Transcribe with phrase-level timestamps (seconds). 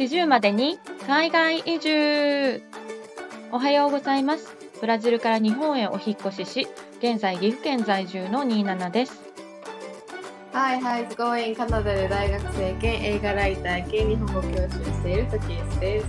[0.00, 2.62] 40までに海外移住
[3.52, 6.68] おはようございますブラジルから日本へお引越しし
[7.00, 9.20] 現在岐阜県在住の27です
[10.52, 11.54] はいはい、すごい。
[11.54, 16.06] カナダで大学生兼映画ライター兼日本語教師をしているトキエスです。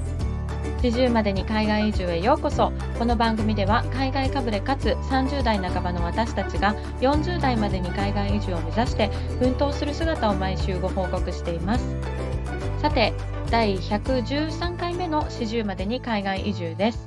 [0.81, 11.85] 40までに海外移住へようこそこの番組では海外かぶれかつ30代半ばの私たちが40代までに海外移住を目指して奮闘する姿を毎週ご報告しています
[12.81, 13.13] さて
[13.51, 17.05] 第113回目の40までに海外移住です。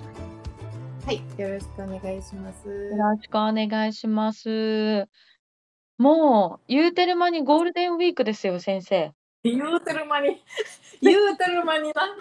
[1.06, 2.68] はい、よろしくお願いします。
[2.68, 5.08] よろしくお願いします。
[5.96, 9.14] もう言うてる間にゴールデンウィークですよ先生。
[9.42, 10.42] 言うてる間に、
[11.00, 12.14] 言うてる間にな。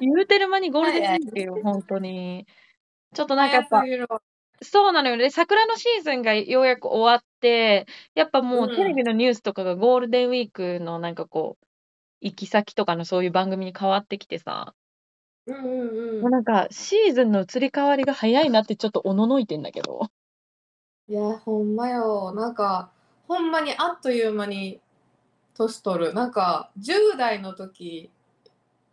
[0.00, 2.46] 言うてる間にゴールデンウィークよ本当に。
[3.12, 3.82] ちょっとなんかやっぱ
[4.62, 5.16] そうなのよ。
[5.16, 5.30] ね。
[5.30, 8.76] 桜のシーズンがようやく終わって、やっぱもううん。
[8.76, 11.66] テレビのニュースとかがゴールデンウィークのなんかこう、
[12.24, 14.74] 行き先とかのそういう番組に変わってきてさ、
[15.46, 16.22] うんうんう。
[16.22, 20.08] もうんなんかシーズンの移り変わりが早いなってちょっとおののいてんだけど。
[21.08, 22.32] いや、ほんまよ。
[22.34, 22.90] なんか、
[23.28, 24.80] ほんまにあっという間に
[25.54, 26.14] 年取る。
[26.14, 28.10] なんか、10代の時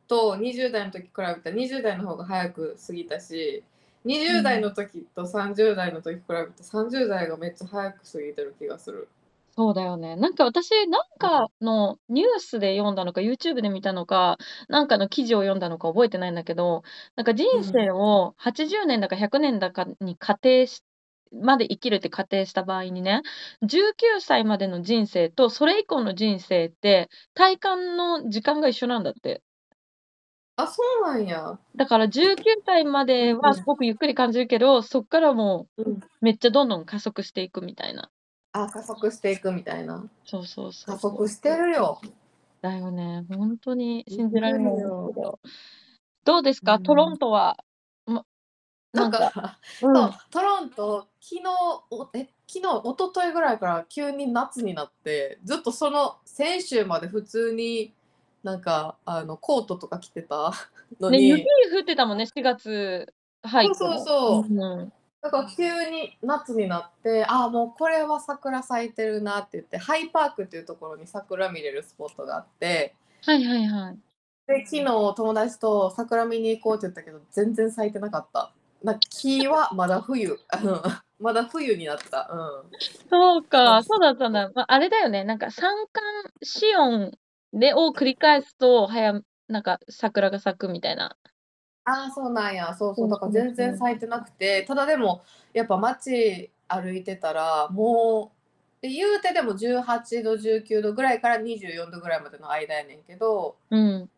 [0.07, 3.63] と20代の時比べたら20代の方が早く過ぎたし、
[4.05, 9.07] 20代の時と30代の時比べて30代がめっちゃ早く過ぎてる気がする。
[9.61, 10.15] そうだよね。
[10.15, 14.37] なんか私、なんかのニュースで読んだのか、YouTube で見たのか、
[14.69, 16.81] なんかの記事を読んだのか覚えてないんだけど、
[17.15, 20.83] なんか人生を80年だか100年だかに仮定し、
[21.31, 23.21] まで生きるって仮定した場合にね、
[23.61, 29.43] 19歳までの人生とそれ以降の人生って体感の時間が一緒なんだって。
[30.55, 31.59] あ、そうなんや。
[31.75, 35.99] だから19歳まではすごくゆっくり感じるけど、そっからもううん。
[36.21, 38.11] めっちゃどんどん加速していくみたいな。
[38.53, 40.09] あ、加速していくみたいな。
[40.25, 41.11] そうそうそう加そう。
[41.11, 42.01] 速してるよ。
[42.61, 43.25] だよね。
[43.29, 45.39] 本当に信じられないんですよけど。
[46.25, 47.57] どうですか、うんトロントは？
[48.05, 48.25] ま、
[48.93, 51.43] ななんんか、か、うん、そう、トロント、昨日、
[51.91, 57.93] おえ、昨日、一昨日ぐらいから急に夏になって、ずっとその先週まで普通に
[58.43, 60.51] なんか、あの、コートとか着てた
[60.99, 61.45] のね、雪に、
[61.75, 63.13] 降ってたもんね、4月
[63.43, 63.99] 入ってそうも。
[63.99, 64.93] そうそううん。
[65.21, 73.97] だから急に夏になって、あ、もうこれは桜咲いてるなって言って、ハイパークっていうところに桜見れるスポットがあって、はいはいはい。
[74.47, 78.51] で、昨日友達と桜見に行こうって言ったけど、全然咲いてなかった。
[78.83, 80.81] な木はまだ冬、あの
[81.19, 82.27] まだ冬になった。
[82.31, 82.71] うん。
[83.09, 84.49] そうか、そうだったんだ。
[84.55, 86.03] まあ、あれだよね、なんか三寒
[86.41, 87.11] 四温
[87.53, 91.15] でを繰り返すと、早、なんか桜が咲くみたいな。
[91.83, 92.73] ああ、そうなんや。
[92.75, 93.07] そうそう。
[93.07, 93.77] そうだからそう全然そう。
[93.79, 98.31] 咲いてなくて、ただでも、やっぱ街歩いてたら、も
[98.79, 104.09] う、で言うてでも18度、19度ぐらいから24度ぐらいまでの間やねんけど、うん。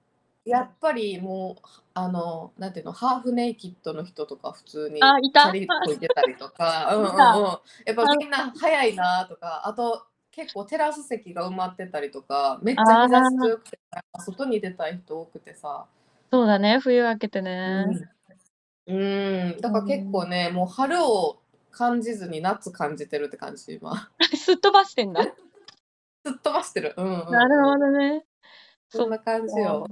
[0.46, 7.59] やっぱりもう、あの、なんていうの、ハーフネイキッドの人とか普通にあ、いたチャリこいでたりとか、 うんうんうん。
[7.85, 13.79] やっぱあ、みんな早いなとか、あと結構テラス席が埋まってたりとか、めっちゃあ日差しー強くて、
[14.19, 15.88] 外に出たい人多くてさ、
[16.33, 17.85] そうだね、冬明けてうね。
[17.85, 17.89] ん。
[18.88, 20.29] うん、だうから結構ん。
[20.31, 21.38] ね、もう春を
[21.69, 24.09] 感じずに夏感じてるって感じ、今。
[24.35, 25.22] すっ飛ばしてんだ？
[26.25, 26.95] すっ飛ばしてる。
[26.97, 27.79] うんうんなるほうん。
[27.81, 28.25] どね。
[28.89, 29.59] そんな感じか。
[29.61, 29.88] よ。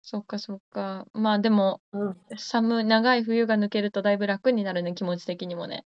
[0.00, 1.06] そっかそっか。
[1.12, 2.16] まあでも、うん。
[2.38, 5.84] 寒い、長い冬が抜けるとだいぶ楽になるね、気持ち的にもね。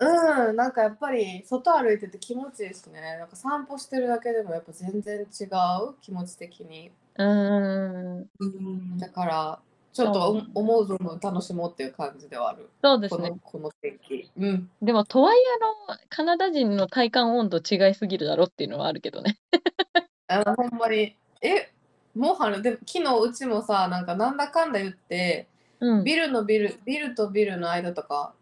[0.00, 3.00] うん、なんかやっぱり外歩いてて気持ちいいですね。
[3.18, 6.90] なんか散歩してるだけでもやっぱ全然違う、気持ち的に。
[7.18, 8.26] うーん。
[8.38, 9.58] うん、だから、
[9.92, 12.70] ちょっと思う存分楽しもうっていう感じではある。
[12.82, 13.28] そうですね。
[13.28, 14.30] この、この天気。
[14.38, 14.70] うん。
[14.80, 15.42] でも、とはいえ、
[15.88, 19.36] あの、カナダ人の体感温度違いすぎるだろっていうのはあるけどね。
[20.28, 21.72] あの、ほんまに、え、
[22.14, 25.48] もう春、でも昨日うちもさ、なんかなんだかんだ言って、
[25.80, 26.04] うん。
[26.04, 28.34] ビルのビル、ビルとビルの間とか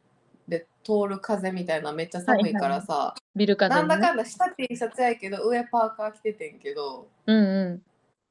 [0.49, 2.71] で通る風みたいなめっちゃはい寒いかはい。
[2.71, 4.03] らさ、ビル風なんだね。
[4.03, 7.83] かんだ下 T シャツやけど上パーカー着ててんけど、うんう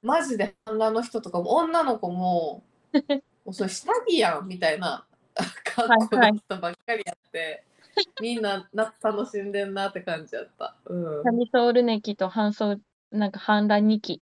[0.06, 2.64] マジで女の人とかも女の子も、
[2.94, 2.94] ん。
[3.44, 5.08] もうそれ下着やんみたいな
[5.64, 6.34] 格はい好のはい。
[6.38, 7.64] 人ばっかりやって、
[8.22, 10.76] みんな夏楽しんでんなって感じやった。
[10.86, 11.22] キうん。
[11.24, 12.80] ャミソールネキと半袖、
[13.12, 14.22] なんか半裸ニキ。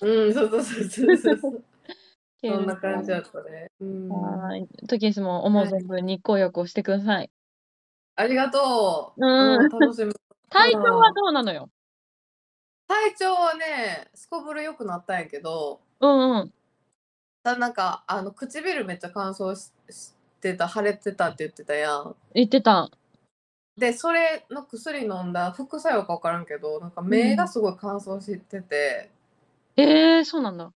[0.00, 1.64] うん、そうそうそうそうそう
[2.40, 3.70] そ んなど感じやったね。
[3.80, 4.08] うん。
[4.08, 4.68] はーい。
[4.88, 5.72] トキエスも思うはい。
[5.72, 7.30] 存分日光浴をしてください。
[8.16, 9.20] ありがとう。
[9.24, 9.68] ううん、ん。
[9.68, 10.12] 楽しみ。
[10.48, 11.14] 体調はうん。
[11.14, 11.70] どうなのよ？
[12.92, 16.52] 体調はね、すこぶる良くなったんやけど、うんうん。
[17.42, 22.14] ただなんか、あの、唇めっちゃ乾燥ししてた、腫れてたって言ってたやん。
[22.34, 22.90] 言ってた。
[23.78, 27.48] で、それの薬飲んだ副作用か分からんけど、なんかう目がん。
[27.48, 29.10] すごい乾燥してて、
[29.76, 30.72] ええ、そうなんだ。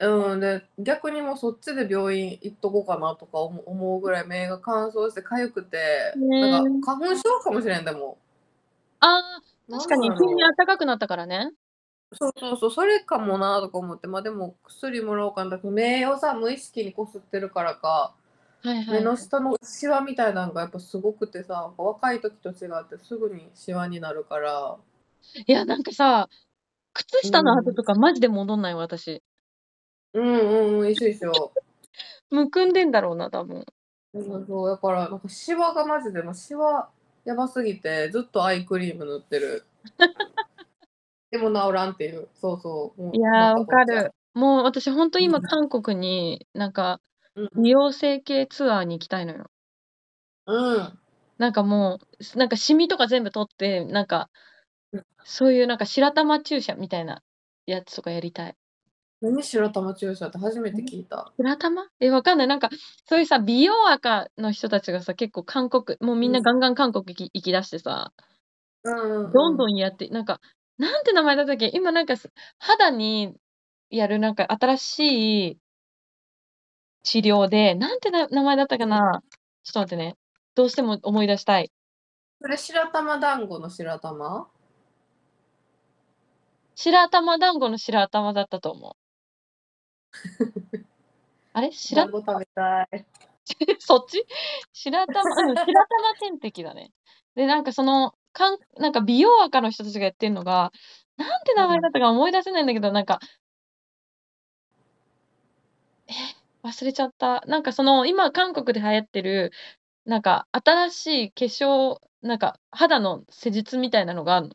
[0.00, 6.80] うん、で、逆にもうそっちで病院行っとこうかなとか思うぐらい目が乾燥して痒くて、なんかね。
[6.80, 8.18] 花粉症かもしれん、でも。
[9.00, 10.40] ああ、確かに急に。
[10.56, 11.50] 暖かくなったからね。
[12.14, 18.14] そうそうそう、それかもなとか思って、ま、でも薬もらおうかなだけど、目をさ、無意識にこすってるからか、
[18.62, 19.04] はいは目いはい。
[19.04, 24.78] の下のシワみたいなんがやっぱすごくてさ、若い時と違ってすぐにシワになるから。
[25.46, 26.28] いや、なんかさ、
[26.94, 27.74] 靴う下の跡ん。
[27.74, 29.22] とかマジで戻んない、私。
[30.14, 31.52] うんうんうん、一緒一緒。
[32.30, 33.66] むくんでんだろうな、多分。
[34.14, 36.88] そうそう、だからなんかシワがマジで、もうシワ
[37.28, 39.64] やばすぎて、ずっとアイクリーム塗ってる。
[41.30, 42.26] でも治らんっていう。
[42.32, 43.76] そうそう、いや、たこっちゃ。
[43.76, 44.14] 分かる。
[44.32, 45.24] もう私ほんとうん。
[45.26, 47.02] 今韓国に、なんか、
[47.34, 47.50] うん。
[47.62, 49.50] 美容整形ツアーに行きたいのよ。
[50.46, 50.98] うん。
[51.36, 54.30] なんかもう、すなんかシミとか全部取って、なんか、
[54.92, 55.06] うん。
[55.24, 57.22] そういうなんか白玉注射みたいな
[57.66, 58.56] やつとかやりたい。
[59.20, 60.86] 何、白玉注射って初めてん？
[60.86, 61.32] 聞いた。
[61.36, 61.86] 白玉？
[62.00, 62.46] え、分かんない。
[62.46, 62.70] なんか、
[63.06, 66.40] そういうさ、美容アカの人たちがさ、結構韓国もうみんうん。
[66.40, 68.12] なガンガン韓国行き行き出してさ
[68.84, 69.56] うんどんうんうん。
[69.56, 70.40] どんやってなんか、
[70.78, 73.34] なんて名前だったっけ、今なんかす肌に
[73.90, 75.58] やるなんか新しい
[77.02, 78.90] 治療で、なんてな名前だったかうん。
[78.90, 79.20] な？
[79.64, 80.16] ちょっと待ってね。
[80.54, 81.72] どうしても思い出したい。
[82.40, 84.46] それ白玉団子の白玉？
[86.76, 88.92] 白玉団子の白玉だったと思う。
[91.52, 93.06] あれ、しらた団子食べたい。
[93.80, 94.24] そっち？
[94.72, 95.36] 白玉？
[95.50, 96.92] うん、白玉点滴だね。
[97.34, 100.72] で、なんかその、かんなんか美容アカの人たちがやってんのが、
[101.16, 101.92] なんて名前だっうん。
[101.92, 103.20] たか思い出せないんだけど、なんか
[106.08, 106.12] え、
[106.62, 107.42] 忘れちゃった。
[107.46, 109.52] なんかその、今韓国で流行ってる、
[110.06, 114.54] なんか新しい化粧なんか肌の施術みたいなのがあんの。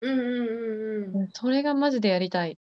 [0.00, 1.22] うんうんうんうん。
[1.22, 2.58] うん、それがマジでやりたい。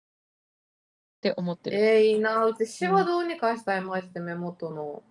[1.18, 1.78] って思ってる。
[1.78, 2.46] ええ、いいな。
[2.46, 2.94] うちシうん。
[2.94, 5.04] ワどうにかしたい、マジで目元の。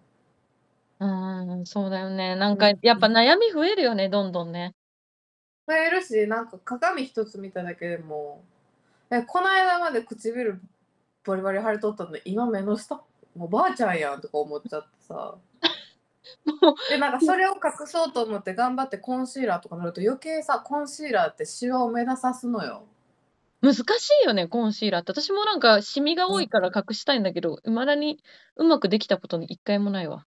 [1.00, 2.36] うーん、そうだよね。
[2.36, 2.70] なんか。
[2.82, 4.74] やっぱ悩み増えるよね、どんどんね。
[5.66, 8.44] 増えるし、なんか鏡一つ見ただけでも、
[9.10, 10.60] え、こないだまで唇
[11.24, 13.02] バリバリ腫れとったのに、今目の下、
[13.38, 15.36] おばあちゃんやんとか思っちゃってさ。
[16.46, 17.20] もで、なんか。
[17.20, 22.84] それを隠そうと思って頑張ってコンシーラーとか塗ると、余計さ、コンシーラーってシワを目立たすのよ。
[23.66, 25.10] 難しいよね、コンシーラーって。
[25.10, 28.22] 私もなんかシミが多いから隠したいんだけど、未だに
[28.54, 30.24] うまくできたことに一回もないわ。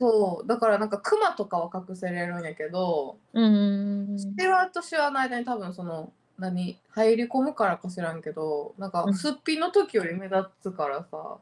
[0.00, 4.18] そう、だからなんかクマとかは隠せれるんやけどうんうんうんうん。
[4.18, 9.14] シワとシワの間に多分その、何、入り込むからか知らんけど、なんかうん。
[9.14, 11.36] すっぴんの時より目立つからさ。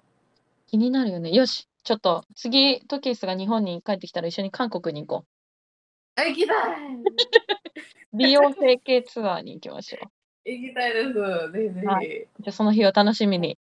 [0.67, 1.31] 気になるよね。
[1.31, 6.21] よし、ちょっと次、トキエスが日本に帰ってきたら一緒に韓国に行こう。
[6.21, 6.57] あ、行きたい。
[8.13, 10.22] 美容整形ツアーに行きましょう。
[10.45, 11.13] 行きたいです。
[11.53, 12.09] ぜひはい。
[12.09, 12.43] ぜひ。
[12.45, 13.59] じゃ、その日を楽しみに。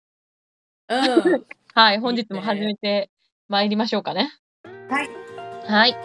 [0.87, 1.45] うん。
[1.75, 2.67] はい、本いい日も始ね。
[2.67, 3.09] めて
[3.47, 4.29] 参りましょうかね。
[4.89, 5.09] はい。
[5.65, 5.95] はい。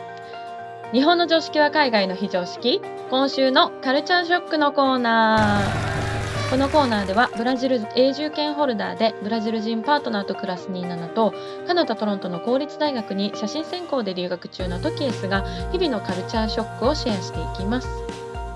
[0.93, 2.81] 日本の常識は海外の非常識、
[3.11, 6.51] 今週のカルチャーショックのコーナー。
[6.51, 11.33] このコーナーではブラジル永住権ホルダーでブラジル人パートナーと暮らすニーナナと
[11.67, 15.43] カナダ・トロントの公立大学に写真専攻で留学中のトキエスが
[15.73, 17.89] 日々のカルチャーショックをシェアしていきます。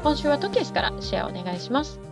[0.05, 2.08] 今週はトキエスからシェアお願いします。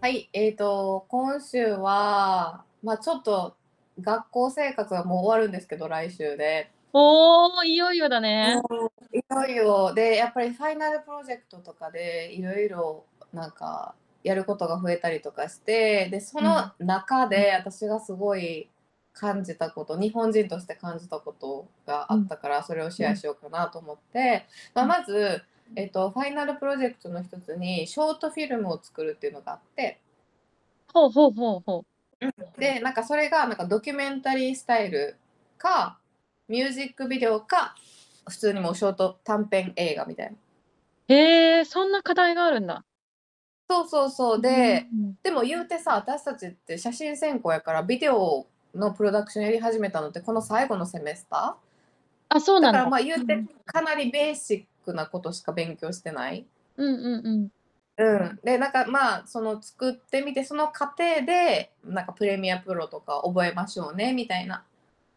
[0.00, 3.56] はい、えっと、今週は、ま、ちょっと
[4.00, 6.70] 学校生活はもう終わるんですけど、来週で。
[6.92, 8.62] おお、いよいよだね。
[9.12, 13.02] いよいよ、で、やっぱりファイナルプロジェクトとかで色々
[13.32, 16.86] なんかやることが増えたりとかして、で、そのうん。
[16.86, 18.70] 中で私がすごい
[19.12, 22.20] 感じたこと、日本人として感じたことがうん。
[22.20, 23.16] あったから、それをシェアうん。
[23.16, 24.88] しようかなと思って、ま、うん。
[24.88, 25.42] まず、
[25.76, 30.00] えっと、ファイナルプロジェクトの一つにショートフィルムを作るっていうのがあって
[30.92, 31.84] ほうほうほうほ
[32.20, 32.26] う。
[32.26, 35.16] うん、で、なんかそれがなんかドキュメンタリースタイル
[35.58, 35.98] か、
[36.48, 37.74] ミュージックビデオか、
[38.28, 40.36] 普通にもうショート短編映画みたいな。
[41.14, 42.84] へえ、そんな課題があるんだ。
[43.70, 44.36] そうそうそう。
[44.36, 45.18] うーで、ん。
[45.22, 51.56] でも言うてさ、私たちって写真専攻やから、ビデオのプロダクションやり始めたのってこの最後のセメスタ
[52.28, 52.78] あ、そうなんだ。
[52.80, 53.48] からまあ言うて、うん。
[53.64, 56.46] かなりベーシックなことしか勉強してない。
[56.76, 57.48] うんうんうん。
[57.98, 58.40] うん。
[58.44, 64.64] で、なんかまあ、その作ってみて、その過程で、なんかプレミアプロとか覚えましょうねみたいな。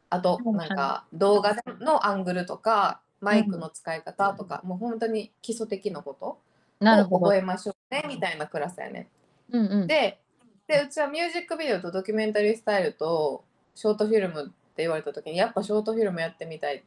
[0.09, 0.69] あと、はいはい。
[0.69, 3.61] なんか動画でのアングルとか、マイクうん。
[3.61, 6.37] の使い方とか、もうほんとに基礎的なことを
[6.79, 7.25] なるほど。
[7.25, 9.07] 覚えましょうねみたいなクラスやね。
[9.51, 9.87] うんうん。
[9.87, 10.19] で、
[10.67, 13.43] で、うちはミュージックビデオとドキュメンタリースタイルと
[13.75, 16.81] ショートフィルムって言われた時に、やっぱショートフィルムやってみたいっ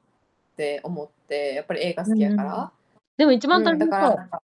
[0.57, 2.31] て思って、やっぱり映画好きうんうん。
[2.31, 2.73] やから。
[3.17, 3.91] でも一番大変そう。
[3.91, 4.43] からなんか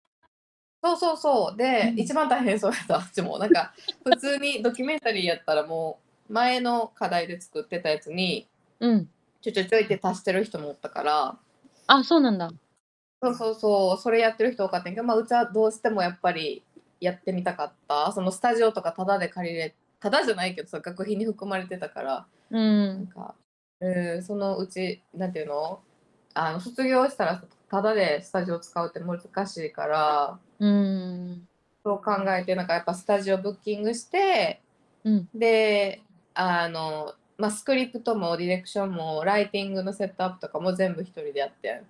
[0.82, 1.56] そうそうそう。
[1.56, 1.98] で、うん。
[1.98, 3.38] 一番大変そうやった、あっちも。
[3.38, 8.48] なんか普通にドキュメンタリーやったらもう前の課題で作ってたやつに
[8.80, 9.08] うん。
[9.40, 11.38] ちょちょちょいって足してる人もおったから
[11.86, 12.50] あ、そうなんだ。
[13.22, 16.62] そうそうそうそれやってる人多かったんやけど、まあ、うちはどうしてもやっぱり
[17.00, 23.06] やってみたかったそのスタジオとかタダで借りれタダじゃないけどさ学費に含まれてたからうなんん。
[23.06, 23.34] か、
[23.80, 25.80] うん、そのうちなんていうの？
[26.34, 31.48] あの卒業したらタダでスタジオ使うって難しいからうん。
[31.84, 34.60] そう考えてなんかやっぱスタジオブッキングして
[35.04, 35.28] うん。
[35.34, 36.02] で
[36.34, 41.82] あの、まあ、スクリプトもディレクションもライティングのセットアップとかも全部一人でやってん。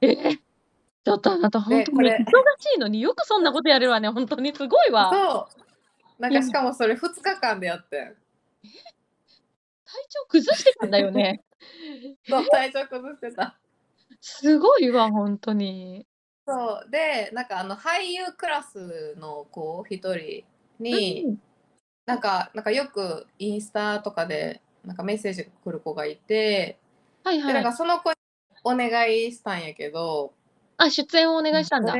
[0.00, 0.38] えー
[1.04, 2.24] ちょっとあなた本当に忙し
[2.76, 4.08] いのによくそんなことやれるわね。
[4.08, 5.10] 本当にすごいわ。
[5.12, 8.06] そうなんかしかもそれ2日間でやってん。
[8.06, 8.14] 体
[10.08, 11.42] 調崩してたんだよね。
[12.30, 13.58] そう体調崩してた。
[14.22, 16.06] すごいわ、本当に。
[16.46, 20.44] そうでなんかあの俳優クラスの子一人
[20.80, 21.42] に、うん
[22.04, 26.76] なんかなんかよくインスタとかでなんかメッセージが来る子がいて、
[27.22, 27.46] はいはい。
[27.46, 28.16] でなんかその子に
[28.64, 30.32] お願いしたんやけど
[30.78, 31.94] あ、出演をお願いしたんだ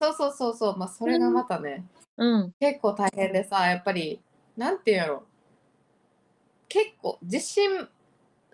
[0.00, 0.10] そ。
[0.10, 1.84] うそうそうそうまあそれがまたね、
[2.16, 2.52] うん。
[2.58, 4.18] 結構大変でさやっぱり
[4.56, 5.24] なんていうんやろ
[6.70, 7.86] 結構自信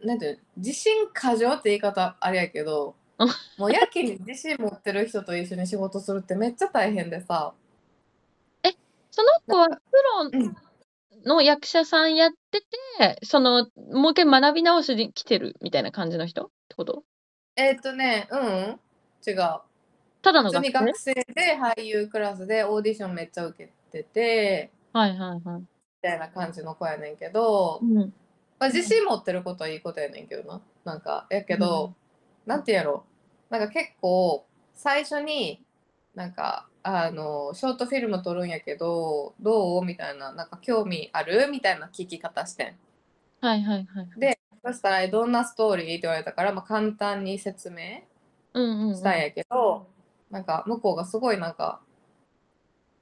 [0.02, 3.28] なんていうの自信過剰って言い方あれやけどうん。
[3.58, 7.52] もうやけに自信持ってる人と一緒に仕事するってめっちゃ大変でさ。
[9.10, 9.74] その子はプ
[10.32, 10.56] ロうん
[11.24, 12.60] の役者さんやって
[12.98, 17.02] て、その、もう一回学び直しに来てるみたいな感じの人ってこと？
[17.56, 18.80] えーっとねうん。
[19.26, 19.36] 違う。
[20.22, 20.68] ただの学生？
[20.68, 21.24] に学生で
[21.60, 25.60] 俳優クラスでオーディションめっちゃ受けててはいはいはい。
[25.60, 25.66] み
[26.02, 28.12] たいな感じの子やねんけど、うん。
[28.58, 30.60] まあ、自信持ってることはいいことやねんけどな。
[30.84, 31.94] なんかやけど、
[32.46, 33.04] なんていうんやろ。
[33.50, 35.62] なんか結構最初に
[36.14, 41.48] なんかあのショートフィルム撮るんやけどどうみたいななんか興味ある？
[41.50, 42.76] みたいな聞き方してん。
[43.40, 44.20] はいはいはい。
[44.20, 45.86] でそしたらどんなストーリー？
[45.86, 48.02] って言われたから、まあ、簡単に説明
[48.54, 48.96] うんうん、うん。
[48.96, 49.86] したんやけど、
[50.30, 51.80] なんか向こうがすごいなんか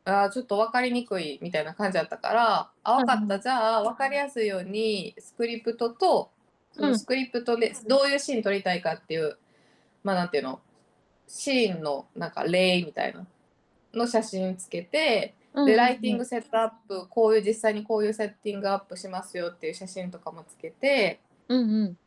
[0.08, 3.40] あーちょっと分かりにくいみたいな感じだったからあ分かった。
[3.40, 6.30] じゃあ分かりやすいように script と
[6.72, 9.36] その script でどういうシーン撮りたいかっていう、
[10.04, 10.60] まあなんていうの？
[11.26, 13.26] シーンのなんか例みたいな
[13.92, 21.98] の写真つけてで lighting setup こういう実際にこういう setting up しますよっていう写真とかもつけてうんうん。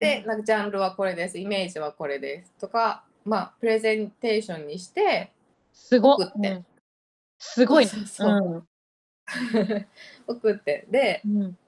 [0.00, 5.32] でなんかジャンルはこれですイメージはこれですとかまあプレゼンテーションにして
[5.74, 6.48] すご送って。
[6.50, 6.66] うん
[7.42, 7.90] すごいね。
[7.90, 8.66] そうそう
[10.28, 11.42] 送ってでうん。
[11.42, 11.58] うん。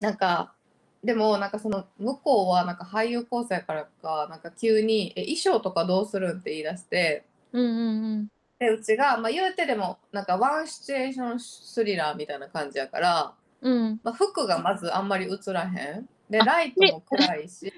[0.00, 0.54] なんか
[1.02, 8.28] でもなんかその向こうはなんか俳優コースやからかなんか急に「え衣装とかどうするん?」って言い出してうんうんうん。
[8.58, 14.00] でうちが、まあ、言うてでもなんかワンシチュエーションスリラーみたいな感じやから、うん。
[14.04, 17.72] まあ、服がまずあんまり映らへんであライトも暗いし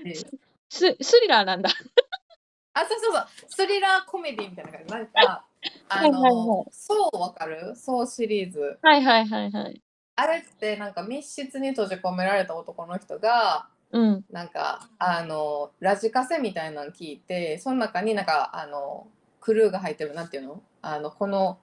[0.69, 1.71] ススリラーなんだ。
[2.75, 5.47] あそうそうそうスリラーコメディみたいな感じなんか
[5.89, 9.83] あはいはいはの「そうわかる?」「そう」シリーズはいはいはいはい。
[10.17, 14.25] あれってなんか密室に閉じ込められた男の人がうん。
[14.31, 19.07] なんかあのラジカセみたいなの聞いてその中になんかあの
[19.41, 20.63] クルーが入ってるなんていうの？
[20.83, 21.59] あのこの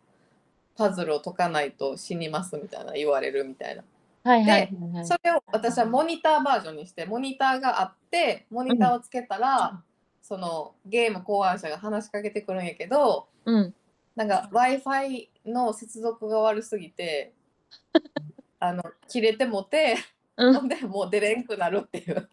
[0.76, 3.84] パズルを解かないと死にますみたいな言われるみたいな
[4.24, 5.06] はいはいはいはい。
[5.06, 9.82] それを私はモニターバージョンにしてモニターがあってモニターをつけたら、
[10.22, 13.76] そのゲーム考案者が話しかけてくるんやけどうん。
[14.15, 17.34] なんか w i f i の接続が悪すぎて
[18.60, 19.98] あの切れてもて
[20.38, 20.67] うん。
[20.67, 22.29] でもう出れんくなるっていう。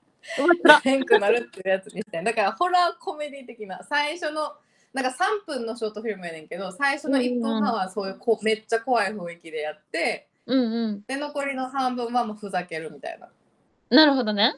[0.84, 4.54] 出れんくなるっていうやつにしてんだからホラーコメディ的な最初の
[4.92, 11.04] なんか3分のショートフィルムやねんけど最初の1分半はそういうこめっちゃ怖い雰囲気でやってうんうん。
[11.06, 13.28] で残りの半分はもうふざけるみたいな、
[13.88, 14.56] なるほどね。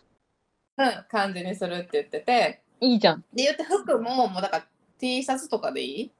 [0.78, 3.20] うん、感じにするって言ってていいじゃん。
[3.32, 4.66] で言って服ももうだから
[4.98, 6.12] T シャツとかでいい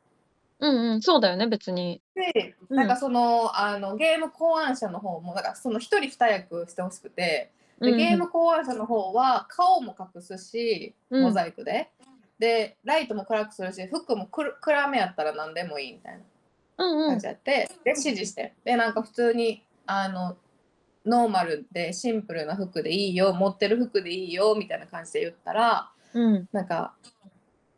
[0.63, 1.03] うんうん。
[1.03, 2.01] そうだよね、別に。
[2.15, 7.51] でうんなんかその,、あのゲーム考案者の方もだからその1人2役してほしくて
[7.81, 11.91] でゲーム考案者の方は顔も隠すしうんモザイクで、
[12.39, 16.19] でライトも暗くするし服もくる暗めやったら何でもいいみたい
[16.79, 17.27] なうんうん感じ。
[17.27, 20.37] やって、で指示してでなんか普通にあの
[21.05, 26.49] ノーマルでシンプルな服でいいよ持ってる服でいいよみたいな感じで言ったらうん。
[26.53, 26.95] なんか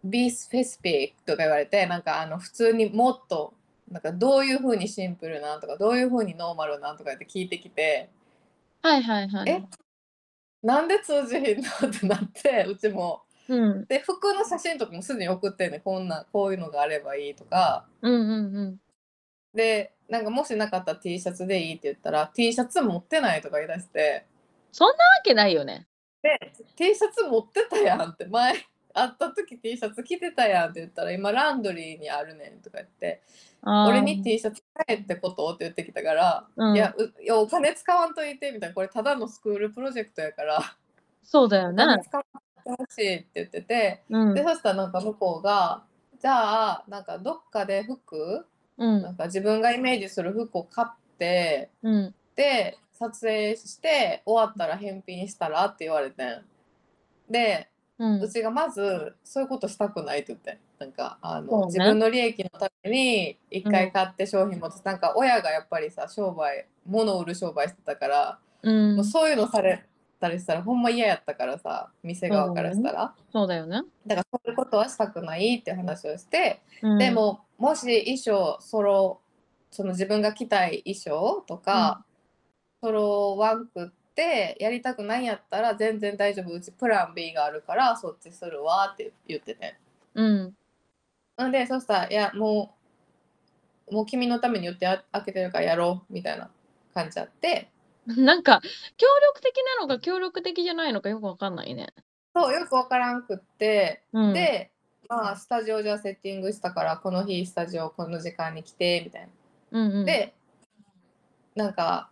[0.04, 3.54] ビースフェスピックとか言われてなんかあの普通にもっと
[3.90, 8.10] なんかどういう風にシンプルなんとかどういう風にノーマルなんとかって聞いてきて
[8.82, 9.50] はいはいはい。
[9.50, 9.62] え？
[10.62, 11.88] なんで通じひんの？
[11.88, 13.84] ってなってうちもうん。
[13.86, 18.80] で服の写真とかもすでに送ってんねこんなこういうのがあればいいとかうんうんうん。
[19.54, 24.26] でなんかもしなかったら T シャツでいいって言ったら T シャツ持ってないとか言い出して
[24.72, 25.86] そんなわけないよね。
[26.22, 28.54] で T シャツ持ってたやんって前
[28.94, 33.22] 会った時 T シャツ着てたやんって言ったら今ランドリーにあるねんとか言って
[33.62, 40.76] 俺に T シャツ買えってことって言ってきたから、うんいやういやお金使わんといてみたいなこれただのスクールプロジェクトやから
[41.22, 41.82] そうだよね。
[41.82, 44.42] お金使わんとほしいって言ってて、うんで。
[44.42, 45.82] そしたらなんか向こうが
[46.20, 48.46] じゃあなんかどっかで服
[48.78, 52.14] うんなんか自分がイメージする服を買ってうん。
[52.36, 56.44] で撮影して終わったら返品したらって言われてん
[57.30, 58.20] でうん。
[58.20, 61.66] うちがまずそういうことしたくないって言ってなんかあの、ね。
[61.66, 68.96] 自分の利益のために一回買って商品持つ、なんか親がやっぱりさ商売物を売る商売してたから、うん。
[68.96, 69.84] もうそういうのされ
[70.20, 73.82] たりしたらほんま嫌やったからさ店側からしたら、そうだよね。
[74.06, 76.98] だからそういうことはしたくないって話をして、うん。
[76.98, 79.20] で、ももし衣装ソロ
[79.70, 82.04] その自分が着たい衣装とか、
[82.80, 89.76] ソロワンクってやりたくないんやったら全然大丈夫うちプラン B があるからそっちするわって言ってて
[90.14, 90.54] うん。
[91.48, 92.74] んでそしたら「いやも
[93.88, 96.50] うもう君のために言ってあ開けてるからやろう」みたいな
[96.94, 97.70] 感じあって
[98.06, 98.60] なんか、
[98.98, 101.94] 協力的なのか協力的じゃないのかよくわかんないね。
[102.34, 104.72] そうよくわからんくって、うん、で
[105.08, 109.28] まあスタジオじゃセッティングしたからこの日スタジオこの時間に来てみたいな。
[109.70, 110.34] うんうん、で
[111.54, 112.10] なんか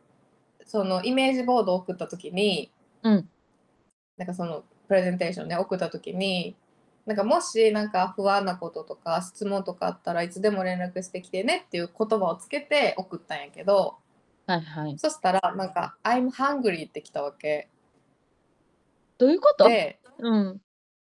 [0.72, 3.28] そのイメージボードを送った時に、うん
[4.16, 6.56] なんかそのプレゼンテーションね送った時に
[7.04, 13.96] なんかもしなんか不安なこととか質問とかあったらいつでも連絡してきてねっていう言葉をつけて送ったんやけど
[14.46, 14.98] はいはい。
[14.98, 17.68] そしたらなんか「I'm hungry」って来たわけ
[19.18, 19.68] どういうこと？
[19.68, 20.60] でうん。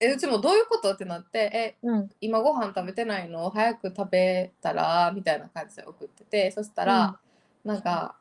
[0.01, 2.09] えうちもどういうことってなって「えうん。
[2.19, 3.49] 今ご飯食べてないの？
[3.49, 7.19] 早く食べたら」みたいな感じで送っててそしたら、
[7.63, 8.15] なんか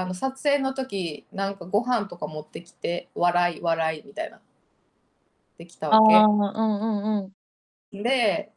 [0.00, 4.40] あの撮影の時なんかご飯とか持ってきて笑い笑いみたいな
[5.58, 7.32] できたわうんうんうん。
[7.90, 8.52] けで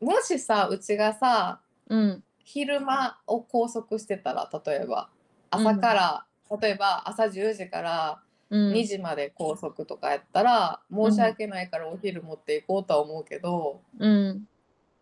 [0.00, 2.24] もしさうちがさうん。
[2.42, 5.08] 昼間を拘束してたら例えば
[5.50, 6.26] 朝から、
[6.60, 14.44] 例えば朝10時からうん、2時まで拘束とかやったら、申し訳ないからお昼持っていこうとは思うけど、うん。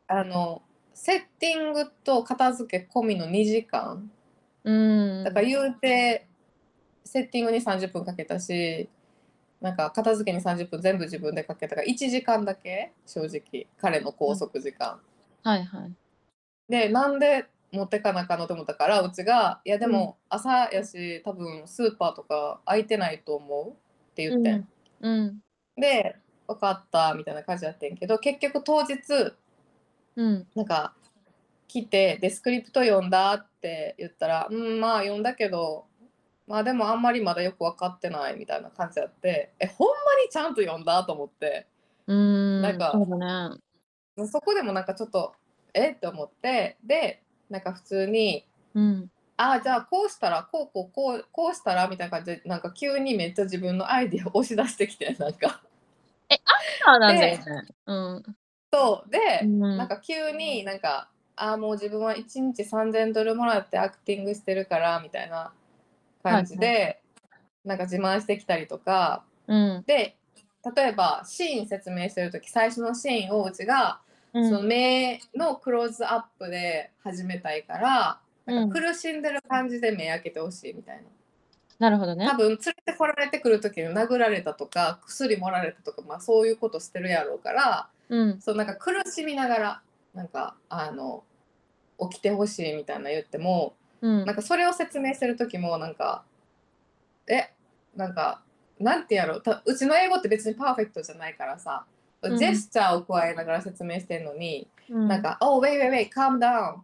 [0.06, 0.60] あの
[0.92, 4.10] セッティングと片付け込みの2時間
[4.64, 5.24] うん。
[5.24, 6.26] だから言うて
[7.04, 8.88] セッティングに30分かけたし
[9.60, 15.00] なんか片付けに30分全部自分でかけたから1時間だけ正直彼の拘束時間。
[15.42, 15.92] はいはい。
[16.68, 23.74] でなんで持ってかなあかんのと思ったからうちが「いやでも朝やし多分スーパーとか空いてないと思う」っ
[24.14, 24.68] て言ってん。
[25.00, 25.40] うん。
[25.76, 26.16] で
[26.46, 28.96] 「分かった」みたいな感じやってんけど結局当日
[30.16, 30.46] うん。
[30.54, 30.94] なんか
[31.68, 35.86] 来てでスクリプト読んだって言ったら「うんまあ読んだけど
[36.46, 41.66] まあでもあんまりまだよく分かってない」みたいな感じやってえほんまにちゃんと読んだと思って
[42.06, 42.62] うん。
[42.62, 44.28] なんかそね。
[44.32, 45.34] そこでもなんかちょっと
[45.74, 45.90] え？
[45.92, 49.10] って思ってでなんか普通にうん。
[49.40, 55.62] 「ああじゃあこうしたらこうこうこうこうしたら」みたいな感じでなんか急にめっちゃ自分のアイディアを押し出してきてなんか。
[56.86, 57.66] あなんだよね。
[57.86, 58.22] うん。
[58.72, 61.10] そうで、うんなんか急になんか
[61.42, 65.52] 「ああもう自分は1日3,000ドルもらってアクティングしてるから」みたいな
[66.22, 67.00] 感じで、
[67.64, 69.84] なんか自慢してきたりとかうん。
[69.86, 70.16] で
[70.76, 74.00] 例えばシーン説明してる時最初のシーンをうちが、
[74.34, 81.02] うんその目のクローズアップで始めたいから、なんか苦しんでる感じで目開けてほしいみたいな。
[81.78, 82.36] なるほどね多。
[82.36, 87.88] 分連れてこられてくる時に殴られたとか薬もられたとか、まあ、そういうことしてるやろうから。
[88.10, 88.40] うん。
[88.40, 89.82] そうなんか苦しみながら
[90.14, 91.24] なんかあの
[92.10, 94.24] 起きてほしいみたいな言ってもうん。
[94.24, 96.24] なんかそれを説明してる時もなんか
[97.26, 97.50] え
[97.96, 98.42] なんか
[98.78, 99.42] なんてやろう。
[99.42, 101.84] たうちの英語って別にパーフェクトじゃないからさ、
[102.22, 102.36] うん。
[102.36, 105.08] ジェスチャーを加えながら説明してるのに、うん。
[105.08, 106.80] なんか「Oh wait wait wait calm down」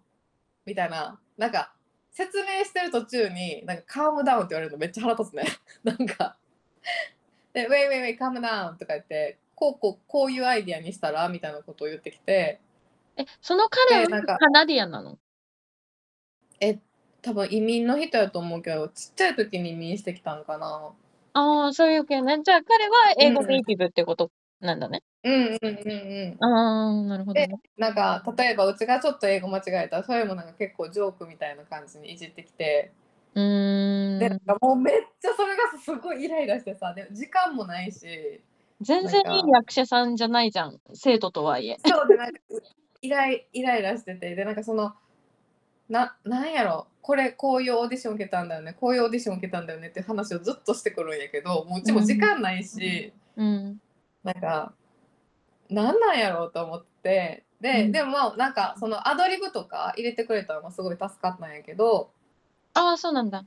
[0.66, 1.72] みたいななんか
[2.10, 5.44] 説明してる途中になんか「calm down」って言われるのめっちゃ腹立つね。
[5.84, 6.36] なんか
[7.52, 12.60] で「wait wait wait calm down」とか言ってこうこうこういうアイディアにしたらみたいなことを言ってきて
[13.16, 15.18] え、その彼でなんかはカナディアンなの？
[16.60, 16.80] え
[17.22, 20.92] 多分移民の人やと思うけどちっちゃい時に移民してきたのかな
[21.36, 22.38] ああ、そういう系ね。
[22.44, 25.02] じゃあ彼は英語ネイティブってことなんだね？
[25.22, 27.56] うんうんうんうんああ、なるほどね。
[27.76, 32.92] なんか例えばうちがちょっと英語間違えたらそれもなんか結構ジョークみたいな感じにいじってきて
[33.34, 33.42] うー
[34.18, 34.40] でなんん。
[34.58, 38.42] かもうめっちゃそれがすごいイライラしてさでも時間もないし
[38.80, 40.78] 全然いい役者さんじゃないじゃん。
[40.94, 41.76] 生徒とはいえ。
[41.86, 42.40] そうでなんか
[43.04, 44.94] イライイライラしててでなんかその
[45.90, 53.78] ななんやろこれこういうオーディション受けたんだよねこういうオーディション受けたんだよねって話をずっとしてくるんやけどもううちも時間ないし、うん。
[54.22, 54.72] なんか
[55.68, 62.10] なんなんやろうと思ってで、うんでもまあなんかそのアドリブとか入れてくれたのがすごい助かったんやけど、
[62.72, 63.44] ああ、そうなんだ。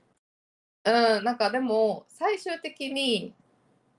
[0.86, 3.34] うん、なんかでも最終的に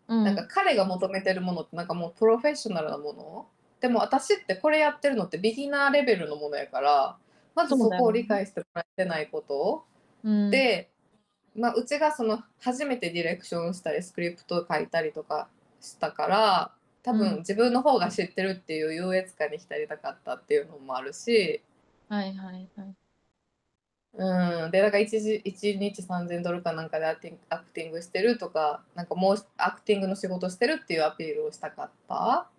[0.08, 0.24] うん。
[0.24, 3.46] なんか彼が求めてるものってなんかもうプロフェッショナルなもの
[3.80, 7.16] でも私ってこれやってるのってビギナーレベルのものやから
[7.54, 9.84] まずそこを理解してもらってないこと、
[10.24, 10.90] うん、で、
[11.56, 15.48] まあ、うちがその初めてディレクションしたりスクリプト書いたりとか
[15.80, 17.18] したから多うん。
[17.18, 21.62] 分自分の方が知ってるっていう優越感に浸りたかったっていうのもあるし、
[22.08, 22.94] はいはいはい。
[24.14, 32.48] うん、でだから 1, 1日3000ドルかなんかでアクティングアクティングしてるとかなんかもうアクティングの仕事してるっていうアピールをしたかった。
[32.50, 32.57] うん。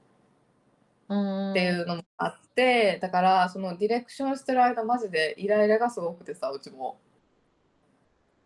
[1.09, 6.99] っていうのもあってだからそのディレクションしてる間マジでイライラがすごくてさうちも。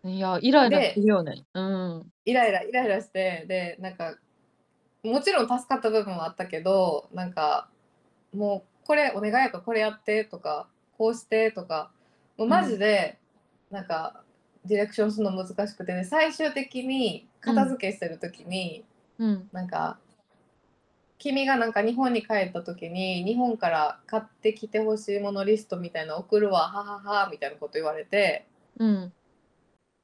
[0.05, 1.43] いや、イライラするよね。
[1.53, 2.11] うん。
[2.25, 4.17] イライライライラしてでなんか
[5.03, 7.69] もちろん助かった部分はあったけどなんか
[8.33, 11.91] もうこれお願いやからこれやってとかこうしてとか
[12.37, 13.17] もうマジで
[13.71, 14.23] なんか
[14.65, 18.85] ディレクションするの難しくて、で最終的に片付けしてる時に、
[19.19, 19.49] うん。
[19.51, 19.97] なんか
[21.19, 28.45] 君がなんか日本に帰った時に日本から買ってきてほしいものリストみたいなの送るわはははみたいなこと言われて
[28.77, 29.13] うん。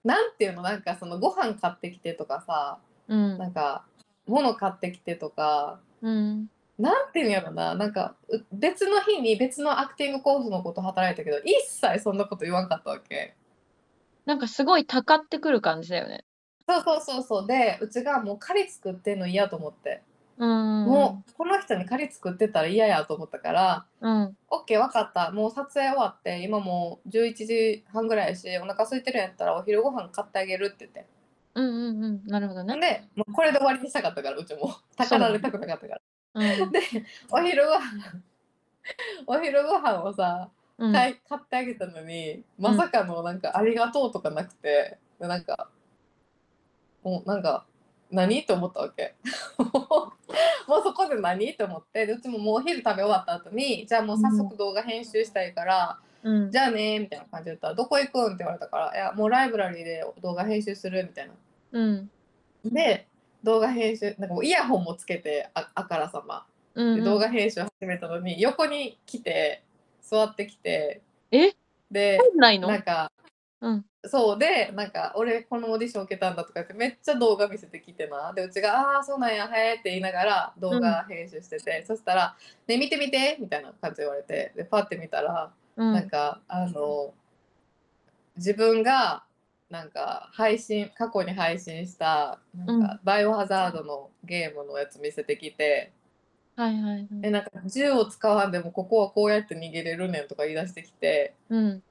[0.04, 3.38] なんていうのなんかそのご飯買ってきてとかさうん。
[3.38, 3.86] なんか
[4.28, 6.50] 物買ってきてとかうん。
[6.78, 13.36] なんていうんやろななんかう別の日に別のアクティングコースのこと働いたけど一切そんなこと言わんかったわけ
[14.26, 16.24] なんかすごいたかってくる感じだよね。
[16.68, 20.09] そうそうそうそうでうちがもう仮作ってんの嫌と思って、うん。
[20.46, 24.38] もうこの人に仮作ってたら嫌やと思ったからうん。
[24.50, 31.06] OK 分かったもう撮影終わって今もう11時半ぐらいやしお腹空いてるんやったらお昼ご飯買ってあげるって言って
[31.56, 32.22] うんうんうん。
[32.26, 32.80] なるほどね。
[32.80, 36.02] でもうこれで終わりにしたかったからうちもたかられたくなかったから
[36.36, 36.72] うん。
[36.72, 36.80] で
[37.30, 38.24] お昼ご飯
[39.28, 40.94] お昼ご飯をさうん。
[40.94, 45.68] 買い買ってあげたのにまさかのなんか「ありがとう」とかなくてでなんか
[47.04, 47.66] もうなんか
[48.12, 48.40] 何？
[48.42, 49.16] って思ったわけ
[50.68, 51.52] もうそこで何？
[51.52, 56.52] って思ってでうちももうお昼食べ終わった後にじゃあもう早速動画編集したいから、うん。
[56.52, 61.34] じゃあねみたいな感じで言ったら「どこ行くん?」って言われたから「いやもうライブラリーで動画編集する」みたいな。
[61.72, 62.12] うん。
[62.66, 63.08] で
[63.44, 66.46] 動画編集なんかもうイヤホンもつけてああからさま
[66.76, 66.96] うん。
[66.98, 69.64] で動画編集始めたのに横に来て
[70.02, 71.54] 座ってきてえ？
[71.90, 72.68] で入んないの？
[72.68, 73.12] なんか
[73.62, 73.86] うん。
[74.06, 82.36] そうでなんか俺このオーディション受けたんだとか言ってめっちゃ動画見せてきてなでうちが「ああーそうなんやへえ」って言いながら動画編集してて、そしたら
[82.68, 85.94] 「ね見て見て」みたいな感じで言われてでパッて見たら、うん。
[85.94, 87.14] なんかあの
[88.38, 89.24] 自分が
[89.70, 95.92] なんか配信過去に配信したなんか、バイオハザードのゲームのやつ見せてきて。
[96.56, 97.08] はいはいはい。
[97.22, 101.84] でなんか銃を使わんでもここはこうやって逃げれるねんとか言い出してきてうん。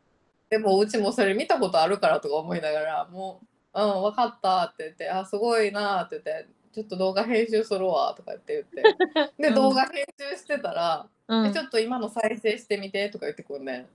[0.50, 3.46] でもうちもそれ見たことあるからとか思いながらもう
[3.80, 11.58] 「うん分かった」って言って「あすごいな」って言って「ちょっと動画編集するわ」とか言って言って でうん動画編集してたら「うんえち。
[11.58, 13.88] ょっと今の再生してみて」とか言ってくんねん。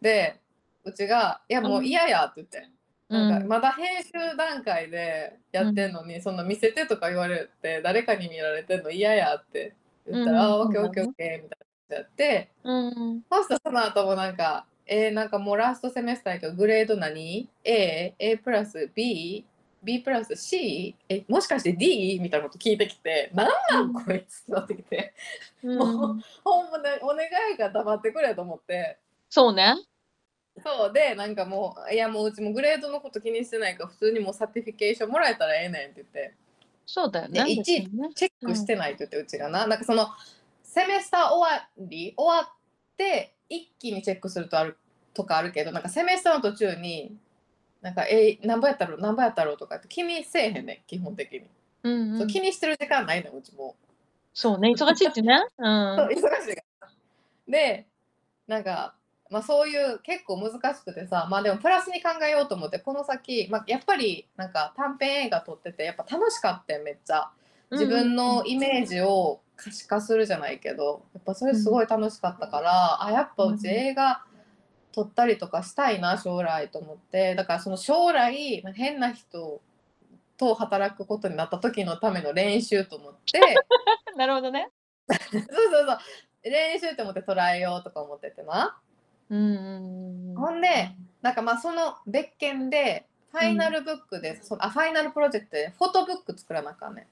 [0.00, 0.40] で
[0.84, 2.68] うちが「いやもう嫌や」って言って。
[3.08, 9.74] なんかまだ編集段階でやってんのに、その見せてとか言われて誰かに見られてんの嫌やって
[10.06, 11.58] 言ったら「うんあオッケーオッケーオッケー」みたい
[11.90, 13.22] なやってうん。
[13.30, 18.14] そしたらその後もなんか「えー、なんかもうラストセメスターやけどグレード何 ?A?
[18.18, 19.44] A プラス B?
[19.82, 20.94] B プラス C?
[21.08, 22.18] えもしかして D?
[22.20, 25.14] みたいなこと聞いてきて「なんなんこいつ」ってなってきて
[25.62, 25.78] うん。
[25.78, 28.98] ほんまねお願いやから黙ってくれと思って。
[29.28, 29.74] そうね。
[30.62, 36.34] そうでなんかもういやもううちもグレードのこと気にしてないから普通にもう certification もらえたらええねんって言って
[36.84, 37.44] そうだよね。
[37.44, 40.08] でいちいちチェックしてないって言ってうちがな、なんかその
[40.62, 42.12] semester 終わり？
[42.16, 42.56] 終わっ
[42.96, 44.76] て一気にチェックするとある
[45.14, 47.16] とかあるけどなんか semester の途中に
[47.80, 51.42] なんかえ何ぼやったろう何ぼやったろうとかって気にせえへんねん基本的に、
[51.82, 52.18] うんうん。
[52.18, 53.76] そう気にしてる時間ないねんうちも。
[54.34, 54.70] そうね。
[54.70, 55.34] 忙しいってね。
[55.34, 55.50] う。
[55.60, 56.88] そうん忙しいから。
[57.48, 57.86] で
[58.46, 58.94] なんか、
[59.30, 67.30] まあ、そういう結構難しくてさまあでもプラスに考えようと思ってこの先、まあ、やっぱりなんか短編映画撮っててやっぱ楽しかったよめっちゃ
[67.72, 74.24] 自分のイメージを可視化するじゃないけどやっぱそれすごい楽しかったから、あやっぱうち映画
[74.92, 79.60] 撮ったりとかしたいな将来と思ってだからその将来変な人
[80.36, 83.40] と働くことになった時のための練習と思って。
[84.16, 84.70] なるほどね。
[85.08, 85.42] そうそう
[85.86, 85.98] そう
[86.42, 88.78] 練習って思って捉えようとか思っててな。
[89.30, 90.36] うんうんうん。
[90.36, 97.06] ほんで、なんかまあその別件で、ファイナルブックで、そのあ、ファイナルプロジェクトでフォトブック作らなあかんねん。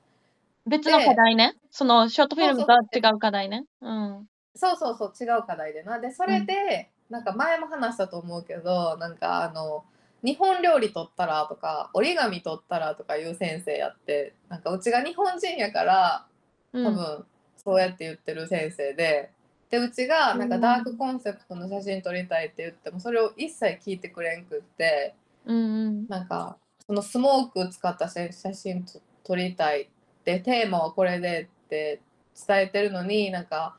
[0.70, 1.54] 別の課題ね。
[1.70, 3.64] そのショートフィルムとは違う課題ね。
[3.80, 4.26] うん。
[4.54, 5.98] そうそうそう、違う課題でな。
[5.98, 9.85] で、それで、なんか前も話したと思うけど、なんかあの、
[10.22, 16.26] 日本料理取ったらとか、折り紙取ったらとかいう先生やって、なんかうちが日本人やから、
[16.72, 19.30] うん多分そうやって言ってる先生で、
[19.70, 26.06] で、うちがなんかダークコンセプトの写真撮りたいって言っても、それを一切聞いてくれんくって、うんうん。
[26.09, 26.56] なんか
[26.87, 29.90] そのスモーク使った写写真と撮りたいって
[30.38, 32.01] テーマはこれでって
[32.47, 33.77] 伝えてるのになんか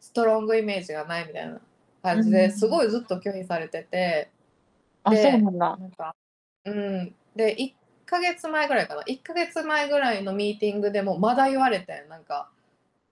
[0.00, 1.60] ストロングイメージがないみたいな
[2.02, 4.30] 感じうんですごいずっと拒否されてて、
[5.02, 5.76] あ、でそうなんだ。
[5.76, 6.14] なんか
[6.64, 7.74] うんで1
[8.06, 12.48] ヶ月前ぐらいかな1ヶ月前ぐらいのミーティングでもまだ言われてんなんか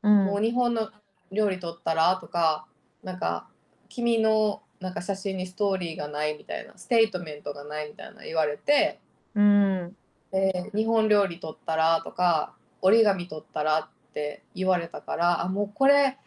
[0.02, 0.24] うん。
[0.26, 0.90] もう日本の
[1.30, 2.66] 料理撮ったらとか
[3.02, 3.48] なんか
[3.88, 9.00] 君のなんか写真にストーリーがないみたいなステートメントがないみたいな言われて
[9.34, 9.96] うん。
[10.34, 16.18] で日本料理撮ったらとか折り紙撮ったらって言われたからあもうこれ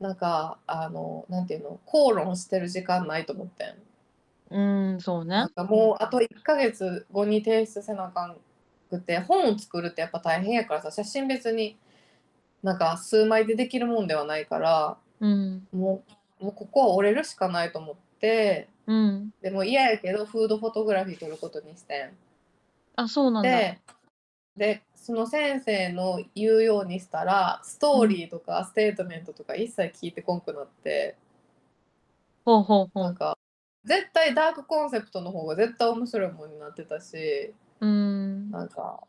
[0.00, 3.74] なんかあのなんていうの口論してる時間ないと思ってん。
[4.50, 5.50] うん、そうねなん。
[5.50, 8.36] かもうあと1ヶ月後に提出せなあかん
[8.88, 11.76] くて本を作るってやっぱ大変やからさ写真別に
[12.62, 15.66] なんか数枚でできるもんではないからうん。
[15.72, 16.02] も
[16.40, 19.30] うもうここは折れるしかないと思ってうん。
[19.42, 22.10] でも嫌やけどフードフォトグラフィー撮ることにしてん。
[22.96, 23.50] あ、そうなんだ。
[23.50, 23.80] で
[24.56, 31.16] でその先生の言うようにしたらストーリーとかステートメントとか一切聞いてこんくなって、
[32.44, 33.04] ほうほうほう。
[33.04, 33.36] なんか
[33.84, 38.50] 絶対ダークコンセプトの方が絶対面白いものになってたしうん。
[38.50, 39.00] なんか、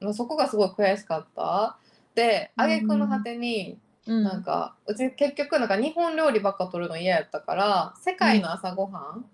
[0.00, 1.78] まあ、そこがすごい悔しかった。
[2.14, 4.24] で挙句の果てに、うん。
[4.24, 9.24] なんかうち結局なんか日本料理ばっか撮るの嫌やったから世界の朝ごはん、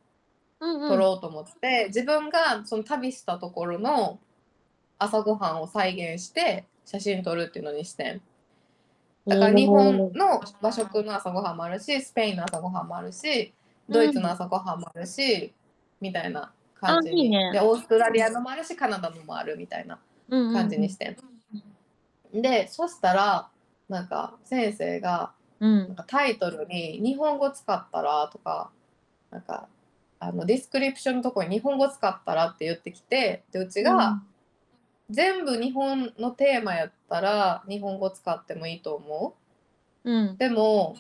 [0.61, 4.19] 撮ろうと思って、自分がその旅したところの
[4.99, 8.21] 朝ごはんを再現して写真撮るっていうのにしてん。
[9.27, 13.53] だから日本の和食の朝ごはんもあるしスペインの朝ごはんもあるし
[13.87, 15.53] ドイツの朝ごはんもあるし、
[16.01, 17.21] みたいな感じに。
[17.21, 17.53] あいいね。
[17.53, 21.17] でオーストラリアのもあるしカナダのもあるみたいな感じにして
[22.35, 22.43] ん。
[22.43, 23.49] でそしたら
[23.89, 25.79] なんか先生がうん。
[25.79, 28.71] なんかタイトルに「日本語使ったら」とか
[29.31, 29.69] なんか
[30.21, 34.21] あの description のところに「日本語使ったら」って言ってきてでうちが、
[35.11, 39.37] 全部日本のテーマやったら日本語使ってもいいと思
[40.05, 40.97] うんうでも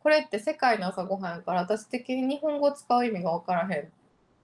[0.00, 3.88] これって世界の朝ごはんやから私的に日本語使う意味が分からへんっ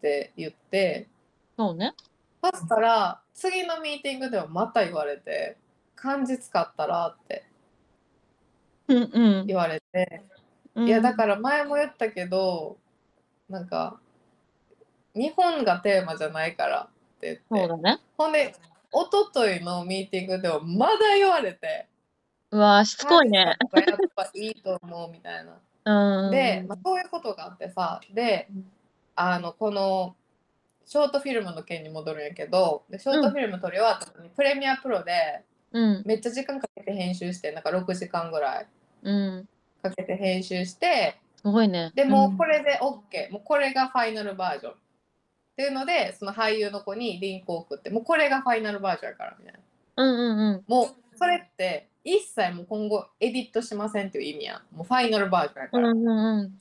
[0.01, 1.09] て言って
[1.57, 1.95] そうね。
[2.43, 5.57] そしたら次のミーティングではまた言われて
[5.95, 7.45] 「漢字使ったら」って
[8.89, 10.23] うんうん言われて。
[10.75, 10.89] うん。
[10.89, 12.79] いやだから前も言ったけど
[13.49, 14.01] なんか
[15.15, 17.99] 日本がテーマじゃないからって言ってね。
[18.17, 18.55] ほんで
[18.93, 21.87] 一昨日のミーティングではまだ言われて
[22.51, 23.39] うわーしつこいね。
[23.39, 23.57] やっ
[24.15, 25.59] ぱいいと思うみたいな。
[25.85, 26.31] うん。
[26.31, 28.49] で、まあ、そういうことがあってさで
[29.17, 30.15] あのこの
[30.85, 36.03] ショートフィルムの件に戻るんやけどでショートフィルム撮り終わった後にプレミアプロでうん。
[36.05, 38.67] めっちゃ時間かけて編集してなんか6時間ぐらい
[39.03, 39.49] うん。
[39.83, 41.91] かけて編集してすごいね。
[41.95, 42.59] でもうこれ。
[42.59, 44.73] れで OK、もうこれがファイナルバージョン
[45.53, 49.61] っていうのでその俳優の子にリンクを送ってもうこれがファイナルバージョンやからみたいな。
[49.97, 50.65] うんうんうん。
[50.67, 54.77] もうそれって一切もう今後エディットしませんっていう意味やん。
[54.77, 56.53] もうファイナルバージョンやから、うんうんうん。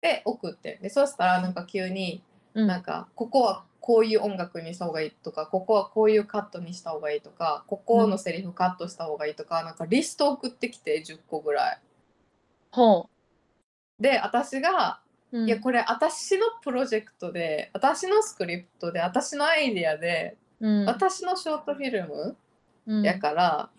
[0.00, 0.78] で送って。
[0.80, 2.22] でそしたらなんか急に
[2.54, 2.66] うん。
[2.66, 11.78] なんかここはこういう音楽にした方がいいとかここはこういうカットにした方がいいとかここのセリフカットした方がいいとか、なんかリスト送ってきて10個ぐらい。
[12.70, 13.10] ほ
[14.00, 14.98] で私がう。
[14.98, 15.03] うん
[15.42, 22.36] いやこれ私のプロジェクトで私のスクリプトで私のアイデアで、うん私のショートフィルム
[22.86, 23.70] うんやから、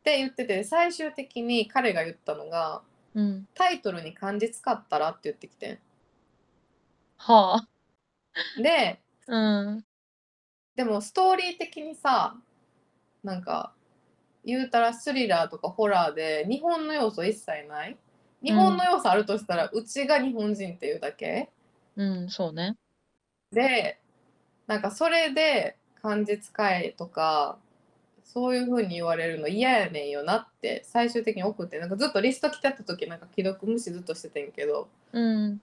[0.00, 2.82] って言ってて最終的に彼が言ったのが
[3.14, 3.48] うん。
[3.54, 5.80] タイトルに漢字使ったらって言ってきて
[7.16, 7.66] は
[8.56, 8.60] あ。
[8.60, 9.84] んでうん。
[10.76, 12.36] でもストーリー的にさ
[13.24, 13.72] なんか
[14.44, 17.96] 言うたらスリラーとかホラーで日本の要素一切ない
[18.42, 21.50] 日本の要素あるとしたら、うちが日本人っていうだけ？
[21.96, 22.76] うん、そうね。
[23.52, 23.98] で
[24.66, 27.58] なんかそれで漢字使えとか
[28.22, 35.60] そういう風に言われるの嫌やねんよなって最終的に送ってなんかずっとリスト来てた時なんか既読無視ずっとしててんけどうん。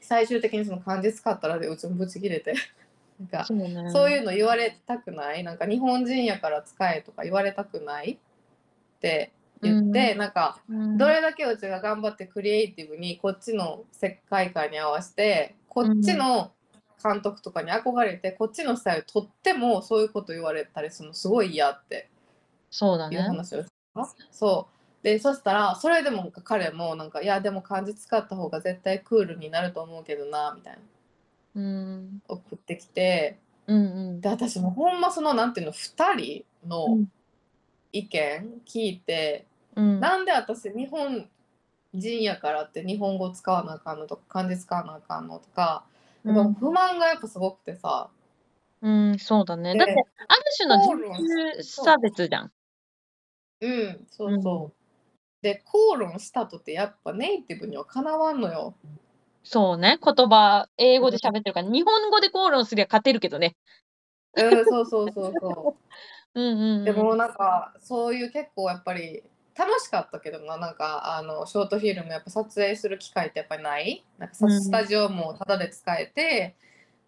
[0.00, 2.54] 最終的にその漢字使ったらでうちもブチ切れて
[3.18, 3.90] なんかそうね。
[3.90, 5.42] そういうの言われたくない？
[5.42, 8.12] なんか日本人やから使えとか言われたくない？
[8.12, 10.18] って言って、うん。
[10.18, 10.98] なんかうん。
[10.98, 16.52] どれだけうちが頑張ってクリエイティブにこっちの世界観に合わせてこっちの
[17.02, 21.94] 監督とかに憧れてこっちのスタイルとってもそういうこと言われたりするのすごい嫌って。
[21.94, 22.04] いう
[22.70, 23.18] そうだね。
[23.18, 25.04] 話をしたそう。
[25.04, 30.78] でそしたらそれでも彼もなんかいやでも漢字使った方が絶対クールになると思うけどなみたい
[31.54, 31.62] な。
[31.62, 32.22] うん。
[32.28, 33.38] 送ってきて。
[33.66, 34.20] うんうん。
[34.20, 36.98] で私もほんまそのなんていうの2人の
[37.98, 40.00] 意見聞いて、うん。
[40.00, 41.28] なんで私日本
[41.94, 45.84] 人やからって日本語使わなあかんのとか漢字使わなあかんのとか、
[46.24, 48.10] うんやっぱ不満がやっぱすごくてさ、
[48.82, 49.74] うん、そうだね。
[49.74, 50.96] でだって、ある種の人
[51.54, 52.52] 種差別じゃん。
[53.60, 58.74] うんそうそう、で口論したとってやっぱネイティブにはかなわんのよ
[59.44, 60.00] そうね。
[60.04, 63.54] 言葉、英語で喋ってるから、日本語で口論すりゃ勝てるけどね。
[64.34, 65.92] うんそうそうそうそう
[66.36, 66.84] うん、うん。
[66.84, 69.24] でもなんかそういう結構やっぱり
[69.58, 74.04] 楽しかったけどななんかあのショートフィルムやっぱ撮影する機会ってやっぱりない？
[74.18, 76.54] なんかスタジオもタダで使えて、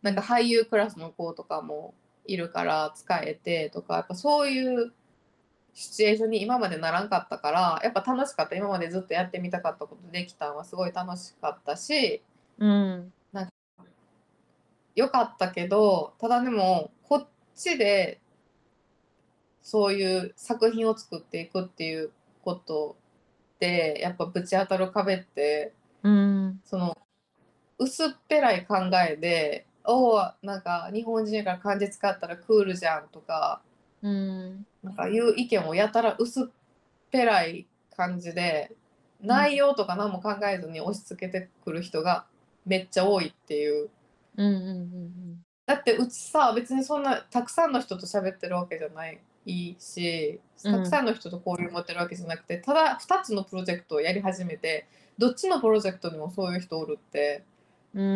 [0.00, 1.94] なんか俳優クラスの子とかも
[2.26, 4.92] いるから使えてとかやっぱそういう
[5.74, 12.22] シチュエーションに今までならんかったからやっぱ楽しかった今までずっとやってみたかったことできたのはすごい楽しかったし
[12.58, 13.12] うん。
[14.94, 18.20] よかったけどただでもこっちで
[19.68, 22.10] そういう作品を作っていくっていう
[22.42, 22.96] こと
[23.60, 26.60] でやっぱぶち当たる壁ってうん。
[26.64, 26.96] その
[27.78, 28.76] 薄っぺらい考
[29.06, 33.60] えで「おおなんか日本人やから漢字使ったらクールじゃん」とか
[34.00, 34.66] うん。
[34.82, 36.48] なんかいう意見をやたら薄っ
[37.10, 38.74] ぺらい感じで
[39.20, 42.24] 内容とか何も考えずに押し付けてくる人が
[42.64, 43.90] めっちゃ多いっていう。
[44.38, 49.20] うんうんうんだってうちさ別にそんなたくさんの人と喋ってるわけじゃない
[49.78, 57.44] しうんたくさんの人と交流持ってるわけじゃなくて、ただ2つのプロジェクトをやり始めてどっちのプロジェクトにもそういう人おるって
[57.94, 58.02] うん。
[58.02, 58.06] う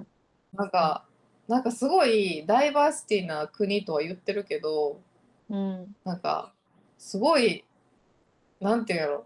[0.00, 0.06] ん。
[0.54, 1.04] なんか
[1.46, 5.00] なんかすごいダイバーシティな国とは言ってるけど
[5.50, 5.94] うん。
[6.04, 6.52] なんか
[6.98, 7.64] すごい
[8.60, 9.24] なんていうんやろ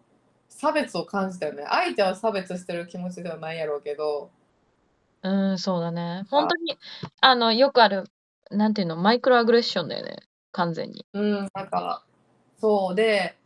[0.49, 4.31] 差別を感じたよね相手は差別してる気持ちではないやろうけど
[5.25, 6.25] うん、そうだね。
[6.29, 6.79] 本当に、
[7.23, 8.05] あの、よくある、
[8.51, 10.19] なんていうの、マイクロアグレッションだよね。
[10.55, 11.05] 完全に。
[11.13, 12.05] うん、なんか、
[12.59, 13.37] そうで、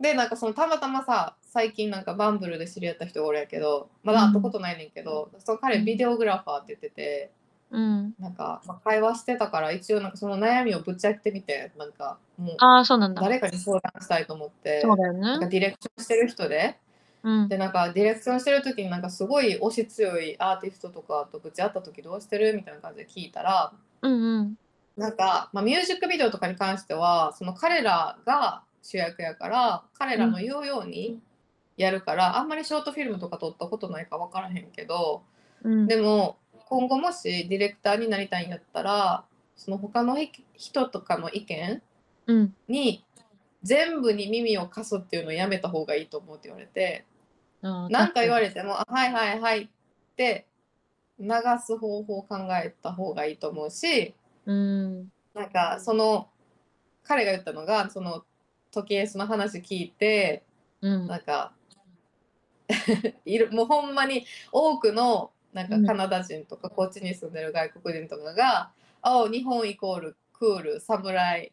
[0.00, 7.30] で、なんかそのたまたまさ、最近なんかバンブルで知り合った人がおるやけど、まだ会ったことないねんけど、その彼うんビデオグラファーって言ってて、
[7.70, 8.14] うん。
[8.18, 13.20] なんか、まあ、会話してたから一応なんかその悩みをぶち明けてみて、なんかもうああ、そうなんだ。
[13.20, 15.50] 誰かに相談したいと思って、そうだよなんかね。
[15.50, 16.78] ディレクションしてる人で、
[17.22, 17.48] うん。
[17.48, 24.54] でなんかディレクションしてる時になんかすごい推し強いアーティストとかとぶち会った時どうしてるみたいな感じで聞いたら、うんうん。
[24.96, 31.20] なんか、まあ、ミュージックビデオとかに関してはその彼らが主役やから彼らの言うように
[31.76, 35.22] やるから、あんまりショートフィルムとか撮ったことないか分からへんけど
[35.64, 35.86] うん。
[35.86, 36.36] でも
[36.68, 39.24] 今後もしディレクターになりたいんやったら
[39.56, 40.16] その他の
[40.54, 41.82] 人とかの意見
[42.26, 42.54] うん。
[42.68, 43.04] に
[43.62, 47.04] 全部に耳を貸すっていうのをやめた方がいいと思うって言われて
[47.62, 49.68] 何か言われれても「あはいはいはい」っ
[50.16, 50.46] て
[51.18, 51.28] 流
[51.62, 54.14] す方法を考えた方がいいと思うし。
[54.50, 55.12] うん。
[55.32, 56.28] なんかその
[57.04, 58.24] 彼が言ったのがその
[58.72, 60.42] 時計その話聞いて
[60.80, 61.06] うん。
[61.06, 61.52] なんか
[63.24, 71.52] いるもうほんまに多くのなんかうんカナダ人とかこっちに住んでる外国人とかが「あ日本イコールクール侍」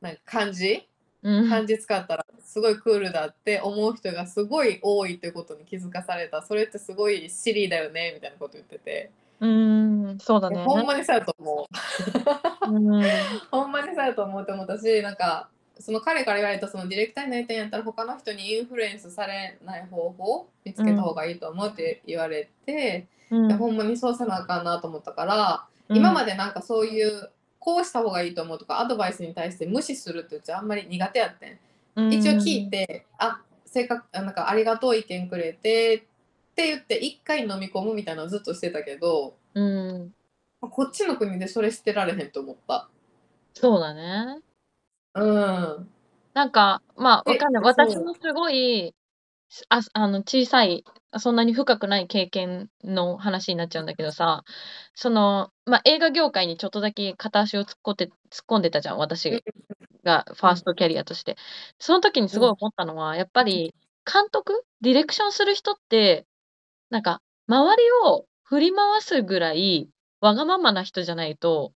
[0.00, 0.88] なんか漢字？
[1.22, 1.48] うん。
[1.48, 9.10] 漢字使ったらすごいクールだって思う人がすごい多いってことに気づかされたそれってすごいシリーだよねみたいなこと言ってて、
[9.44, 10.18] うん。
[10.18, 10.64] そうだね。
[10.64, 11.68] ほんまにそうやと思
[12.66, 12.70] う。
[12.70, 13.02] うん。
[13.50, 31.48] ほんまにそうやと思って思ったしなんかその彼から言われたそのディレクターになりたいんやったら他の人にインフルエンスされない方法見つけた方がいいと思うって言われて、うんほんまにそうせなあかんなと思ったから、うん今までなんかそういうこうした方がいいと思うとかアドバイスに対して無視するってうちあんまり苦手やって
[32.00, 32.12] ん。
[32.12, 36.06] 一応聞いて、あせっかくあなんかありがとう意見くれて
[36.54, 40.14] って言って一回飲み込むみたいなのずっとしてたけどうん。
[40.60, 42.88] こっちの国でそれしてられへんと思った。
[43.52, 44.40] そうだね。
[45.14, 45.88] うん
[46.32, 47.62] なんか、まあ、えわかんない。
[47.62, 48.94] 私もすごい、
[49.68, 50.84] あ、あの、小さい、
[51.18, 54.42] そんなに深くない経験の話になっちゃうんだけどさ、
[54.94, 58.12] その、まあ、映画業界にちょっとだけ片足を突っ込んで、突っ
[58.48, 59.42] 込んでたじゃん、私
[60.02, 61.36] が、ファーストキャリアとして。
[61.78, 63.74] その時にすごい思ったのは、やっぱり、
[64.12, 66.26] 監督ディレクションする人って、
[66.94, 69.88] なんか、周りを振り回すぐらい、
[70.20, 71.72] わがままな人じゃないと、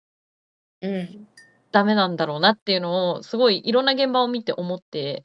[0.80, 1.28] うん
[1.70, 5.22] ダメなんだろうなっていうのを、すごいいろんな現場を見て思って、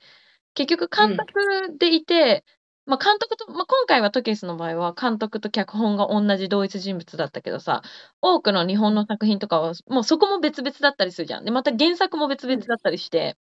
[0.54, 2.46] 結局監督でいて、
[2.86, 7.82] まあ、監督と、まあ、今回はトケスの場合は監督と脚本が同じ同一人物だったけどさ、
[8.22, 11.46] 多くの日本の作品とかは、もうそこも別々だったりするじゃん。
[11.46, 13.38] で、また原作も別々だったりして、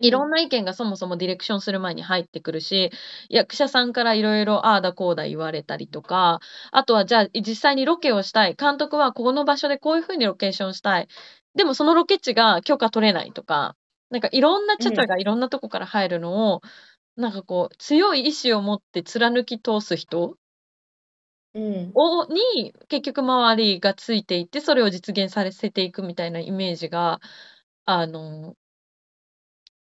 [0.00, 2.90] いろんな意見がそもそもディレクションする前に入ってくるし、
[3.28, 6.40] 役者さんからいろいろああだこうだ言われたりとか、
[6.72, 8.54] あとはじゃあ実際にロケをしたい。
[8.54, 11.08] 監督はここの場所でこういう風にロケーションしたい。
[11.54, 13.76] でもそのロケ地が許可取れないとか、
[14.10, 16.60] なんかいろんなチャチャがいろんなとこから入るのを、
[17.16, 20.36] なんかこう、強い意志を持って貫き通す人
[21.54, 21.94] うん。
[21.94, 27.20] をに、結局周りがついていって、それを実現させていくみたいなイメージが、
[27.84, 28.56] あの、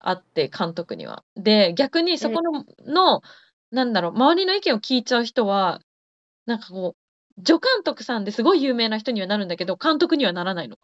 [0.00, 1.24] あって、監督には。
[1.36, 3.22] で、逆にそこのの、
[3.70, 5.80] なんだろう、周りの意見を聞いちゃう人は、
[6.46, 6.96] なんかこ
[7.38, 10.76] う、助監督さんですごい有名な人にはなるんだけど、監督にはならないの。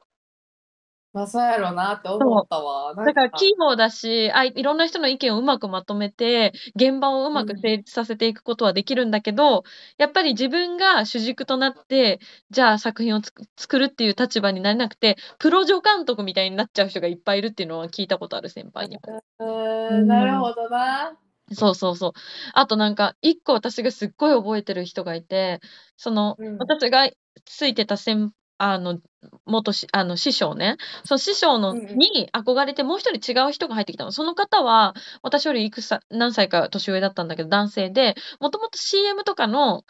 [1.15, 2.93] まあ、そうやろうなって思ったわ。
[2.93, 9.63] だから器用だし、あいいろんな人の意見をうまくまとめて、現場をうまく成立させていくことはできるんだけど、
[9.97, 12.19] やっぱり自分が主軸となって、
[12.51, 13.21] じゃあ作品を
[13.57, 19.23] 作るっていう立場になれなくて、プロ助監督みたいになっちゃう人がいっぱいいるっていうのは聞いたことある、先輩にも。
[19.39, 21.17] うん、なるほどな。
[21.53, 22.13] そうそうそう。
[22.55, 25.61] あとなんか、一個私がすっごい覚えてる人がいて、
[25.97, 26.59] その、うん。
[26.59, 27.09] 私が
[27.45, 28.33] ついてた先
[28.65, 28.99] あの、
[29.45, 34.13] 元しあの師匠ね、その師匠のに憧れてもう一人違う人が入ってきたの。
[34.13, 39.85] その方は、私よりいくさ何歳か年上だったんだけど、男性で、もともと CM とかの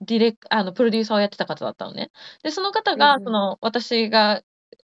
[0.00, 2.10] ディレクあの、プロデューサーをやってた方だったのね。
[2.42, 4.42] で、その方が、その、私が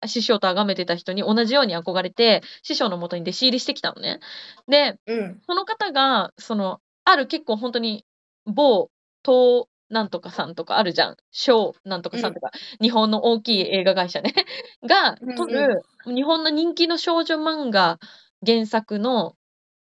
[0.06, 4.20] 師匠と崇めてた人に同じように憧れて、師匠のもとに弟子入りしてきたのね。
[4.68, 5.40] で、うん。
[5.46, 8.04] その方が、その、ある結構ほんとに
[8.44, 8.90] 某
[9.24, 11.16] 東なんとかさんとかあるじゃん。
[11.30, 14.32] ショーなんとかさんとか、日本の大きい映画会社ね
[14.82, 17.98] が撮る、日本の人気の少女漫画
[18.46, 19.36] 原作の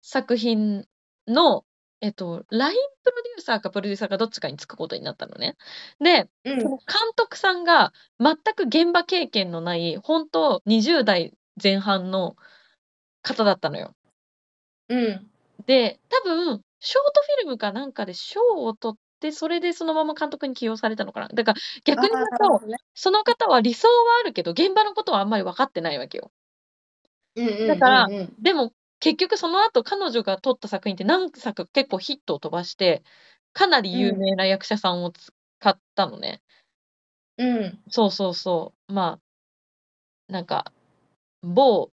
[0.02, 0.88] 作品
[1.28, 1.66] の、
[2.02, 5.58] えっと、ラインプロデューサーかプロデューサーかどっちかにつくことになったのね。
[6.00, 6.58] で、うん。
[6.58, 6.78] 監
[7.16, 12.36] 督さんが全く現場経験のない、本当20代前半の
[13.22, 13.94] 方だったのよ。
[14.88, 15.30] うん。
[15.66, 21.28] で、多分、ショートフィルムかなんかで賞を取っで、それでそのまま監督に起用されたのかな。
[21.30, 26.32] だから逆に言うと、ね、その方は理想はあるけど、現場のことはあんまり分かってないわけよ。
[27.66, 28.08] だから、
[28.42, 33.04] でも結局その後彼女が撮った作品って何作か結構ヒットを飛ばして、
[33.54, 35.34] かなり有名な役者さんを使
[35.70, 36.42] ったのね。
[37.38, 37.80] うん。
[37.90, 38.94] そうそうそう。
[38.94, 39.20] ま
[40.30, 40.72] あ、なんか、
[41.42, 41.92] 某、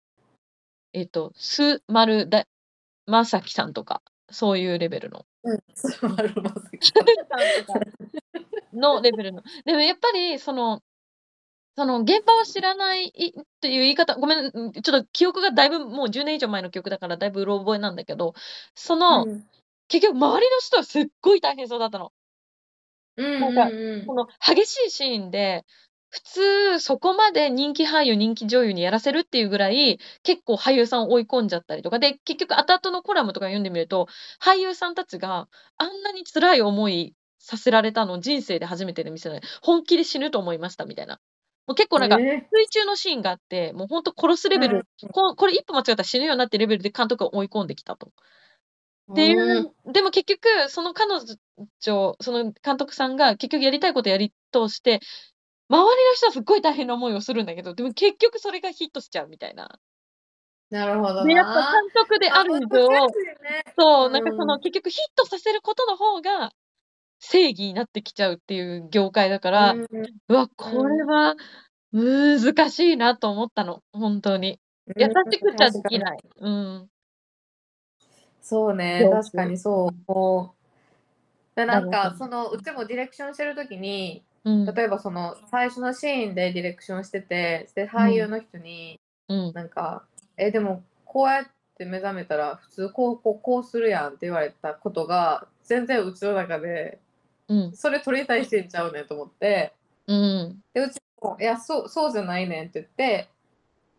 [0.92, 2.46] えっ、と、ス・マルダ・
[3.06, 4.02] マサキさんとか、
[4.32, 5.26] そういうレベルの。
[8.72, 9.42] のレベルの。
[9.64, 10.82] でもやっぱりその
[11.74, 13.12] その現場を知らないっ
[13.60, 18.34] ていう言い方、ごめん、ちょっと記憶がだいぶもう10年以上前の記憶だからだいぶうろ覚えなんだけど、
[18.74, 19.44] その、うん、
[19.88, 22.12] 結局周りの人はすっごい大変そうだったの。
[23.16, 23.70] うんなんか、
[24.06, 25.64] この激しいシーンで、
[26.12, 34.08] 普通、そこまで人気俳優、人気女優にやらせるっていうぐらい、結構俳優さんを追い込んじゃったりとか、で、結局後々のコラムとか読んでみると、
[34.38, 35.48] 俳優さんたちが
[35.78, 39.40] あんなに辛い思いさせられたの人生で初めてで見せない。
[39.62, 41.18] 本気で死ぬと思いましたみたいな。
[41.66, 48.12] もう結構なんか、水中のシーンがあって、もうほんと殺すレベル、ここれ一歩間違ったら死ぬようになってレベルで監督を追い込んできたと。
[49.12, 51.12] っていう、でも結局、その彼
[51.80, 55.00] 女、その監督さんが結局やりたいことやり通して、
[55.72, 59.78] 周りの人はすっごい大変な思いをするんだけど、でも結局それがヒットしちゃうみたいな。
[60.68, 66.52] なるほどで、やっぱ監督である以上、ね、そう、なんかその、結局ヒットさせることの方が
[67.20, 69.86] 正義になってきちゃうっていう業界だから、うん、
[70.28, 71.36] うわ、これは
[71.92, 74.60] 難しいなと思ったの、本当に。
[74.96, 76.18] 優しくちゃできない。
[76.38, 76.88] うん。
[78.42, 80.62] そうね、確かにそう。
[81.54, 84.64] でなんかそのうちもディレクションしてるときにうん。
[84.64, 89.52] 例えばその最初のシーンでディレクションしてて、で、俳優の人に、うん。
[89.52, 90.04] なんか、
[90.36, 91.44] え、でもこうやっ
[91.76, 96.98] て目覚めたら普通こうこうこうするやんって言われたことが、全然うちの中で、
[97.48, 97.76] うん。
[97.76, 99.72] それ取りたいしてんちゃうねんと思って、
[100.06, 100.62] うん。
[100.74, 103.28] で、うちも、いや、そうそうじゃないねんって言って、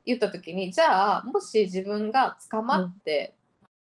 [0.05, 3.33] 言った時に、じゃあ、もし自分が捕まって、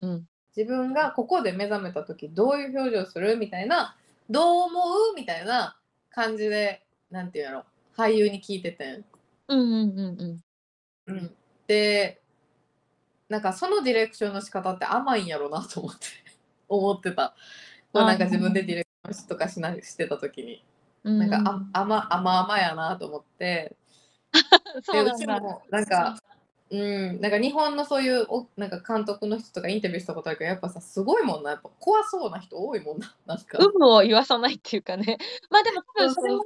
[0.01, 0.29] うん。
[0.57, 3.97] 自分がここで目覚めた時どういう表情するみたいな、
[4.29, 4.81] どう思
[5.13, 5.78] うみたいな
[6.19, 7.65] 感じで、なんていうの、
[7.97, 9.05] 俳優に聞いててん。
[9.47, 10.41] うんうんうん
[11.07, 11.15] うん。
[11.15, 11.37] うん。
[11.69, 12.21] で、
[13.29, 16.07] なんかそのディレクションの仕方って甘いんやろなと思って
[16.69, 17.37] 思ってた。
[17.93, 20.65] こうなんか自分でディレクションとかしなしてた時に。
[21.05, 23.77] なんかあ甘甘々やなと思って。
[24.83, 26.19] そ うでうちもなんか
[26.71, 31.51] うん、なんか日本のそういうおなんか監督の人とかインタビューしたことあるけどやっぱさすごいもんな。
[31.51, 33.59] やっぱ怖そうな人多いもんな なんか。
[33.61, 35.19] 有無を言わさないっていうかね。
[35.51, 36.43] まあでも多分それも、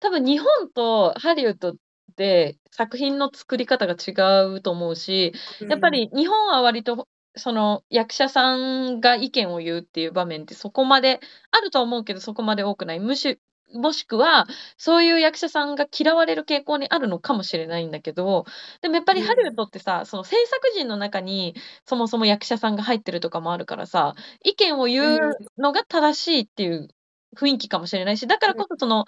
[0.00, 1.74] 多分日本とハリウッドっ
[2.16, 4.12] て作品の作り方が違
[4.54, 7.06] うと思うし、やっぱり日本は割と
[7.36, 13.00] その役者さんが意見を言うっていう場面ってそこまであると思うけどそこまで多くない。
[13.00, 13.38] むし
[13.74, 14.46] もしくは
[14.76, 18.44] そういう役者さんが嫌われる傾向にあるのかもしれないんだけど、
[18.80, 21.54] でもやっぱりハリウッドってさ、その制作陣の中に
[21.84, 24.14] そもそも役者さんが入ってるとかもあるからさ、
[24.44, 26.88] 意見を言うのが正しいっていう
[27.36, 29.04] 雰囲気かもしれないし、だからこそその、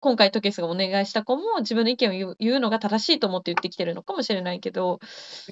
[0.00, 5.00] 今回トケスがお願いした子も自分の意見を言うのが正しいと思って言ってきてるのかもしれないけど、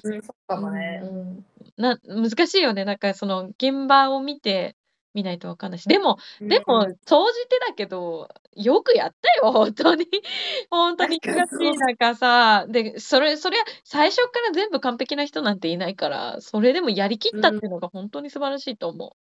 [0.03, 1.01] うん、そうかもね。
[1.03, 1.45] うん
[1.77, 2.85] な難しいよね。
[2.85, 4.76] なんかその現場を見て
[5.17, 5.89] みないとわかんないし。
[5.89, 10.05] でも、でも、うん総じてだけど、よくやったよ、本当に。
[10.69, 19.15] 本当になんか難しい中さ、で、それ、それは最初から全部完璧な人なんていないから、それでもやりきったっていうのが本当に素晴らしいと思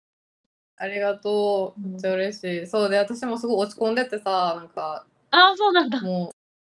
[0.76, 1.80] ありがとう。
[1.80, 2.66] めっちゃ嬉しい。
[2.66, 5.36] そうで、私もすごい落ち込んでてさ、なんか、う。
[5.36, 6.00] ああ、そうなんだ。
[6.00, 6.32] も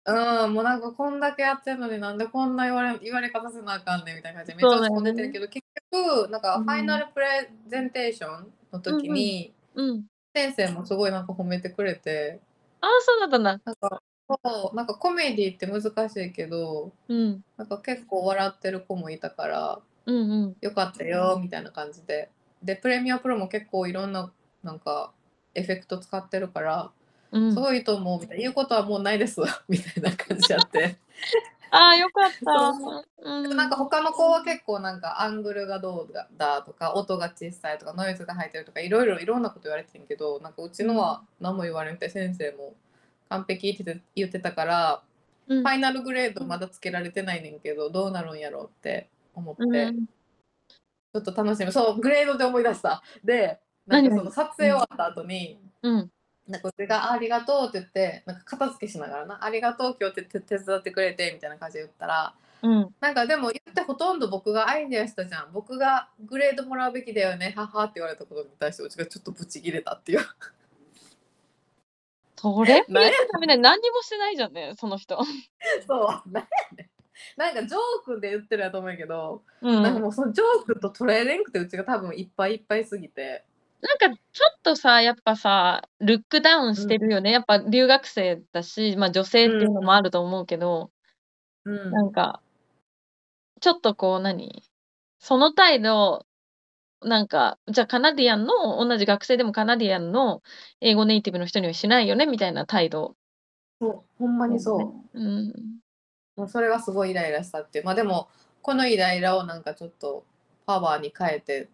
[0.06, 10.05] う、うん、もうなんかこんだけやってるのになんでこんな言われ言われ方せなあかんねんみたいな感じでめっちゃ落ち込んでてるけど、結局、なんかうんファイナルプレゼンテーションの時に、うん。
[10.35, 12.41] 先生もすごいなんか褒めてくれて、
[12.81, 13.61] ああ、そうだったんだ。
[13.64, 14.03] なんか、
[14.45, 17.45] そうなんかコメディって難しいけど、うん。
[17.57, 20.57] なんか結構笑ってる子もいたから、うんうん。
[20.61, 22.31] よかったよみたいな感じで。
[22.62, 25.12] で、プレミアプロも結構いろんななんか
[25.55, 26.93] エフェクト使ってるから、
[27.31, 30.99] うんす、ごいと思うみたいな、言うことはもうないですみたいな感じやって。
[31.75, 32.75] ああ、よかった。
[32.75, 33.49] そうう。
[33.49, 42.75] ん、なんか他の子は結構なんかアングルがどうだとか音が小さいとかノイズが入ってるとかいろいろいろんなこと言われてんけどなんかうちのは何も言われんて先生も
[43.31, 45.03] 完璧って言って言ってたから
[45.49, 45.62] うん。
[45.62, 50.07] ファイナルグレードまだつけられてないねんけどどうなるんやろうって思って、うん。
[50.07, 51.73] ちょっと楽しみ。
[51.73, 53.03] そうグレードで思い出した。
[53.25, 56.11] でなんか何その撮影終わった後に、うん。
[56.49, 62.95] なんかうちが「あありがとう」って言ってなんか片付けしながらな「ありがとう今日手手伝ってくれて」みたいな感じで言ったらうん。
[63.01, 70.20] なんかでも言ってほとんど僕がアイデアしたじゃん僕がグレードもらうべきだよねははって言われたことに対してうちがちょっとブチギレたっていう
[72.36, 72.84] それ？
[72.88, 75.22] 何に何にもしてないじゃんね、その人。
[75.86, 76.90] そうなんやね
[77.36, 79.80] んなんかジョークで言ってるやと思うけど、うん。
[79.80, 83.45] なんかもうそのジョークと捉えれんくてうちが多分いっぱいいっぱいすぎて
[83.83, 87.33] なんかちょっとさ、やっぱさ、ルックダウンしてるよね。
[87.33, 90.91] やっぱ留学生だし、まあ女性っていうのもあると思うけど、
[91.64, 92.41] うんなんか、
[93.61, 94.62] ちょっとこう何？
[95.18, 96.26] その態度、
[97.01, 100.43] なんか、じゃあカナディアンの、同じ学生でもカナディアンの
[100.80, 103.16] 英語ネイティブの人にはしないよねみたいな態度。
[103.80, 104.76] そうほんまにそ
[105.12, 105.53] ううん。
[106.37, 108.28] もうそれがすごいイライラしたっていうまあでも
[108.62, 110.24] このイライラをなんかちょっと
[110.66, 111.68] パワーに変えて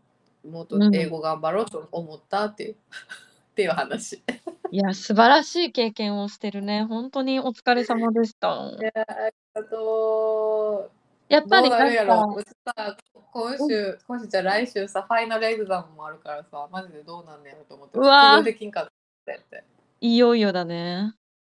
[0.48, 2.76] もっと英語頑張ろうと思ったっていう、
[3.52, 4.22] っていう話。
[4.70, 6.84] いや、素晴らしい経験をしてるね。
[6.84, 8.48] 本当にお疲れ様でした。
[8.48, 11.32] いやありがとう。
[11.32, 12.96] やっぱりどうなるやろうちさ
[13.32, 18.88] 今週、今週じゃ来週さ、ファイナルエグザムもあるからさ、マジでどうなんねやろと思って、うわできんかっ
[19.26, 19.64] たって。
[20.00, 21.12] いよいよだね。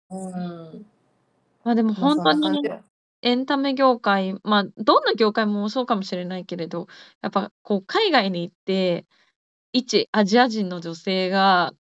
[0.10, 0.86] うん。
[1.64, 2.84] まあでも本当にじよ
[3.22, 6.88] エンタメ業界、まあどんな業界もそうかもしれないけれど、
[7.22, 9.06] やっぱこう海外に行って、
[9.74, 11.74] 一アジア人の女性が、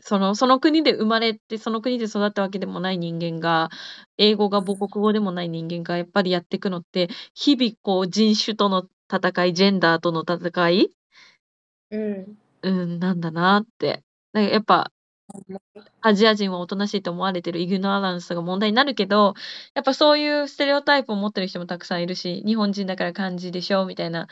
[0.00, 3.70] その、その国で生まれて、その国で育ったわけでもない人間が、
[4.18, 10.90] 英語が母国語でもない人間がやっぱりやっていくのって、日々こう人種との戦い、ジェンダーとの戦い、
[11.90, 12.38] うん。
[12.62, 13.88] うん、なんだなって。
[13.88, 14.02] だか
[14.34, 14.92] らやっぱ、
[16.00, 19.34] アジア人はおとなしいと思われてるイグノアランスが問題になるけど、
[19.74, 24.28] やっぱそういうステレオタイプを持ってる人もたくさんいるし、日本人だから漢字でしょみたいな、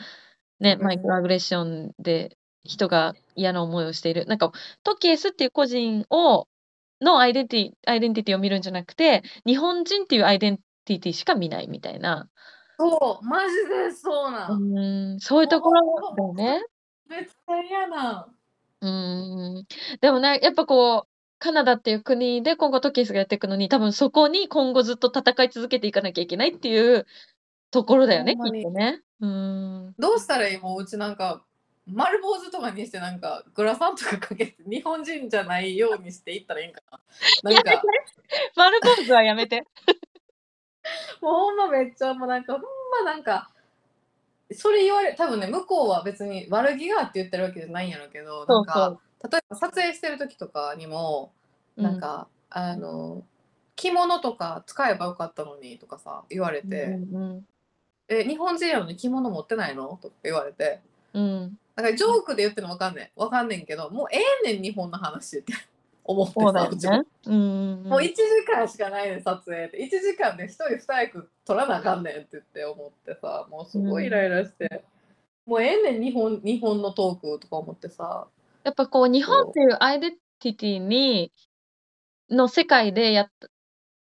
[0.59, 4.25] ね、うんマイクロアグレッションで人が嫌な思いをしている。
[4.25, 4.51] なんか、
[4.83, 6.47] トキエスっていう個人を、
[7.01, 12.29] のアイデンティアイデンティティを見るんじゃなくて、日本人っていうアイデンティティしか見ないみたいな、
[12.79, 14.47] そう、マジでそうな。
[14.49, 16.63] うんん、そういうところだよね。
[17.09, 18.27] めっちゃ嫌な。
[18.81, 19.65] うーん。
[20.01, 21.09] でもね、やっぱこう、
[21.39, 27.05] カナダっていう国で今後トキエスがやっていくのに、多分そこに今後ずっと戦い続けていかなきゃいけないっていう
[27.71, 29.01] ところだよね、ほんまにきっとね。
[29.21, 29.95] うーん。
[29.99, 31.43] どうしたらいいもううちなんか、
[31.85, 36.99] 丸坊主とかにしてなんかグラサンとかかけて日本人じゃないようにしていったらいいんかな。
[37.43, 37.81] なんか
[38.57, 39.63] 丸坊主はやめて。
[41.21, 42.61] もうほんまめっちゃもうなんかほん
[43.05, 43.49] まなんか
[44.51, 48.99] それ言われ多分ね向こうは別に悪気があって言ってるわけじゃないんやろうけどそうんなか
[49.31, 51.31] 例えば撮影してる時とかにも。
[51.77, 53.23] なんか、あの
[53.75, 57.47] 着物とか使えばよかったのにとかさ言われて、うんうん
[58.07, 59.99] え、日本人やのに着物持ってないの？
[60.01, 60.79] とか言われて。
[61.13, 61.59] うん。
[61.75, 63.19] だからジョークで言ってるのわかんねん。
[63.19, 64.19] わかんねんけど、もうえ
[64.49, 65.53] えねん、日本の話って
[66.07, 67.03] 思ってそうだよね。
[67.25, 67.89] うんうんうん。
[67.89, 68.15] もう1時
[68.47, 69.85] 間しかないねん、撮影って。
[69.85, 74.83] 1時間で1人2役撮らなあかんねんって言って思ってさ、もうすごいイライラして、
[75.45, 78.27] もうええねん、日本日本のトークとか思ってさ。
[78.63, 81.31] やっぱこう日本っていうアイデンティティに
[82.29, 83.47] の世界でやった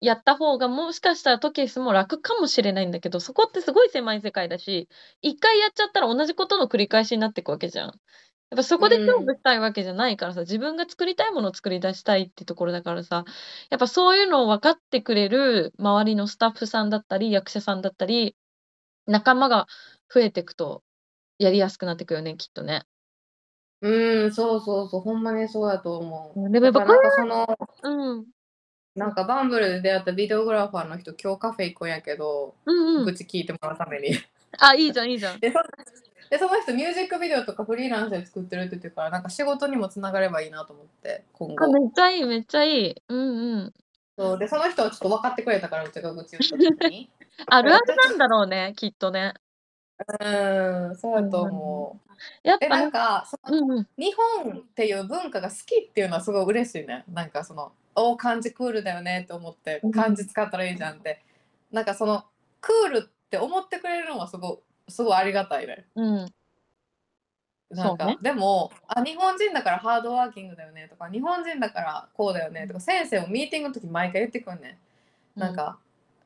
[0.01, 4.89] やった方がもしかしたらトケイスも楽かもしれないんだけどそこってすごい狭い世界だし
[5.23, 7.93] 一回やっちゃったら同じことの繰り返しになっていくわけじゃん。
[8.55, 13.25] やっぱそこで勝負したいわけじゃないからさ、自分が作りたいものを作り出したいってところだからさ
[13.69, 18.37] やっぱそういうのを分かってくれる周りのスタッフさんだったり役者さんだったり
[19.07, 19.67] 仲間が
[20.09, 20.85] 増えていくと
[21.39, 22.85] やりやすくなっていくよねきっとね。
[23.81, 26.51] うん、そうそうそう、ほんまにそうやと思う。
[26.51, 28.25] でもやっぱだからなんかその、うん
[28.95, 34.17] なんかバンブルで出会ったビデオグラファーの人、今日カフェ行くんやけど、うんうん愚痴聞いてもらうために。
[34.59, 35.39] あ、いいじゃん、いいじゃん。
[35.41, 35.59] でそ
[36.35, 43.03] でその人ミュージックビデオとかフリーランスで作ってるって言ってるからなんか仕事にもつながればいいなと思って今あ、後めっちゃいい、めっちゃいい。
[43.09, 43.75] うんうん。
[44.19, 47.11] そうでその人はちょっと分かってくれたからうちが愚痴言った時に
[47.47, 49.35] あるあるなんだろうね、きっとね。
[50.21, 52.01] うんそうやと思
[52.45, 53.89] うやっぱなん、かそのうんうん。
[53.97, 54.13] 日
[54.43, 61.23] 本っていう文化が好きっていうのはすごい嬉しいねなんかそのお漢字クールだよねって思ってうん漢字使ったらいいじゃんって
[61.71, 62.25] なんかその
[62.61, 64.59] クールって思ってくれるのはすごい
[64.89, 65.87] すごいありがたいね。
[65.95, 66.27] うん。
[67.71, 68.19] なんか、ね。
[68.23, 74.79] でもあ日本人だからハードワーキングだよねとか日本人だからこうだよねとか先生もミーティングの時毎回言ってくるね
[75.37, 75.41] ん。
[75.41, 75.79] なんか、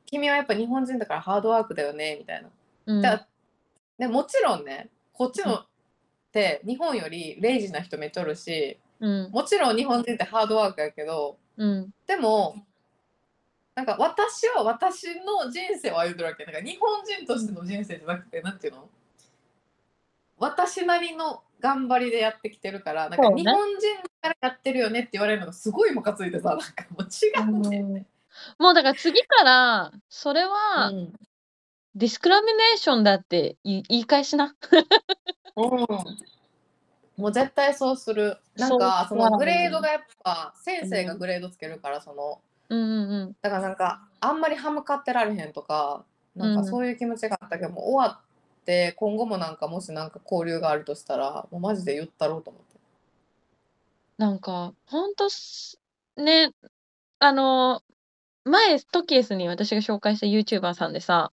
[0.05, 2.49] 君はやっぱ日本人だからハードワークだよねみたいな、
[2.85, 3.27] うん、だ
[3.97, 5.65] でもちろんねこっちのっ
[6.31, 9.31] て日本よりレイジな人めっちゃおるしうん。
[9.31, 11.89] もちろん日本人ってハードワークやけどうん。
[12.07, 12.63] でも
[13.79, 16.43] なんか私は私の人生を歩んでるわけ。
[16.43, 18.89] なんか日本人としての人生じゃなくてなんていうの？
[20.37, 28.05] 私なりの頑張りでやってきてるからなんか日本人からやってるよねって言われるのがすごいムカついてさなんかもう違うんだよね。
[28.57, 31.13] もうだから次から、それはうん
[31.95, 34.55] ディスクラミネーションだって言い言い返しな。
[35.55, 35.69] うん。
[37.15, 38.37] もう絶対そうする。
[38.57, 43.35] なんかそのグレードがやっぱ先生がグレードつけるからそのうんうんうん。
[43.41, 46.05] だからなんかあんまり歯向かってられへんとか
[46.35, 46.65] なんかうん。
[46.67, 48.21] そういう気持ちがあったけど、もう終わ
[48.61, 52.69] って今後もなんかもしなんか交流があるとしたらもうマジで言ったろうと思って。
[54.19, 55.79] なんか、ほんとす、
[56.17, 56.51] ね、
[57.19, 57.81] あの、
[58.43, 61.31] 前、トキエスに私が紹介した YouTuber さんでさ、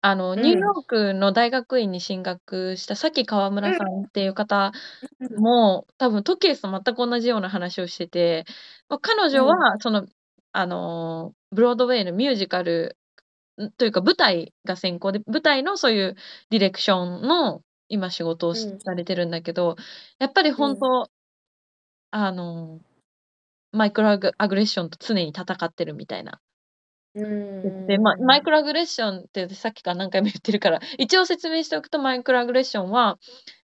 [0.00, 0.40] あの、ん。
[0.40, 4.70] ニューヨークの大学院に進学したさき川村さんっていう方
[5.36, 8.44] も、多分トキエスと全く同じような話をしてて、
[8.88, 10.06] まあ、彼女は、その、
[10.52, 12.96] あの、ブロードウェイのミュージカル、
[13.60, 16.16] んというか舞台が専攻で、舞台のそういう
[16.50, 19.76] ディレクションの今仕事をされてるんだけど、
[20.18, 21.10] やっぱり本当、
[22.10, 22.80] あの、
[23.72, 26.40] マイクロアグアグレッションと常に戦ってるみたいな。
[27.14, 27.86] うん。
[27.86, 33.18] で、まあ、マイクロアグレッションってさっきから何回も言ってるから、一応説明しておくと、マイクロアグレッションは、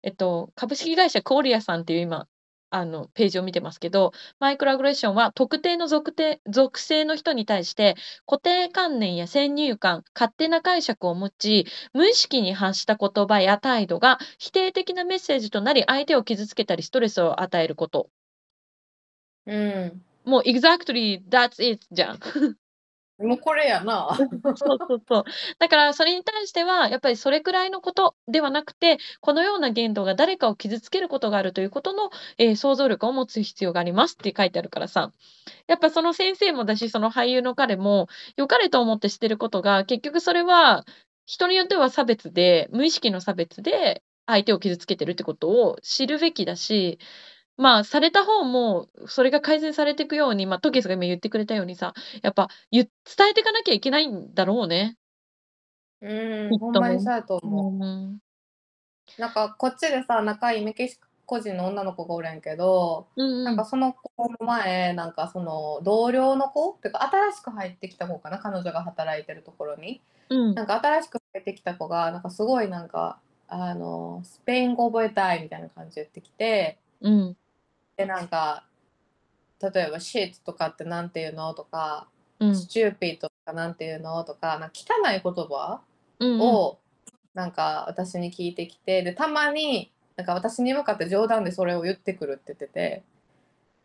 [0.03, 2.27] えっと、株式会社コーリアさんっていう今、
[2.71, 7.95] あの、ページを見てますけど、マイクロアグレッションは特定の属定属性の人に対して
[8.27, 18.09] 固定観念や先入観、勝手な解釈を持ち、無意識に発した言葉や態度が否定的なメッセージとなり、相手を傷つけたりストレスを与えること。
[19.45, 22.19] うんもう exactly that's it じゃん。
[23.19, 24.17] もうこれやな。
[24.55, 25.23] そうそうそう。
[25.59, 35.11] だからそれに対しては、やっぱりそれくらいのことではなくて、このような言動が誰かを傷つけることがあるということの、えー想像力を持つ必要がありますって書いてあるからさ。
[35.67, 38.07] やっぱその先生もだし、その俳優の彼も、
[38.37, 40.85] 良かれと思ってしてることが、結局それは、
[41.25, 46.99] 人によっては差別で、無意識の差別で、相手を傷つけてるってことを知るべきだし、
[47.59, 51.93] まあ、された方も、それが改善されていくように、まあ、トケスが今言ってくれたようにさ、
[52.23, 52.87] やっぱ伝
[53.29, 54.95] えていかなきゃいけないんだろうね。
[56.01, 57.85] うんほんまにそうやとう思う。
[57.85, 58.19] ん。
[59.17, 66.69] なんかこっちでさ仲いいメキシコ人の女の子がおるんやけど、うんなんかその子の前なんかその同僚の子？
[66.71, 68.39] っていうか新しく入ってきた子かな？
[68.39, 70.01] 彼女が働いてるところに。
[70.29, 70.55] うん。
[70.55, 77.35] なんか新しく入ってきた子がなんかすごいなんかあのスペイン語覚えたいみたいな感じで言ってきてうん
[77.99, 78.63] でなんか
[79.61, 82.07] 例えば「shit」とかってなんて言うのとか
[82.39, 82.51] 「うん。
[82.51, 85.81] stupid」とかなんて言うのとかなんか汚い言葉
[86.19, 86.79] うんを
[87.33, 93.03] なんか私に聞いてきてでたまになんか私に向かって冗談でそれを言ってくるって言ってて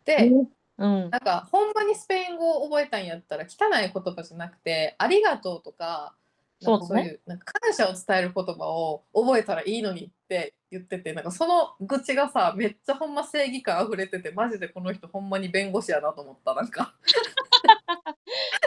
[0.05, 0.31] で
[0.77, 1.09] うん。
[1.09, 6.15] なんかほんまにスペイン語を覚えたんやったら汚い言葉じゃなくて「ありがとう」とか
[6.59, 6.85] そう。
[6.85, 16.95] そういうなんか感謝を伝える言葉を覚えたらいいのにって言っててなんかその愚痴がさめっちゃほんま正義感溢れててマジでこの人ほんまに弁護士やなと思ったなんか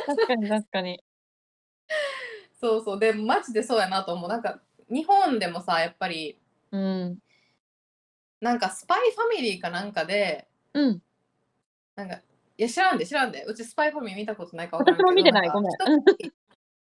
[0.07, 1.03] 確かに確かに。
[2.61, 4.61] そうそうでマジでそうやなと思うなんか
[4.91, 6.39] 日本でもさやっぱり
[6.73, 7.19] うん。
[8.41, 11.03] なんかスパイファミリーかなんかでうん。
[11.97, 15.73] なんかいや知らんで知らんでうちスパイファミリー見たことないから分からんけど私も見てないごめん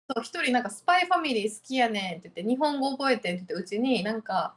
[0.09, 4.55] そう一人なんかスパイファミリー好きやねんって言って日本語覚えてんって言ってうちになんか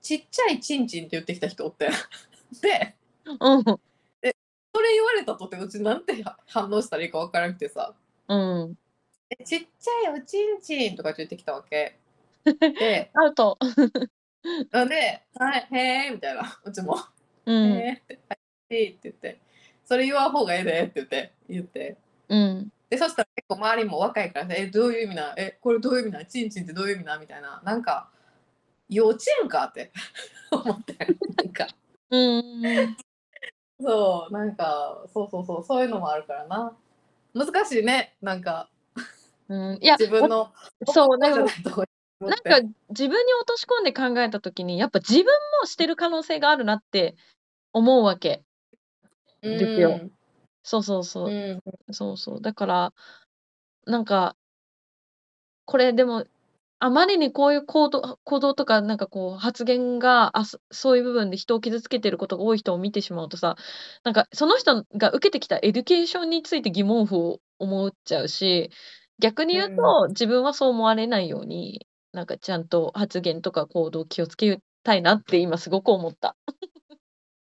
[0.00, 1.88] ちっちゃいチンチンって言ってきた人おって
[2.62, 2.94] で
[3.40, 3.64] うん。
[3.64, 7.94] それ言われたとってうちなんて反応したらいいか分からなくてさ
[8.28, 8.78] うん。
[9.30, 11.98] 「えちっちゃいおちんちん」とか言ってきたわけ
[12.44, 13.58] でアウト。
[14.70, 16.96] なんで「はいへえ」みたいなうちも
[17.44, 17.72] 「うん。
[17.72, 18.36] へえ」って「は
[18.70, 19.40] い」って言って
[19.84, 21.96] 「それ言わん方がええで」って言って言って
[22.28, 22.72] うん。
[22.88, 28.10] でそしたら結構周りも若いからさ「えどういう意味なえこれどういう意味なチンチンってどういう意味な?」みたいななんか
[28.88, 29.92] 幼稚園かって
[30.52, 30.96] 思って
[31.36, 31.66] なんか
[32.10, 32.96] うん。
[33.80, 36.76] そうなんかそうそうそうそういうのもあるからな
[37.34, 38.70] 難しいねなんか
[39.48, 39.78] うん。
[39.80, 40.52] いや、自分の
[40.86, 41.54] そう、なんか
[42.20, 45.24] なんか自分に落とし込んで考えたときに、やっぱ自分
[45.60, 47.14] もしてる可能性があるなって
[47.72, 48.42] 思うわけ。
[49.42, 50.00] ですよ
[50.68, 51.90] そうそうそうう。
[51.90, 52.40] んそうそう。
[52.42, 52.94] だから、
[53.86, 54.36] なんか、
[55.64, 56.24] これでも、
[56.78, 63.56] あまりにこういう行動行動とか、なんかこう発言が、あ、そそういう部分で人を傷つけてることが多い人を見てしまうとさ、
[64.04, 68.70] なんかその人が受けてきた education について疑問符を思っちゃうし、
[69.18, 76.36] 逆に言うと、自分はそう思われないように、なんかちゃんと発言とか行動気をつけたいなって今すごく思った。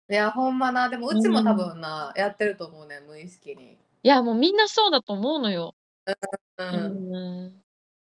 [0.10, 5.76] いやほんまなでもうちも多分な、やってると思うね無意識に、いや、もうみんなそうだと思うのよ。
[6.58, 7.54] うんうん。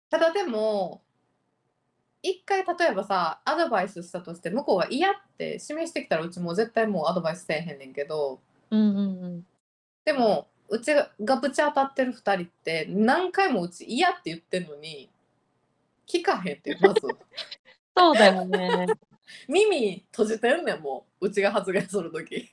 [0.09, 1.01] ただでも
[2.23, 8.39] 一回例えばさアドバイスしたとして向こうが嫌って示してきたらうちもう絶対もうアドバイスせえへんねんけど
[8.71, 9.47] うんうんうん。
[10.05, 15.09] でもうちがぶち当たってる2人って何回もうち嫌って言ってんのに
[16.07, 17.01] 聞かへんってまず
[17.95, 18.87] そうだよね。
[19.47, 21.27] 耳閉じてんねんもう。
[21.27, 22.51] うちが発言する時。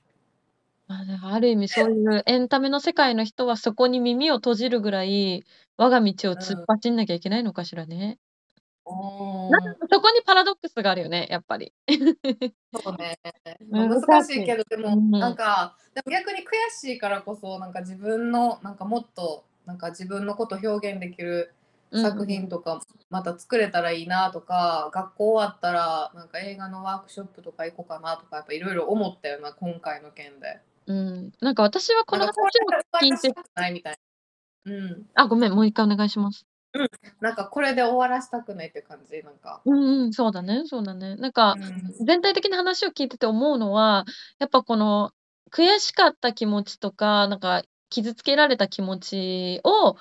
[0.87, 5.45] まあ、だからある意味そういうエンタメの世界の人はそこに耳を閉じるぐらい
[5.79, 8.19] 我が道を突っ走んなきゃいけないのかしらね。
[8.87, 11.73] なんかそこにパラドックスがあるよね、やっぱり。
[11.89, 13.19] そうね。
[13.73, 15.11] 難しいけどでもうん。
[15.11, 21.54] なんかでも逆に悔しいからこそなんか自分のなんかもっとなんか自分のこと表現できる
[21.95, 22.81] 作品とか
[23.11, 30.61] また作れたらいいなとか、学校終わったらなんか映画のワークショップとか行こうかなとかやっぱいろいろ思ったよな今回の件で。
[30.87, 31.33] うん。
[31.41, 32.35] なんか私はこの話を
[33.01, 33.99] 聞いてないみたい
[34.65, 34.73] な。
[34.73, 35.07] うん。
[35.15, 36.47] あ、ごめん、もう一回お願いします。
[37.21, 39.63] なんかこれで終わらしたくないって感じなんか。
[39.65, 41.17] うんうん、そうだね、そうだね。
[41.17, 44.05] なんかうん全体的な話を聞いてて思うのは、
[44.39, 45.13] やっぱこの
[45.53, 49.97] 悔しかった気持ちとか、なんか傷つけられた気持ちを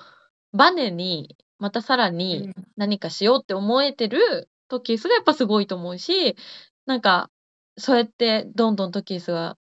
[0.52, 6.36] バネに、またさらに何かしようって思えてるトキースがやっぱすごいと思うし、
[6.86, 7.30] なんか
[7.78, 9.58] そうやってどんどんトキースは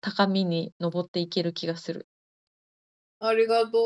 [0.00, 2.06] 高みに登っていける気がする。
[3.18, 3.84] ありがと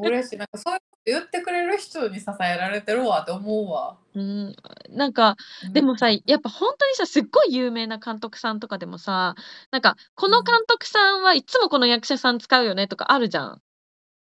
[0.00, 0.06] う。
[0.06, 0.36] 嬉しい。
[0.36, 3.96] なんかそういうこと言ってくれる人に支えられてるわって思うわ。
[4.14, 4.54] うん、
[4.90, 5.34] なんか
[5.72, 9.34] でもさ、やっぱ本当にさ、すっごい有名な監督さんとかでもさ、
[9.72, 13.60] なんかこの監督さんはいつもこの役者さん使うよねとかあるじゃん。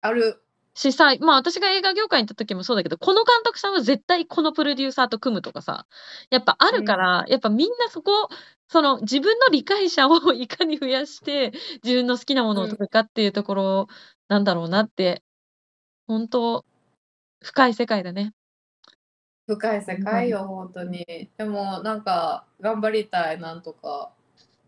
[0.01, 0.41] ある。
[0.75, 5.87] しさ、まあ私が映画業界に行った時もそうだけど、この監督さんは絶対このプロデューサーと組むとかさ、
[6.29, 8.29] やっぱあるから、やっぱみんなそこ、
[8.67, 11.53] その自分の理解者をいかに増やして、
[11.83, 13.87] 自分の好きなものを撮るかっていうところ
[14.27, 15.23] なんだろうなって、
[16.07, 16.65] 本当
[17.41, 18.33] 深い世界だね。
[19.47, 21.29] 深い世界よ、本当に。
[21.37, 24.14] でもなんか頑張りたい、なんとか。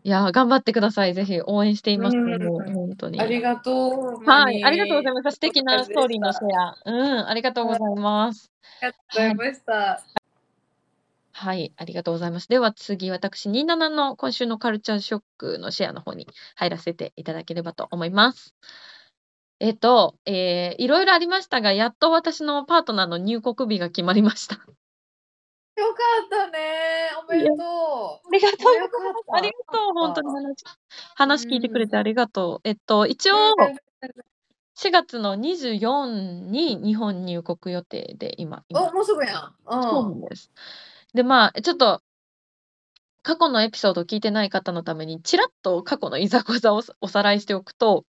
[0.08, 1.14] いやー、頑張ってください。
[1.14, 2.16] ぜひ応援しています。
[2.16, 3.20] うんもう本当に。
[3.20, 3.90] ありがと
[4.22, 4.24] う。
[4.24, 5.36] はい、ありがとうございまます。
[5.36, 6.78] 素敵なストーリーのシェア。
[6.86, 8.44] うん、ありがとうございます。
[8.44, 8.52] す。
[8.82, 10.02] ありがとうございました。
[11.34, 12.48] はい、ありがとうございます。
[12.48, 18.56] では次、私、27の今週のカルチャーショックのシェアの方に入らせていただければと思います。
[19.60, 24.66] えっと、えーいろいろありましたが、やっと私のパートナーの入国日が決まりました。
[25.78, 27.10] よかったね。
[27.24, 27.58] おめでとう。
[27.58, 30.64] ありがとうありがとう、本当に話
[31.16, 32.68] 話聞いてくれてありがとう。
[32.68, 33.36] えっと、一応、
[34.76, 39.56] 4月の24に日本入国予定で今、今お、もうすぐやん。
[39.70, 40.52] そうなんです。
[41.14, 42.02] で、まあ、ちょっと、
[43.22, 48.06] 過去のエピソードを聞いてない方のために、ちらっと過去のいざこざをおさらいしておくと、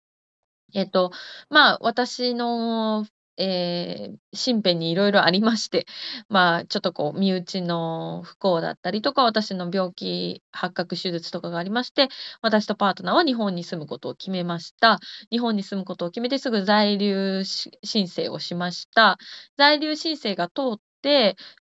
[0.74, 1.12] えっと、
[1.50, 3.06] まあ、私の
[3.36, 4.16] えー
[4.46, 5.86] 身辺にいろいろありまして、
[6.28, 12.08] まあ、ちょっとこう、身内の不幸だったりとか、私の病気発覚手術とかがありまして、
[12.42, 14.98] 私とパートナーは日本に住むことを決めました。
[15.30, 19.18] 日本に住むことを決めてすぐ在留申請をしました。
[19.56, 20.78] 在留申請が通っ、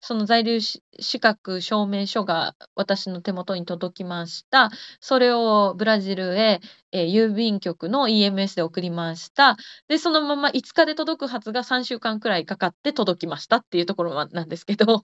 [0.02, 4.70] その在留し資格証明書が私の手元に届きました。
[5.00, 6.60] それをブラジルへ、
[6.92, 9.58] えー郵便局の EMS で送りました。
[9.88, 15.04] で、そのまま5日で届くはずが3週間くらいかかって届きましたっていうところはなんですけど、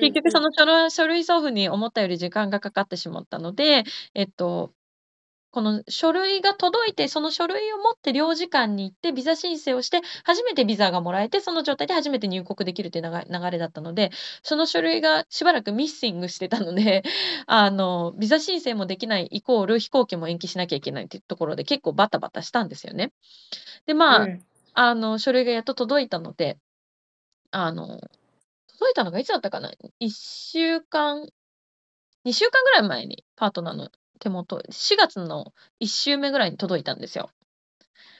[0.00, 0.50] 結局その
[0.90, 3.84] 書類送付に思ったより時間がかかってしまったので、
[4.14, 4.72] えっと、
[5.54, 14.10] この書類が届いて、その書類を持って領事館に行って、ビザ申請をして、初めてビザがもらえて、その状態で初めて入国できるっていう流れ流れだったので、
[14.42, 17.04] その書類がしばらくミッシングしてたので、
[17.46, 23.12] あの、ビザ申請もできないイコール飛行機も延期しなきゃいけないっていうところで結構バタバタしたんですよね。
[23.86, 26.58] で、まあ、うんあの、書類がやっと届いたので、
[27.52, 28.00] あの、
[28.66, 31.28] 届いたのがいつだったかな ?1 週間、
[32.24, 33.88] 2週間ぐらい前にパートナーの
[34.24, 37.30] 手元、4月の1週目ぐらいに届いたんですよ。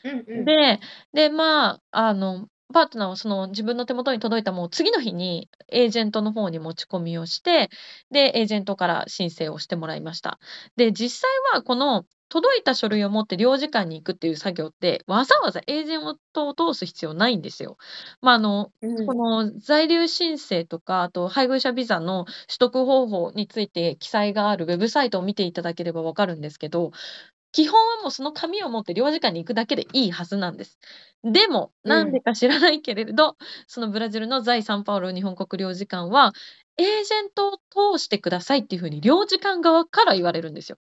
[0.04, 0.80] うんうんで、
[1.14, 7.70] で、まあ、あの、パートナーはその自分の手元に届いたもう次の日にエージェントの方に持ち込みをして、
[8.10, 10.38] で、エージェントから申請をしてもらいました。
[10.76, 17.76] で、実際はこの届いた書類を持って領事館に行くっていう作業って、わざわざエージェントを通す必要ないんですよ。
[18.22, 26.90] まあ、あの、うんこの在留申請とか、あと配偶者ビザの取得方法について記載があるウェブサイトを見ていただければわかるんですけど、
[27.52, 30.78] 基本はもうその紙を持って領事館に行くだけでいいはずなんです。
[31.22, 33.36] でも、うんなんでか知らないけれど、
[33.68, 36.32] そのブラジルの在サンパウロ日本国領事館は、
[36.76, 40.78] エージェントを通してくださいっていうふうに領事館側から言われるんですよ。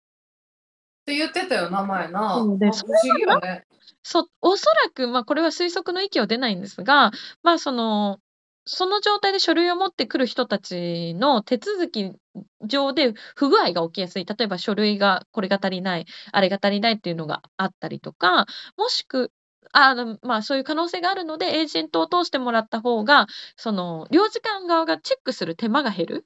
[1.01, 2.35] って言ってたよ、名前な。
[2.37, 3.65] うんであ不思議よね。
[4.03, 7.11] そおそらく、まあ、これは推測の域は出ないんですが、
[7.43, 8.19] まあ、その、
[8.65, 12.11] その状態で書類を持ってくる人たちの手続き
[12.63, 14.25] 上で不具合が起きやすい。
[14.25, 18.45] 例えば書類がこれが足りない、あれが足りないっていうのがあったりとか、
[18.77, 19.31] もしく
[19.73, 26.25] あの、まあ、そういう可能性があるので、エージェントを通してもらった方が、その、領事館側がチェックする手間が減る。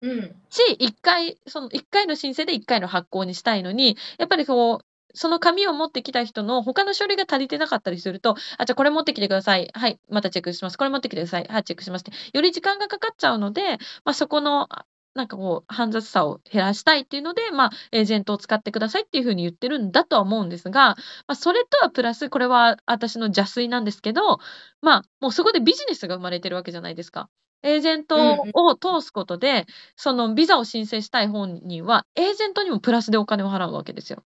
[0.00, 0.42] うん。
[0.48, 4.84] し、一回、その一回の申請で一回の発行にしたいのに、やっぱりこう、
[5.14, 9.68] その紙を持ってきた人の他の書類が足りてなかったりすると、あ、じゃあこれ持ってきてください。
[9.74, 10.78] はい、またチェックします。
[10.78, 11.46] これ持ってきてください。
[11.48, 12.12] はい、チェックしますって。
[12.32, 20.96] より時間がかかっちゃうので、まあ、そこの、あなんかこう、煩雑さを減らしたいっていうので、まあ、エージェントを使ってくださいっていうふうに言ってるんだとは思うんですが、ま
[21.28, 24.38] あ、それとはプラス、これは私の邪推なんですけど、
[24.80, 27.28] まあ、もうそこでビジネスが生まれてるわけじゃないですか。
[27.62, 28.16] エージェント
[28.54, 34.24] を通すことで、そのビザを申請したい本人は、エージェントにもプラスでお金を払うわけですよ。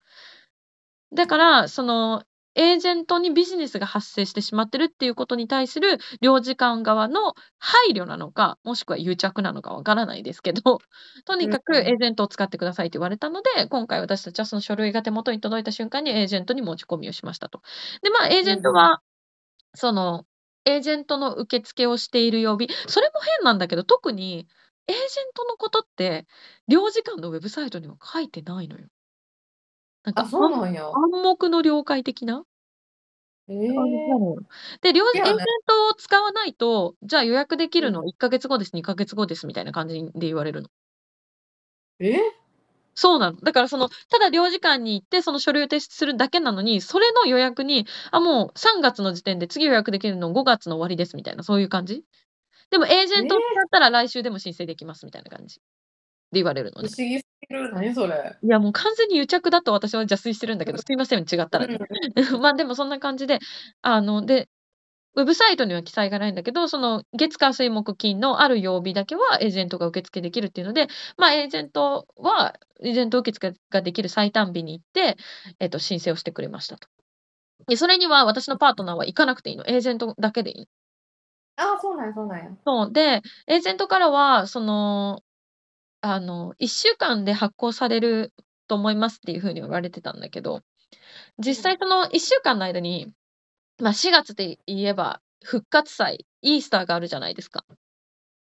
[1.13, 2.25] だから、その、
[2.57, 10.63] エージェントにビジネスが発生してしまってるっていうことに対する領事館側の配慮なのか、もしくは癒着なのかわからないですけど、
[11.25, 17.63] とにかくエージェントを使ってくださいと言われたので、今回私たちはその書類が手元に届いた瞬間にエージェントに持ち込みをしましたと。
[18.03, 19.01] で、まあ、エージェントは、
[19.75, 20.25] その、
[20.65, 24.47] エージェントの受付をしている曜日、それも変なんだけど、特に
[24.87, 26.27] エージェントのことって、
[26.69, 28.89] 領事館のウェブサイトには書いてないのよ。
[30.05, 30.89] なんかあ、そうなんや。
[30.89, 32.45] 暗黙の了解的な？
[33.49, 34.41] えー。
[34.83, 35.37] で、領事エージェン
[35.67, 40.69] トを使わないと、じゃあ予約できるの1ヶ月後です、2ヶ月後ですみたいな感じで言われるの。
[41.99, 42.40] え？
[43.01, 43.41] そうなの。
[43.41, 52.05] だからその、ただ領事館に行って、その書類を提出するだけなのに、それの予約に、あ、もう3月の時点で次予約できるの5月の終わりですみたいな、そういう感じ？
[52.71, 55.63] でもエージェントを使ったら来週でも申請できますみたいな感じで
[56.35, 56.89] 言われるのね。
[56.89, 57.73] 不思議すぎる。
[57.73, 58.37] 何それ？
[58.43, 61.79] いや、もう完全に癒着だと私は邪推してるんだけど、すいません、違ったらね。
[62.39, 63.39] まあでもそんな感じで、
[63.81, 64.51] あの、で、
[65.17, 70.87] ウェブサイトには記載がないんだけど、その月火水木金のある曜日だけはエージェントが受付できるっていうので、
[71.17, 75.17] まあエージェントは、エージェント受付ができる最短日に行って、
[75.59, 76.89] えっと、申請をしてくれましたと。
[77.67, 79.67] で、それには私のパートナーは行かなくていいの。
[79.67, 80.69] エージェントだけでいい。
[81.57, 82.51] あ、そうなんや、そうなんや。
[82.65, 82.93] そう。
[82.93, 85.23] で、エージェントからは、その、
[86.01, 88.33] あの、1週間で発行される
[88.67, 90.63] と思いますっていうふうに言われてたんだけど、
[91.39, 93.13] 実際その1週間の間に、
[93.81, 97.65] まあ4月で言えば復活祭、イースターがあるじゃないですか。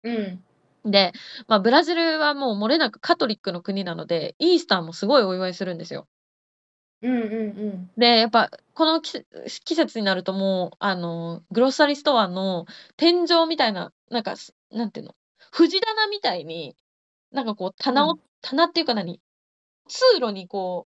[0.03, 0.43] うん。
[0.86, 1.13] で、
[1.47, 6.07] まあブラジルはもう漏れなくカトリックの国なので、イースターもすごいお祝いするんですよ。
[7.01, 7.91] うんうんうん。
[7.97, 9.25] で、やっぱこの季
[9.65, 12.65] 季節になるともう、あの、グロッサリーストアの
[12.97, 15.15] 天井みたいな、なんか、すなんていうの、
[15.51, 16.75] 藤棚みたいに、
[17.31, 19.21] なんかこう棚を、うん棚っていうか何
[19.88, 20.86] 通路にこ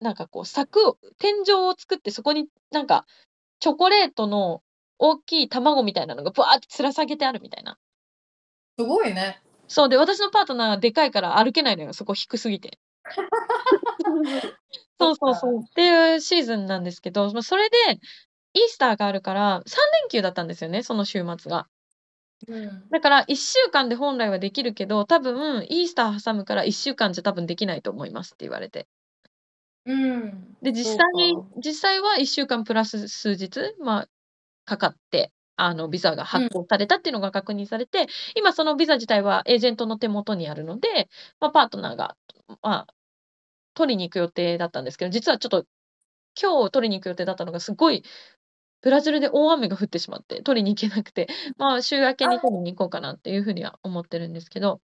[0.00, 3.06] う、なんかこう柵を、天井を作ってそこになんか
[3.60, 4.62] チョコレートの
[4.98, 7.78] 大きい卵みたいなのがぶわーって吊ら下げてあるみたいな。
[8.78, 9.40] すごいね。
[9.68, 12.78] そうで、私のパートナーでかいから歩けないのよ、そこ低すぎて。
[14.98, 15.60] そうそうそう。
[15.62, 17.76] っていうシーズンなんですけど、ま、それで、
[18.54, 21.68] イースターがあるから、3連休だったんですよね、その週末が。
[22.48, 22.88] うん。
[22.90, 28.86] だから1週間で本来はできるけど、多分イースター挟むから1週間じゃ多分できないと思いますって言われて。
[29.86, 30.56] うん。
[30.62, 31.34] で、実際。
[31.64, 34.08] 実際は1週間プラス数日、まあ、
[34.64, 36.48] かかって、あの、ビザがうん。
[36.48, 41.08] 発行されたっていうのが確認されて、今そのビザ自体はエージェントの手元にあるので、
[41.40, 42.16] ま、パートナーが、
[42.62, 42.94] まあ、
[43.74, 45.66] 取りに行く予定だったんですけど、実はちょっと、
[46.40, 48.02] 今日取りに行く予定だったのがすごい、
[48.82, 51.28] ブラジルで大雨が降ってしまって取りに行けなくて、
[51.58, 52.40] まあ、週明けにあ。
[52.40, 54.80] 取りに行こうかなっていう風には思ってるんですけど。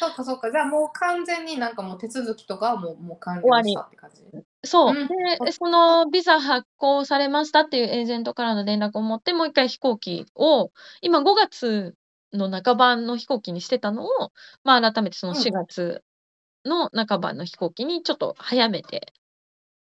[0.00, 0.50] そっかそっか。
[0.50, 3.68] じゃあもう完全になんかもう手続きとかはもうもう完終わり。
[3.70, 4.22] 了したって感じ？
[4.64, 4.94] そう。
[4.96, 5.08] うん。
[5.08, 11.94] で、そのビザ発行されましたっていうエージェントからの連絡をもって、もう1回飛行機を、今5月
[12.32, 14.32] の半ばの飛行機にしてたのを、
[14.64, 15.38] まあ、改めてそのうん。
[15.40, 16.02] 4月
[16.64, 19.12] の半ばの飛行機にちょっと早めて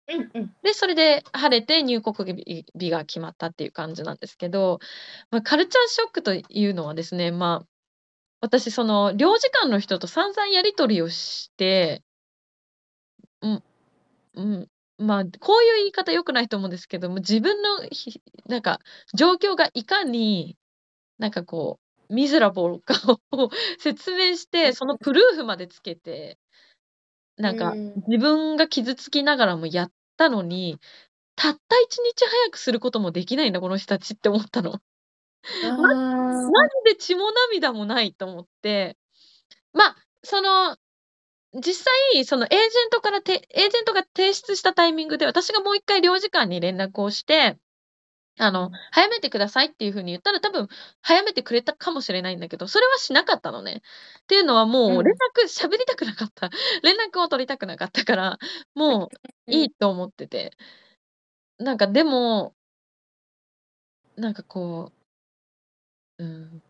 [0.09, 0.57] うんうん。
[0.63, 4.79] で、それで晴れて入国日日が決まったっていう感じなんですけど、
[5.31, 7.67] ま、カルチャーショックというのはですね、まあ、
[8.41, 12.03] 私その領事館の人と散々やり取りをして
[13.43, 13.63] うん
[14.35, 14.69] うん、
[14.99, 18.79] まあ、こういう言い方良くないと思うんですけども、自分のひなんか
[19.17, 20.57] 状況がいかに、
[21.19, 22.95] なんかこう、ミゼラブルか
[23.33, 23.51] を
[23.81, 26.39] 説明しうて、んそのプルーフまでつけて、
[27.39, 27.95] なんかうん。
[28.09, 30.79] 自分が傷つきながらもやったのに、
[31.37, 34.81] たった1日早くすることもできないんだ、この人たちって思ったの。
[35.63, 36.53] あまあ。
[36.53, 38.97] マジで血も涙もないと思って、
[39.75, 40.77] ま、その、
[41.55, 41.85] 実
[42.15, 47.59] 際そのエージェントからてエージェントが提出したタイミングで、私がもう1回領事館に連絡をして、
[48.39, 48.73] あの、うん。
[48.93, 50.69] 早めてくださいっていう風に言ったら、多分
[51.03, 53.83] 早めてくれたかもしれないんだけど、それはしなかったのね。
[54.23, 55.17] っていうのはうもう連ん。
[55.17, 56.51] 絡喋りたくなかった。
[56.83, 58.39] 連絡を取りたくなかったから、
[58.75, 59.09] もう
[59.49, 59.55] うん。
[59.55, 60.53] いいと思ってて。
[61.59, 62.55] なんかでも
[64.17, 64.93] なんかこ
[66.19, 66.63] う、うん、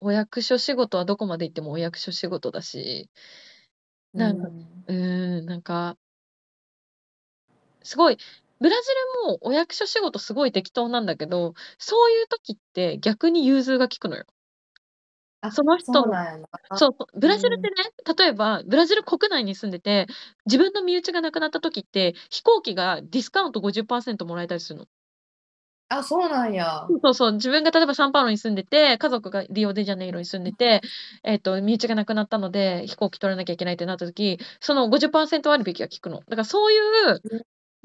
[0.00, 3.18] お役所仕事はどこまで行ってもお役所仕事だし、う
[4.14, 4.84] なんか、ん。
[4.86, 5.96] うーん、なんか
[7.82, 8.16] すごい、
[8.60, 8.88] ブラジ
[9.24, 14.26] ルもお役所仕事すごい適当なんだけど、そういう時って逆に融通が利くのよ。
[15.40, 16.48] あ、その人のそうなんやな。
[16.74, 17.30] そうブうん。
[17.30, 20.06] ラジルってね、例えばブラジル国内に住んでて、
[20.46, 24.86] 自分の身内が亡くなった時って、飛行機がディスカウント50%もらえたりするの。
[25.90, 26.66] あ、そうなんや。
[26.88, 30.80] そうそうそう、自分が例えばサンパウロに住んでて、家族がリオデジャネイロに住んでて、
[31.22, 36.18] えっと、身内が亡くなったので、飛行機取らなきゃいけないってなった時、その50%割引が効くの。
[36.20, 37.42] だからそういう、うん。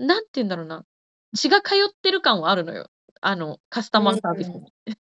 [0.08, 0.86] なんて言うんだろうな、
[1.36, 2.90] 血が通ってる感はあるのよ。
[3.22, 4.62] あの、カスタうんマーサービスうん。
[4.62, 4.74] に。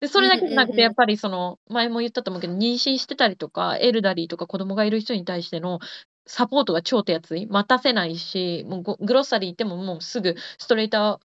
[0.00, 0.82] で、そうんれだけじゃなくて、うんうん。
[0.84, 5.80] やっぱりその、前も言ったと思うけど、妊娠してたりとか、エルダリーとか子供がいる人に対しての
[6.26, 7.46] サポートが超手厚い。
[7.46, 11.20] 待たせないし、もうごグロッサリー行ってももうすぐストレート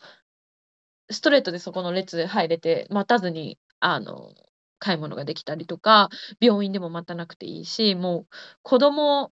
[1.09, 4.33] ストレートでそこの列入れて、待たずに、あの、
[4.79, 8.27] 買い物ができたりとか、病院でも待たなくていいし、もう
[8.63, 9.31] 子供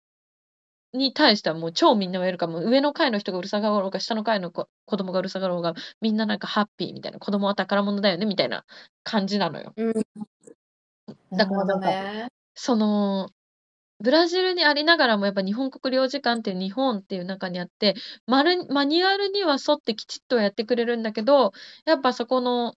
[0.94, 2.64] に対してはもう超みんなウェルカム。
[2.68, 8.66] 上の階の人がうるさがろうが、下の階のこ子供がうるさがろうが、みんななんかハッピーみたいな、子供は宝物だよねみたいな
[9.04, 9.74] 感じなのよ。
[9.78, 9.94] うん。
[11.38, 12.28] だからね。
[12.56, 13.30] その、
[14.00, 17.96] ブラジルにありながらもやっぱ日本国領事館って日本っていう中にあって、
[18.28, 21.52] まるマニュアルには沿ってきちっとやってくれるんだけど、
[21.86, 22.76] やっぱそこの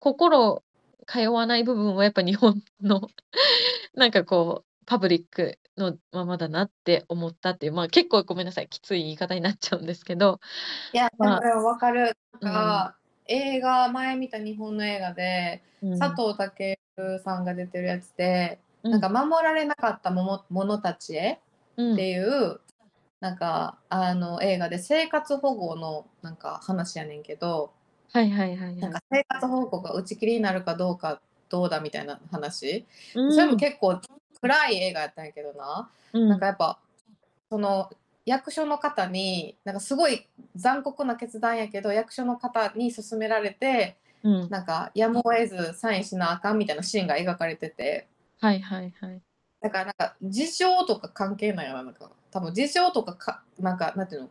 [0.00, 0.62] 心
[1.06, 3.08] 通わない部分はやっぱ日本の
[3.94, 10.40] なんかこう、パブリックのままだなって思ったっていう、まあ、結構ごめんなさい、きつい言い方になっちゃうんですけど、
[10.92, 12.16] いや、でまあもでも分かる。
[12.40, 12.48] うん。
[12.48, 15.62] なんか、映画前見た日本の映画で、
[15.98, 16.34] 佐うん。
[16.36, 16.78] 藤健
[17.24, 18.65] さんが出てるやつで、うん。
[18.90, 21.40] なんか守られなかったもも者たちへ
[21.76, 21.92] うん。
[21.94, 22.60] っていう、
[23.20, 27.72] なんか、あの、映画で生活保護のなんか話やねんけど
[28.12, 28.76] はいはいはいはい。
[28.76, 32.86] なんか生活保護が打ち切りになるかどうかどうだみたいな話。
[33.12, 33.50] それうん。
[33.52, 34.00] も結構
[34.40, 36.28] 暗い映画やったんやけどな、うん。
[36.28, 36.78] なんかやっぱ、
[37.50, 37.90] その
[38.24, 40.26] 役所の方に、なんかすごい
[40.56, 44.50] 残酷な決断やけど、役所の方に勧められて、うん。
[44.50, 48.08] なんかやむを得ずサインしなあかんみたいなシーンが描かれてて、
[48.46, 49.22] はいはいはい。
[49.60, 54.28] だからなんか事情とか関係ないよな、なんか多分事情とかか、なんかなんていうの、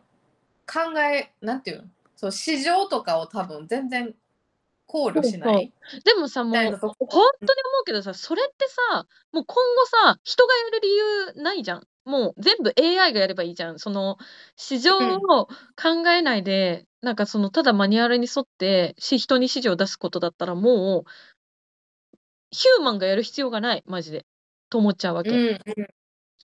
[0.66, 1.84] 考え、なんていうの、
[2.16, 4.14] そう市場とかを多分全然
[4.86, 5.32] 考慮そうそう。
[5.32, 5.72] しない
[6.04, 6.96] でもさ、もう、なとこ。
[7.00, 10.96] ほんとに思うけどさ、それってさ、もう今後さ、人がやる理
[11.36, 11.86] 由ないじゃん。
[12.06, 13.78] もう全部 AI がやればいいじゃん。
[13.78, 14.16] その、
[14.56, 15.16] 市場うん。
[15.16, 21.10] を考えないで、なんかその、ただマニュアルに沿って、し人に指示を出すことだったら、もう
[22.50, 24.24] ヒューマンがやる必要がない、マジで。
[24.70, 25.30] と思っちゃうわけ。
[25.30, 25.86] うんうん。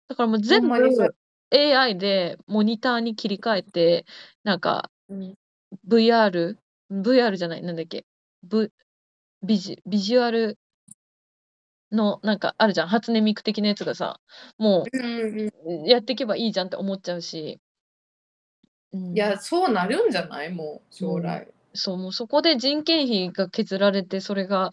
[0.08, 0.68] だからもうほ全。
[0.68, 1.14] 部
[1.52, 4.04] AI でモニターに切り替えて、
[4.44, 5.34] なんかうん。
[5.88, 6.58] VR、
[6.90, 8.04] VR じゃない、なんだっけ、
[8.42, 8.72] ブ
[9.42, 10.58] ビジビジュアル
[11.92, 14.20] の、なんかあるじゃん、初音ミク的なやつがさ、
[14.58, 14.84] も
[15.66, 17.60] うやっていけばいいじゃんって思っちゃうし。
[18.92, 19.14] うん。
[19.16, 20.50] いや、そうなるんじゃない？
[20.52, 21.22] もう、将うん。
[21.22, 21.48] 来。
[21.74, 24.70] そう、もうそこで人件費が削られて、それが、ん、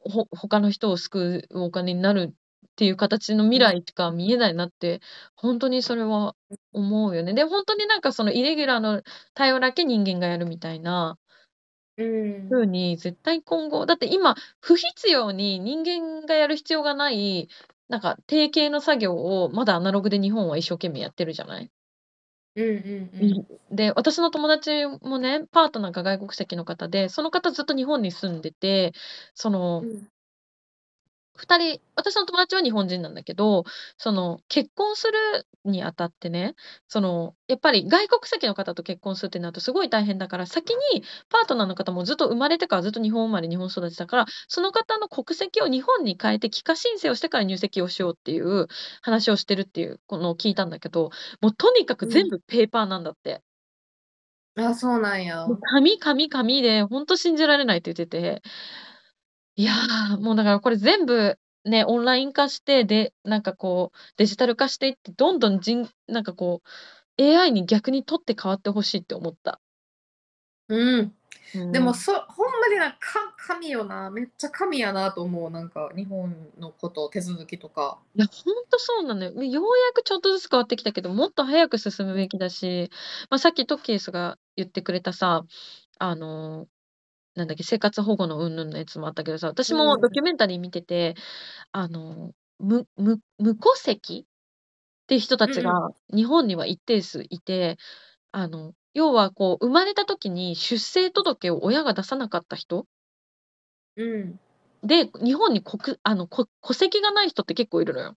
[0.00, 2.34] ほ他の人を救うお金になるっ
[2.76, 3.72] ていう形の未うん。
[3.74, 5.00] 来しか見えないなって、
[5.36, 6.34] ほんとにそれは
[6.72, 7.34] 思うよね。
[7.34, 9.02] で、ほんとになんかそのイレギュラーの
[9.34, 11.18] 対応だけ人間がやるみたいな
[11.96, 12.56] うん。
[12.56, 17.48] 風に絶対今後だって今、不必要に人間がやる必要がない、
[17.88, 21.70] なんか定型の作業をまだアナログで日本は一生懸命やってるじゃない？
[22.56, 23.10] うんうん
[23.70, 23.76] うん。
[23.76, 28.92] で、私の友達もね、パートナーが外国籍の方で、その方ずっと日本に住んでて、
[29.34, 29.50] そ
[29.80, 30.08] うのん。
[31.36, 33.64] 2人私の友達は日本人なんだけど、
[33.98, 36.54] その、結婚するにあたってね、
[36.88, 48.66] その、やっぱり外国籍の方と結婚するってなるとすごい大変だから、先にパートナーの方もずっと生まれてからずっと日本生まれ、日本育ちだから、その方の国籍を日本に変えて帰化申請をしてから入籍をしようっていう
[49.02, 51.10] 話をしてるっていうこのを聞いたんだけど、
[51.40, 52.30] もうとにかく全うん。
[52.30, 53.42] 部ペーパーなんだって。
[54.56, 55.46] あ、そうなんや。
[55.72, 58.42] 紙、紙、紙でほんと信じられないって言ってて。
[59.58, 59.72] いや、
[60.20, 66.62] もうだからこれ全部ね、オンライン化して、で、なんかこうデジタル化していって、どんどんじんなんかこ
[67.18, 69.60] う、AI に逆に取って代わって欲しいって思った。
[70.68, 71.14] うん。
[71.72, 71.94] でも、うん。
[71.94, 72.98] そほんまにな、か
[73.38, 77.98] 紙よな、めっちゃ紙やなと思う、なんか日本のこと、手続きとか。
[78.14, 79.30] いや、ほんとそうなのよ。
[79.32, 82.90] ね、ようやくちょっとずつ変わってきたけど、もっと早く進むべきだし、
[83.30, 85.44] ま、さっきトッキースが言ってくれたさ、
[85.98, 86.66] あの、
[87.36, 89.74] なんだっけ、生活保護の云々のやつもあったけどさ、私うん。
[89.74, 91.14] もドキュメンタリー見てて、
[91.72, 95.56] あの、むむ無戸籍って人たうんうん。
[95.56, 95.72] ちが
[96.14, 97.78] 日本には一定数いて、
[98.32, 102.86] あの、要はこう生まれた時に出生届を親が出さなかった人
[103.96, 104.38] うん。
[104.82, 108.16] で、日本にこくあの、こ戸籍がない人って結構いるのよ。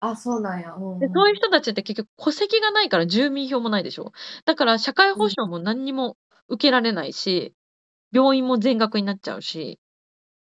[0.00, 0.74] あ、そうなんや。
[0.74, 1.20] うんで、うん。
[1.20, 4.12] そういう人たちって結局戸籍がないから住民票もないでしょ。
[4.44, 5.22] だから社会うん。
[5.22, 6.16] 保障も何にも
[6.48, 7.54] 受けられないし、
[8.12, 9.78] 病院も全額になっちゃうし。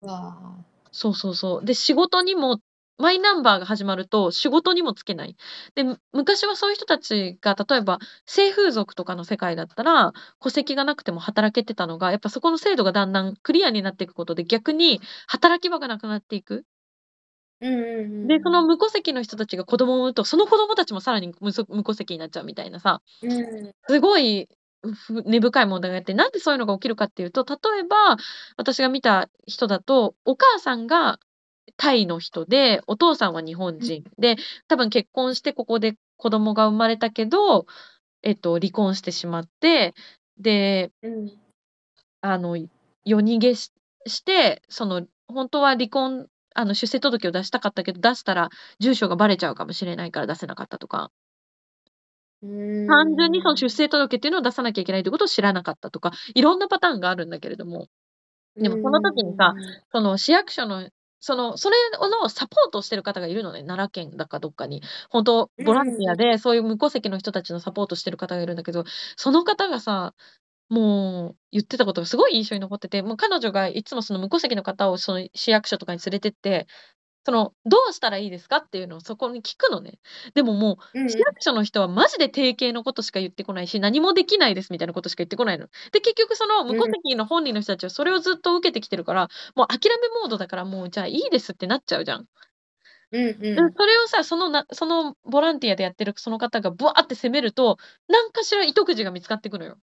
[0.03, 0.65] わあ。
[0.93, 1.65] そうそうそう。
[1.65, 2.61] で、仕事にも
[2.99, 5.37] マイナンバーが始まると仕事にも就けない。
[5.75, 16.65] で、む昔はそういう人たちが例えば性風俗とかの世界だったら、戸籍がなくても働けてたのが、やっぱそこの制度がだんだんクリアになっていくことで、逆に働き場がなくなっていく。
[17.61, 18.67] うんうんうんで、そのうん。
[18.69, 23.03] 無戸籍の人たちが子供を産むと、その子供たちもさらに無戸籍になっちゃうみたいなさ。
[23.23, 23.73] うん。
[23.89, 24.49] すごい、
[25.25, 28.17] 根深い問題があって、なんでそういうのが起きるかっていうと、例えば、
[28.57, 31.19] 私が見た人だと、お母さんが
[31.77, 33.81] タイの人で、お父さんは日本うん。
[33.81, 34.37] 人で、
[34.69, 37.67] 多分結婚してここで子供が生まれたけど、
[38.23, 39.95] えっと、離婚してしまって、
[40.39, 41.33] でうん。
[42.21, 42.57] あの、
[43.05, 43.73] 夜逃げし
[44.07, 51.11] して、その、ほんとは離婚あの、出生届を出したかったけど、出したら住所がバレちゃうかもしれないから出せなかったとか。
[52.47, 53.57] う単純にその。
[53.57, 57.89] 出生届っていうのを出さなきゃいけないということを知らなかったとか、いろんなパターンがあるんだけれども。
[58.57, 59.55] でもその時にさ。
[59.93, 60.89] その市役所の、
[61.21, 64.83] その、それのサポートをしてる方がいるのね、奈良県だかどっかに。
[65.11, 65.97] ほんとうんボラン。
[65.97, 68.85] ティアで、そういう無戸籍の人たちのサポートしてる方がいるんだけど、
[69.17, 70.15] その方がさ、
[70.69, 76.67] もう言ってたことがすごい印象に残ってて、もう彼女がいつもその無戸籍の方をその市役所とかに連れてって、
[77.27, 79.99] その、どうしたらいいですかっていうのをそこに聞くのね。
[80.35, 81.11] でももう。
[81.11, 85.67] 市役所の人はマジで定型のことしか言ってこないし、何もできないですみたいなことしか言ってこないの。
[85.91, 86.93] で、結局その無戸うん。
[86.93, 92.27] 籍の本人の人たちはそれをずっと受けてきてるから、もう諦めモードだから、もうじゃあいいですってなっちゃうじゃん。
[93.11, 93.73] うんで、うん。
[93.73, 97.77] それをさ、そのなそのボランティアでやってるその方がブワーって責めると、
[98.07, 99.79] なんかしら糸口が見つかってくのよ。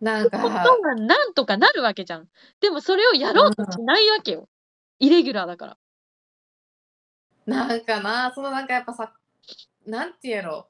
[0.00, 2.28] なんかはなんとかなるわけじゃん。
[2.60, 4.48] でもそれをやろうとしないわけよ。
[5.04, 5.76] イレギュラーだから。
[7.46, 9.12] なんかな、そのなんかやっぱさ、
[9.86, 10.68] なんて言うやろ、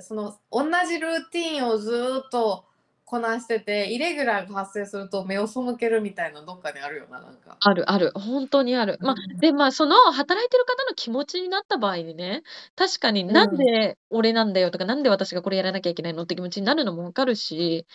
[0.00, 2.64] その同じルーティンをずっと
[3.04, 7.56] こなしてて、イレギュラーが発生すると目を背けるみたいなどっかにあるよな、なんか。
[7.60, 8.12] あるある。
[8.14, 8.98] ほんとにある。
[9.00, 9.38] ま、うん。
[9.40, 12.42] で、ま、その働いてる方の気持ちになった場合にね、
[12.76, 13.56] 確かにうなんん。
[13.56, 17.86] で俺なんだよとか、なんで私がこれやらなきゃいけないのって気持ちになるのも分かるし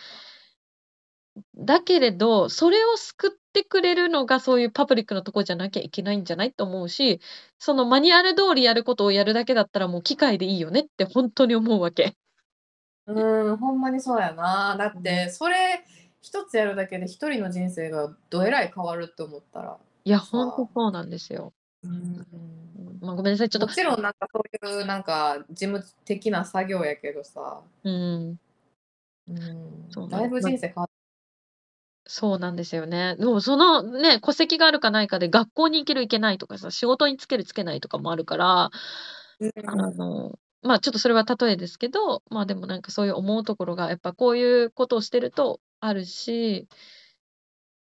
[1.58, 6.54] だけれど、それを救っってくれるのが、そういうパブリックなとこじゃなきゃいけないんじゃない？
[6.54, 7.20] と思うし、
[7.60, 12.16] そのマニュアル通りやることをやるだけだったら、もう機械でいいよねってほんとに思うわけ。
[13.08, 14.78] うん、ほんまにそうやな。
[14.78, 15.84] だってそれ
[16.22, 21.52] 一つやるだけで一人の人生がどえらい変わるって思ったらいや、さほんとそうなんですよ。
[21.84, 21.92] うん。
[21.92, 27.62] うん、ま、ごめんなさい、ちょっともちろんなんかそういうなんか事務的な作業やけどさ。
[27.84, 28.40] うん。
[29.28, 30.90] うんだいぶ人生変わっ
[32.14, 33.16] そうなんですよね。
[33.18, 38.70] でもそのね、戸籍があるかないかで学校に行ける行けないとかさ、仕事に就ける就けないとかもあるから、
[39.40, 39.92] うあん。
[39.92, 46.68] の、ま、ちょっとそれは例えですけど、ま、でもなんかそういう思うところがやっぱこういうことをしてるとあるし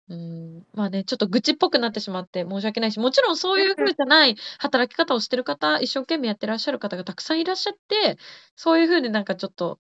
[0.09, 0.17] うー
[0.61, 8.17] ん、ま、ね、ちょっと愚痴っぽくなってしまって申し訳ないし、もちろんそういう風じゃない働き方をしてる方、一生懸命やってらっしゃる方がたくさんいらっしゃって、
[8.57, 9.79] そういう風になんかちょっと、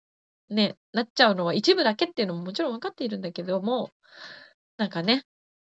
[0.50, 3.90] ね、なっちゃうのは一部だけっていうのももちろん分かっているんだけども、
[4.76, 5.22] なんかね、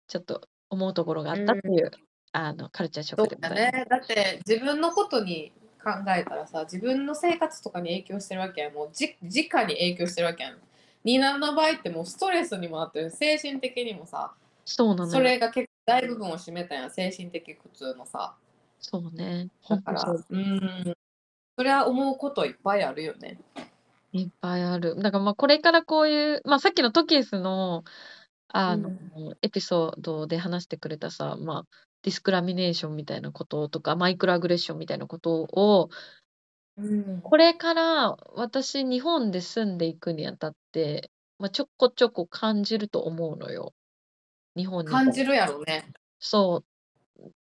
[0.08, 1.92] ちょっと思うところがあったっていう、
[2.34, 3.72] あの、カルチャーショッそうクでございます。
[3.72, 3.86] だね。
[3.90, 5.52] だって自分のことに
[5.84, 8.74] 考えたらさ、自分の生活とかに影響してるわけやん。
[8.74, 10.58] もうじ直に影響してるわけやん。
[11.04, 14.34] ニーナの場合ってもうストレスにもなってる、精神的にもさ、
[14.66, 15.24] そそうなのよ。
[15.24, 18.36] れが結構大部分を占めたやん、精神的苦痛のさ。
[18.80, 20.38] そうね、ほだから、う。
[20.38, 20.94] ん、
[21.58, 23.40] それは思うこといっぱいあるよね。
[24.12, 24.96] いっぱいある。
[24.96, 27.90] だから、ま、これからこういう、ま、さっきのトキエスの、う
[28.60, 29.38] あの、ん。
[29.42, 31.66] エピソードで話してくれたさ、ま、
[32.02, 35.90] ディスクラミネーションみたいなこととか、マイクロアグレッションみたいなことを
[36.78, 37.22] うん。
[37.22, 43.74] これから私日本で住んでいくにあたって、ま、ちょこちょこ感じると思うのよ。
[44.56, 45.92] 日本に感じるやろね。
[46.20, 46.64] そ
[47.20, 47.32] う。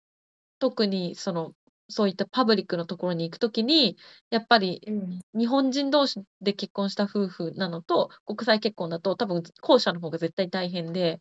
[0.59, 1.53] 特にその、
[1.89, 3.97] そういったパブリックのところに行く時に、
[4.31, 5.21] やっぱりうん。
[5.39, 11.21] 日本人同士で結婚した夫婦なのと、国際結婚だと多分後者の方が絶対大変で、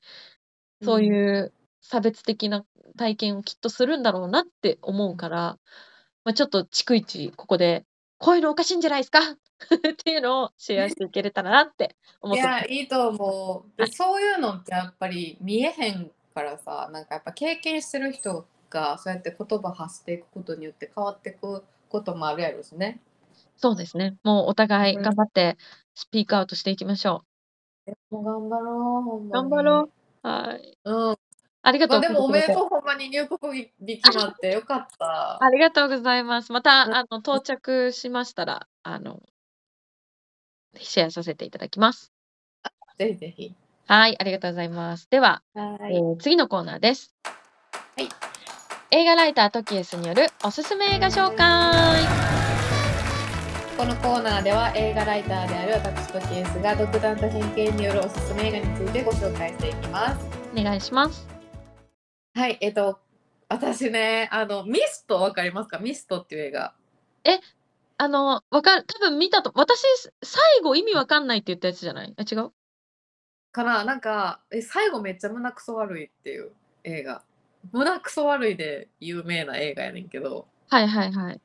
[0.84, 2.66] そういう差別的な
[2.98, 5.58] 体験をきっとするんだろうなって思うから、
[6.24, 7.86] ま、ちょっと逐一ここで、
[8.18, 9.20] こういうのおかしいんじゃないすか？
[9.30, 13.88] っていうのをシェアしていけれたらなって思ってまいや、いいと思う。
[13.88, 23.00] そういうのってやっぱり見えへんからさ、なんかやっぱ経験してる人がそうやって言葉発していくことによって変わってくこともあるやろしね。
[23.56, 24.18] そうですね。
[24.24, 25.02] もうお互いうん。
[25.02, 25.58] 頑張って
[25.96, 27.24] スピークアウトしていきましょ
[27.88, 27.92] う。
[28.18, 29.88] う頑張ろう、頑張ろに。
[30.24, 30.28] う。
[30.28, 30.78] はい。
[30.84, 30.94] うん。
[30.94, 31.18] ま、
[31.64, 32.22] ありがとう、で聞いてくれて。
[32.22, 35.44] もおめでとう、ほんまに入国日決まって よかった。
[35.44, 36.52] ありがとうございます。
[36.52, 37.20] まうん、たあのうん。
[37.22, 39.22] 到着しましたら、あの
[40.78, 42.12] シェアさせていただきます。
[42.64, 43.56] あ、ぜひぜひ。
[43.88, 45.08] はい、ありがとうございます。
[45.10, 45.96] では、えはい。
[45.96, 47.14] え、次のコーナーです。
[47.98, 48.25] はい。
[48.98, 52.06] 映画ライタートキエスによるおすすめ映画紹介。
[53.78, 60.26] このコーナーでは映画ライターである私とケースが独断と偏見によるおすすめ映画についてご紹介していきます。
[60.58, 61.28] お願いします。
[62.36, 62.98] はい、えっと、
[63.50, 65.78] 私ね、あの、ミスト分かりますか？
[65.80, 66.74] ミストっていう映画。
[67.26, 67.42] え、
[67.98, 69.84] あの、わかる多分見たと私、
[70.24, 72.16] 最後意味わかんないって言ったやつじゃない？
[72.16, 72.54] あ、違う？
[73.52, 76.54] かな、なんか、え、最後めっちゃ胸クソ悪いっていう
[76.86, 77.24] 映画。
[77.72, 80.48] 胸クソ悪いで有名な映画やねんけど。
[80.70, 81.42] はいはいはい。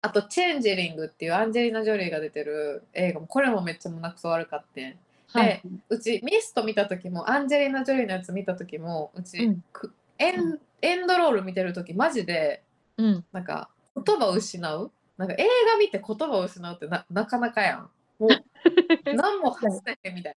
[0.00, 4.98] あとチェンジリングっていうアンジェリーナ・ジョリーが出てる映画も、これもめっちゃ胸クソ悪かってん。
[5.28, 5.46] はい。
[5.46, 9.62] で、うちミスト見た時も、アンジェリーナ・ジョリーのやつ見た時も、ううち、ん。
[9.72, 12.62] くエンエンドロール見てる時マジで、
[12.96, 13.24] うん。
[13.32, 14.92] なんか言葉を失う？
[15.16, 17.90] なんか映画見て言葉を失うってななかなかやん。
[18.20, 18.30] もう
[19.16, 20.36] 何も発せへんみたい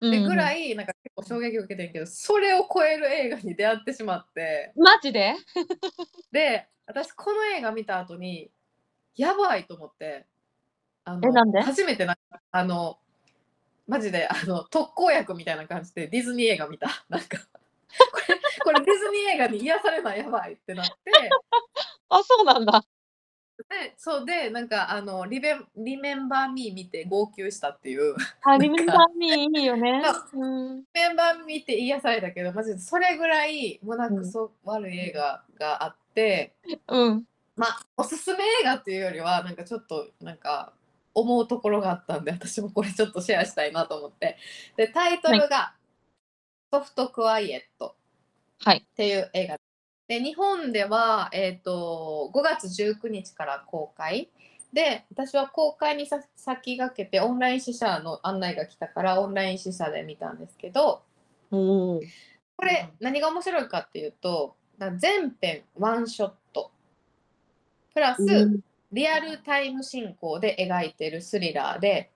[0.00, 0.10] な。
[0.10, 0.28] で、うんうん。
[0.28, 4.72] ぐらいなんか結構衝撃を受けてんけど、それを超える映画に出会ってしまって。
[4.76, 5.34] マジで？
[6.32, 8.50] で、私この映画見た後に、
[9.16, 10.26] やばいと思って。
[11.04, 11.60] あえ、なの、んで？
[11.60, 12.98] 初めてなんか、あの、
[13.86, 16.88] マジであの特効薬みたいな感じでディズニー映画見た。
[17.08, 17.38] なんか、
[18.12, 20.92] これこれディズニー映画に癒されなやばいってなって。
[22.08, 22.84] あ、そうなんだ。
[23.68, 28.14] で、そうで、なんかあのリベンリメンバー・ミー見て号泣したっていう。
[28.42, 30.02] あ、なんリメンバかー・ミーいいよね。
[30.02, 30.24] そう。
[30.34, 30.84] うん。
[30.94, 34.18] リメンバー・ミーって癒されたけど、マジでそれぐらい胸うん。
[34.18, 36.54] クソ悪い映画があって。
[36.88, 37.24] うん。
[37.56, 37.66] ま、
[37.96, 40.72] おすすめ映画っていうよりは、なんかちょっとなんか
[41.14, 44.38] 思うところがあったんで、私もこれちょっとシェアしたいなと思って。
[44.76, 45.40] で、タイトはい。
[45.40, 45.74] ルが
[46.72, 47.96] ソフトクワイエット
[48.64, 48.86] はい。
[48.92, 49.58] っていう映画。
[50.10, 54.28] で、日本では、えっと、5月19日から公開。
[54.72, 61.02] で、私は公開にさ先駆けてオンライン試写の案内が来たから、オンライン試写で見たんですけど
[61.52, 62.00] おお。
[62.56, 66.72] これ、何が面白いかっていうと、な全編ワンショット。
[67.94, 68.60] プラうス、ん。
[68.90, 72.10] リアルタイム進行で描いてるスリラーで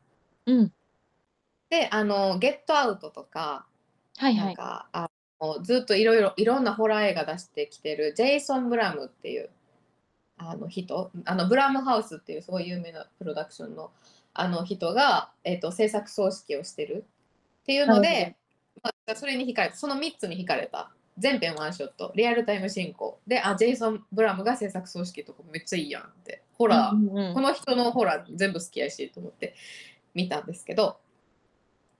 [0.46, 0.72] うん。
[1.70, 3.66] で、あの、ゲットアウトとか、
[4.16, 4.46] はいはい。
[4.46, 5.08] なんか、あの
[5.62, 9.50] ずっといろいろいろんなホラー映画出してきてるジェイソン・ブラムっていう
[10.36, 13.90] あの人あのブラムハウスっていうすごい有名なプロダクションの
[14.34, 17.04] あの人が、えーと、制作総指揮をしてる
[17.62, 18.36] っていうので、
[18.82, 20.90] まあ、それに惹かれたその3つに惹かれた。
[21.16, 22.12] 全編ワンショット。
[22.16, 23.20] リアルタイム進行。
[23.28, 26.42] であジェイソン・ブラムが制作総指揮とかめっちゃいいやんって。
[26.54, 29.54] ホラー、うんうん、この人のホラー全部好きやしと思って
[30.14, 30.98] 見たんですけど。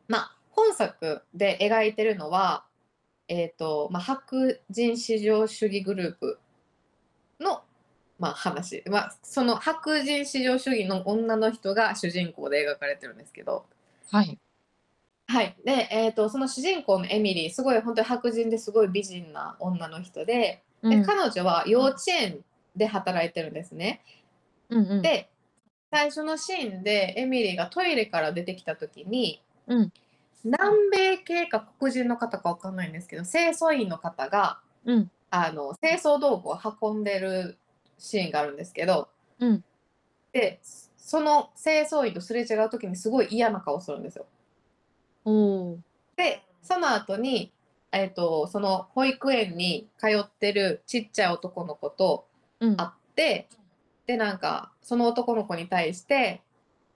[0.09, 2.65] まあ本作で描いてるのは
[3.29, 6.39] えーとまあ、白人至上主義グループ
[7.41, 7.63] の、
[8.19, 13.65] まあ、話、まあ、その白人至上主義の女の人が主人公で描かれてるんですけど、
[14.11, 14.39] はい、
[15.27, 22.45] はい、で、えーと、その主人公のエミリーすごい本当に白人ですごい美人な女の人でうん、で彼女は幼稚園
[22.77, 24.03] で働いてるんですね。
[24.69, 25.31] うんうん、で
[25.91, 29.93] 最初のシーンでエミリーがトイレから出てきた時に、うん、
[30.45, 37.57] 南米系か黒人の方か分かんないんですけど清掃員の方が、うん、あの清掃道具を運んでる
[37.99, 39.09] シーンがあるんですけど、
[39.41, 39.65] うん、
[40.33, 40.61] で
[40.97, 44.27] その清掃員とすれ違う時にすごい嫌な顔するんですよ。
[46.17, 47.53] でその後に、
[47.93, 52.27] えーと、その保育園に通ってるちっちゃい男の子と
[52.61, 53.59] 会って、うん、
[54.07, 56.43] でなんかその男の子に対して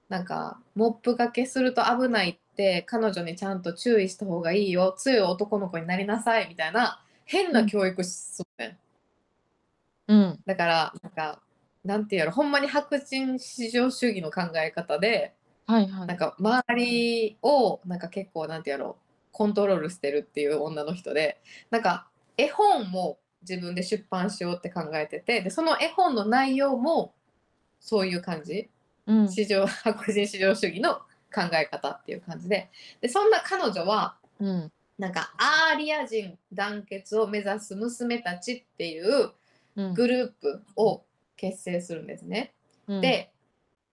[0.08, 4.93] なんかモップがけすると危ないって彼女にちゃんと注意した方がいいよ。
[4.98, 8.78] 強い男の子になりなさいみたいな変な教育しそうね、
[10.09, 11.40] うん、だからなんか
[11.85, 12.32] なんていうやろ。
[12.32, 15.35] ほんまに白人至上主義の考え方で、
[15.66, 18.97] はいはい、なんか周りをなんか結構なんてやろ。
[19.30, 21.40] コントロールしてるっていう女の人で
[21.70, 27.14] なんか絵本も自分で出版しようって考えててでその絵本の内容も
[27.78, 28.68] そういう感じ。
[29.28, 31.01] 市場白人至上主義の
[31.34, 32.70] 考え方っていう感じで。
[33.00, 39.32] でそんな彼女は、うん、なんかアーリア人団結を目指す娘たちっていう
[39.94, 41.05] グループを
[41.36, 42.52] 結成するんですね。
[42.86, 43.30] うん、で、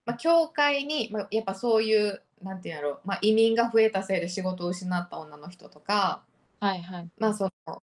[0.06, 6.24] まあ、教会に、まあ、やっぱそういうなんていうんやろう、まあ、移民が増えたせいで仕事を失った女の人とか、
[6.60, 7.10] はいはい。
[7.18, 7.82] まあ、その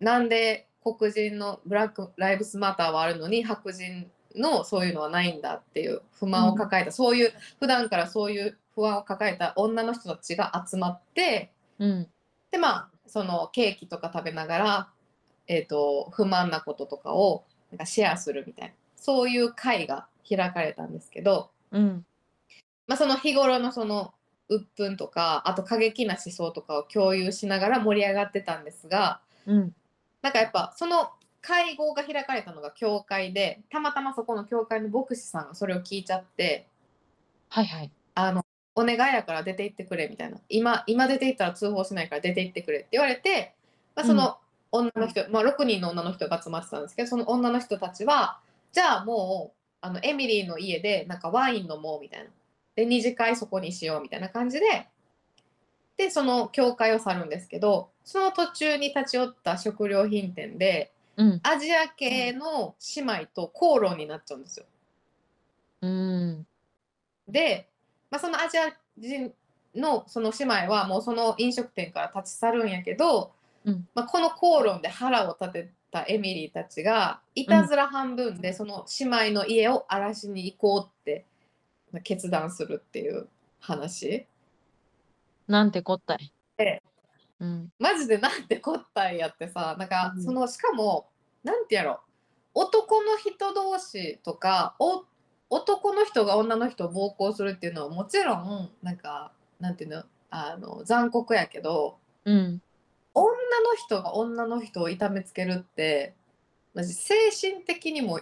[0.00, 12.08] なんで黒人のブラック・ライブスマターはあるのに白人のそういうのはないんだっていう不満を抱えた、うん、そういう普段からそういう不安を抱えた女の人たちが集まって、うん、
[12.50, 14.88] でまあそのケーキとか食べながら、
[15.46, 22.04] えーと、不満なこととかをなんかシェアするみたいなそういう会が開かれたんですけど、うん。
[22.86, 24.12] まあ、その日頃のその
[24.48, 29.74] 鬱憤とかあと過激な思想とかを共有しながら盛り上がってたんですが、うん、
[30.22, 36.66] なんかやっぱその会合が開かれたのが教会でたまたまそこの教会の牧師さんがそれを聞いちゃって
[37.50, 37.90] はいはい。
[38.14, 38.44] あの
[38.74, 40.38] お願いやから出て行ってくれみたいな。
[40.48, 43.54] 今今出て行ったら通報しないから出て行ってくれって言われて、
[43.96, 44.38] まあ、その
[44.70, 48.38] 女の人、うん、まあ、6人の女の人が集まってたんですけどその女の人たちは
[48.72, 52.30] じゃあもうあのエミリーの家でなんかワイン飲もうみたいな。
[52.76, 54.86] で二次会そこにしようみたいな感じで
[55.96, 61.40] でその教会を去るんですけどその途中に立ち寄った食料品店でうん。
[61.42, 64.66] アジア系の姉妹と口論になっちゃうんですよ。
[65.82, 66.46] うん。
[67.28, 67.68] で、
[68.10, 69.32] まあ、そのアジア人
[69.74, 73.32] のその姉妹はもうその飲食店から立ち去るんやけど、
[73.64, 73.88] うん。
[73.94, 81.24] まあ、この口論で腹を立てたエミリーたちがいたずら半分でその姉妹の家を荒らしに行こうって
[82.04, 83.26] 決断するっていう
[83.58, 84.26] 話。
[85.48, 86.32] なんてこったい。
[86.58, 86.82] で
[87.40, 87.72] うん。
[87.78, 91.08] マジでなんてこったいやってさなんかそのしかも
[91.44, 92.00] なんてやろ。
[92.54, 95.04] 男の人同士とかお
[95.50, 100.02] 男の人が女の人を暴行するっていうのはもちろんなんかなんていうの？
[100.30, 102.60] あの残酷やけど、うん、
[103.14, 103.32] 女の
[103.76, 106.12] 人が女の人を痛めつけるって
[106.74, 108.20] マジ精神的にも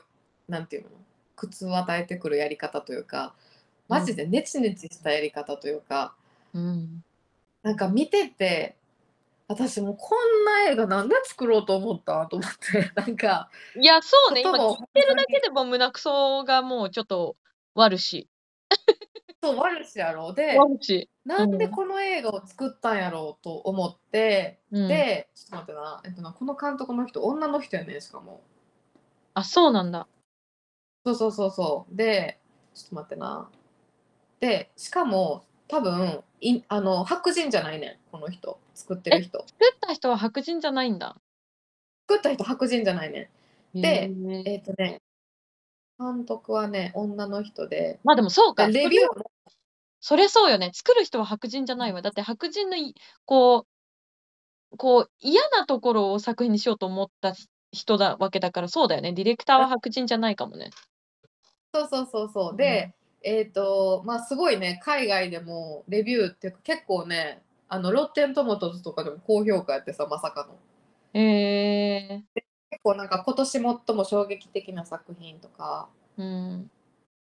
[0.48, 0.90] なんていうの？
[1.34, 3.34] 苦痛を与えてくるやり方というか
[3.88, 6.14] マジでネチネチしたやり方というか、
[6.55, 7.02] うん、
[7.62, 8.76] なんか見てて
[9.48, 13.48] 私もこんな映画なんで作ろうと思ったと思って なんか。
[13.81, 14.40] いやそうね。
[14.43, 17.36] 今聞いてるだけでも胸くそがもうちょっと
[17.74, 18.28] 悪し。
[19.43, 20.32] そう悪しやろ。
[20.32, 21.09] で悪し。
[21.24, 28.43] なんでこの映画を作ったんやろうと思って、うん、でちょっと待ってな,、えっとなこの監督の人女の人やねしかも。
[29.35, 30.09] あそうなんだ。
[31.05, 31.97] そうそうそうそう。
[31.97, 32.40] で
[32.74, 33.48] ちょっと待ってな。
[34.40, 39.39] でしかも多分いあの白人じゃないねんこの人作ってる人。
[39.39, 41.16] 作った人は白人じゃないんだ。
[42.09, 43.31] 作った人白人じゃないね。
[43.77, 44.11] んで
[44.44, 45.03] えっ、ー、とね
[45.98, 47.98] 監督はね女の人で。
[48.05, 48.69] まあでもそうか。
[48.69, 49.31] レビューも。
[50.01, 50.70] それそうよね。
[50.73, 52.03] 作る人は白人じゃないわ。
[52.03, 52.77] だって白人の
[53.24, 53.66] こう
[54.77, 57.35] こう、嫌なところを作品にしようと思った
[57.73, 59.12] 人だわけだから、そうだよね。
[59.12, 60.70] ディレクターは白人じゃないかもね。
[61.74, 62.57] そうそうそうそう。
[62.57, 70.55] で、えっ、と、まあ、すごいね、海外でもレビューっていうか、結構ね、あの、ロッテントマトズとかでも高評価やってさ、まさかの。
[71.12, 72.24] へえ。
[72.70, 76.70] 結構なんか今年最も衝撃的な作品とか、うん。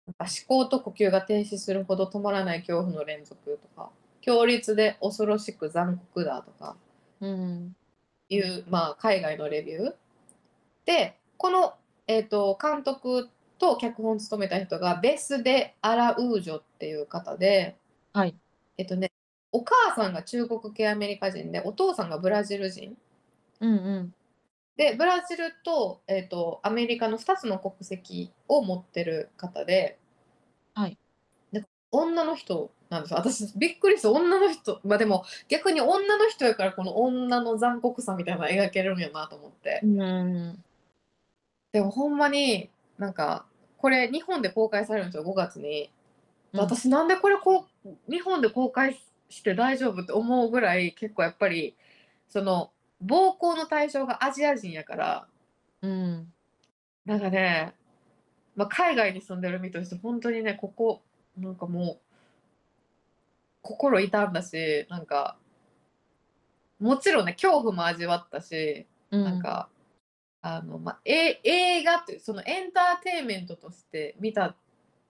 [0.05, 3.89] なんか思考と呼吸が停止するほど止まらない恐怖の連続とか、
[4.21, 6.75] 強烈で恐ろしく残酷だとか、
[7.21, 7.75] うん。
[8.29, 9.95] いう、まあ、海外のレビュー。
[10.85, 11.75] で、この、
[12.07, 17.77] えーと、監督と脚本を務めた人がベス・デ・アラウージョっていう方で、
[18.11, 18.35] はい。
[18.77, 19.11] えっとね、
[19.53, 22.97] お母さんが中国系アメリカ人で、お父さんがブラジル人。
[23.61, 24.13] うんうん。
[24.75, 29.99] で、ブラジルと,、えーと、アメリカの2つの国籍を持ってる方で、
[30.73, 30.97] はい。
[31.51, 40.63] で女の人なんです私びっくりした女の人まあでも逆に女の人やからこの女の残酷さみたいなの描けるんやなと思って、うん、
[41.71, 43.45] でもほんまになんか
[43.77, 45.91] これ日本で公開されるんですよ5月に、
[46.53, 48.99] うん、私なんでこれこう日本で公開
[49.33, 51.75] して大丈夫って思うぐらい結構やっぱり
[52.29, 55.27] その暴行の対象がアジア人やから、
[55.81, 56.31] うん、
[57.05, 57.73] なんかね、
[58.55, 61.01] まあ、海外に住んでる身として本当にねここ
[61.37, 61.97] なんかもう
[63.63, 65.35] 心痛んだしなんか
[66.79, 69.67] もちろんね恐怖も味わったし、うん、なんか
[70.41, 74.55] あの、まあ、え映画ってそのエンターテインメントとして見た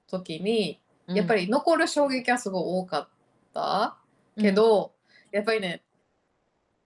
[0.07, 3.07] 時にやっぱり残る衝撃はすごい多かっ
[3.53, 3.97] た
[4.39, 4.93] けど、
[5.31, 5.83] うん、やっぱりね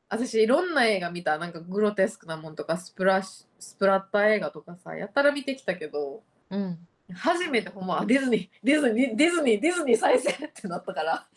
[0.10, 1.38] 私いろんな映画見た。
[1.38, 3.48] なんかグロテスクなもんとかスプラス
[3.78, 6.80] プラッター映画とかさやったら見てきたけど、うん、
[7.14, 11.28] 初めてほんまディズニーディズニーディズニーディズニー再生ってなったから。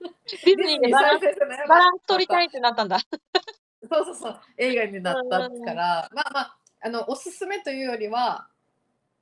[0.00, 1.24] ディズニーでバランス
[1.68, 2.98] バランス取りたいってなったんだ。
[2.98, 4.40] そうそうそう。
[4.58, 6.08] 映画になったから。
[6.12, 8.48] まあまああのおすすめというよりは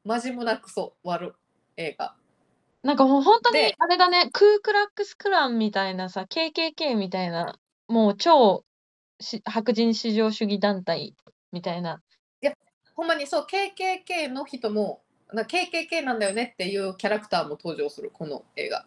[0.05, 1.35] マジもなくそ終わる
[1.77, 2.15] 映画
[2.89, 8.65] なんかもう本当にあれだねクークラックスクランみたいなさ KKK みたいなもう超
[9.21, 11.15] し白人至上主義団体
[11.53, 12.01] みたいな。
[12.41, 12.53] いや、
[12.95, 15.03] ほんまにそう、KKK の人も、
[15.33, 18.87] な KKK なんだよねっていうキャラクターも登場する、この映画。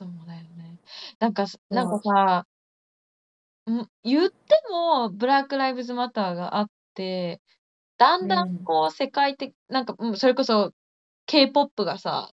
[0.00, 0.78] そうだよね。
[1.18, 2.46] なんか、なんかさ、
[3.70, 4.36] ん言って
[4.70, 7.40] も、ブラック・ライブズ・マターがあって、
[7.96, 10.72] だんだんこう世界的、なんか、それこそ
[11.26, 12.32] K-POP がさ、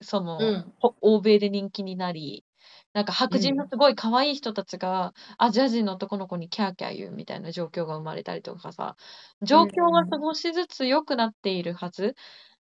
[0.00, 0.74] その、うん。
[1.00, 2.44] 欧米で人気になり、
[2.92, 8.96] なんか白人のすごい可愛い人たちが、アジア人の男の子にキャーキャー言うみたいな状況が生まれたりとかさ、
[9.42, 12.14] 状況が少しずつ良くなっているはず、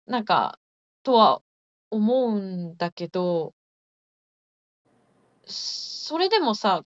[0.06, 0.58] なんか、
[1.04, 1.42] とは
[1.90, 3.54] 思うんだけど、
[5.46, 6.82] それでもさ、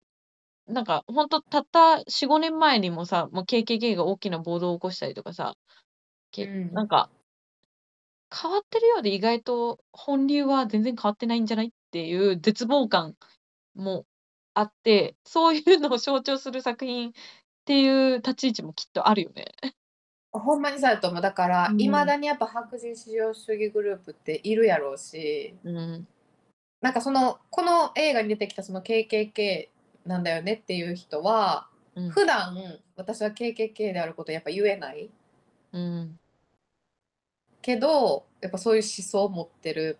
[0.67, 5.55] なんかほんとたった4、5年前にもさ、もう KKK が大きな暴動を起こしたりとかさ、
[6.33, 7.11] けなんか
[8.41, 13.17] 変わってるようで意外と本流は全然変わってないんじゃないっていう絶望感
[13.75, 14.05] も
[14.55, 17.13] あって、そういうのを象徴する作品っ
[17.65, 19.47] ていう立ち位置もきっとあるよね。
[20.33, 21.23] ほんまにそうやと思う。
[21.23, 26.07] だから、いまだにやっぱ白人至上主義グループっているやろうし、うん。
[26.83, 29.69] なんかその、この映画に出てきたその KKK
[30.05, 32.11] なんだよねっていう人は、うん。
[32.11, 32.55] 普段
[32.97, 35.11] 私は KKK であることやっぱ言えない
[35.73, 36.19] うん。
[37.67, 39.99] けど、やっぱそういう思想を持ってる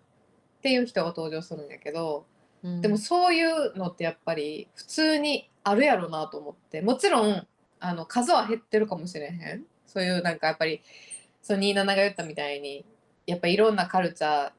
[0.59, 2.25] っていう人が登場するんやけど、
[2.63, 7.45] うん、でもそういうのってやっぱり普通にあるやろなと思ってもちろん
[7.81, 9.65] あの数は減ってるかもしれへん。
[9.85, 10.81] そういうなんかやっぱり
[11.41, 12.85] その27が言ったみたいに
[13.25, 14.51] やっぱいろんなカルチャー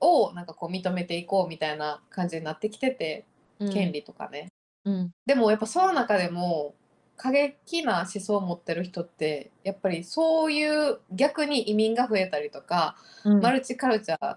[0.00, 3.26] をなんかこう認めていこうみたいな感じになってきてて、
[3.60, 4.48] うん、権利とかね、
[4.84, 6.74] うん、でもやっぱその中でも
[7.22, 12.96] 過激な思想を持ってる人ってやっぱりそういう逆に移民が増えたりとか、
[13.42, 14.36] マルチカルチャー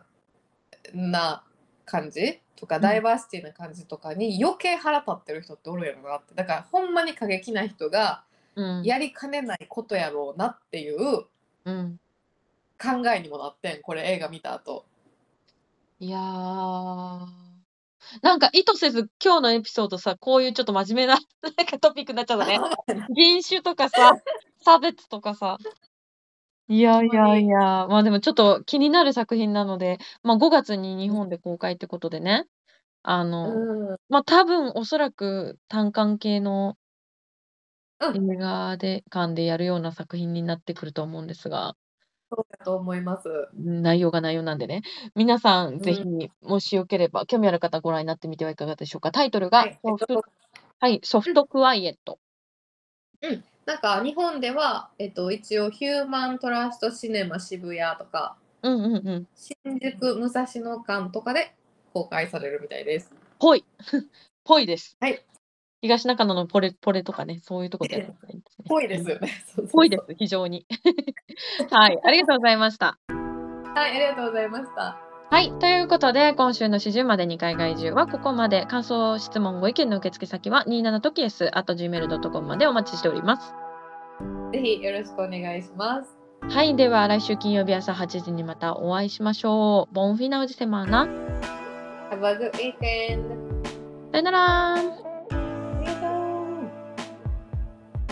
[0.93, 1.45] な
[1.85, 6.35] 感じとか、ダイバーシティな感じとかに余計腹立ってる人っておるやろなって。
[6.35, 8.25] だからほんまに過激な人が
[8.83, 11.27] やりかねないことやろうなっていう考
[13.15, 14.83] えにもなってんこれ映画見た後。
[16.01, 16.19] いや
[18.21, 21.19] なんか意図せず今日のエピソードさこういうちょっと真面目な
[21.57, 22.59] なんかトピックになっちゃったね
[23.15, 24.13] 人種とかさ
[24.63, 25.57] 差別とかさ
[26.69, 32.45] いやいやいや、まあ、でもちょっと気になる作品なので、ま、5月に日本で公開ってことでね、
[33.03, 33.97] あの、うん。
[34.09, 36.75] ま、多分おそらく単館系の
[37.99, 38.31] うん。
[38.31, 41.75] 映画で館でやるような作品になってくると思うんですが。
[42.35, 43.29] そうだと思います。
[43.55, 44.81] 内容が内容なんでね。
[45.15, 46.29] 皆さんぜひ、うん。
[46.41, 49.11] もしよければ、興味ある方ご覧になってみてはいかがでしょうか。
[49.11, 50.25] タイトルが、はい、えっソフトと
[50.79, 51.35] はい、ソフうん。
[51.35, 52.19] トクワイエット。
[53.65, 59.27] なんか日本では、えっと、一応ヒューマントラストシネマ渋谷とかうんうんうん。
[59.35, 61.53] 新宿武蔵野館とかで
[61.93, 63.11] 公開されるみたいです。
[63.39, 63.63] ぽい。
[64.43, 64.97] ぽいです。
[64.99, 65.23] はい。
[65.83, 68.65] 東中野のポレポレとかね、そういうとこでやったらいいですね。
[68.69, 69.29] ぽいですよね。
[69.69, 70.65] ぽいです、非常に。
[71.71, 72.97] はい、ありがとうございました。
[73.09, 74.97] はい、ありがとうございました。
[75.29, 78.65] はい、ということで、今週の始終まで2回外獣はここまで。
[78.65, 83.53] 感想、質問、ご意見の受付先は27とき s gmail.com までお待ちしております。
[84.53, 86.17] ぜひよろしくお願いします。
[86.49, 89.93] はい、では来週金曜日朝8時にまたお会いしましょう。
[89.93, 91.07] ボンフィナウジセマーナ。
[92.09, 93.43] Have a good weekend!
[94.13, 95.02] さよなら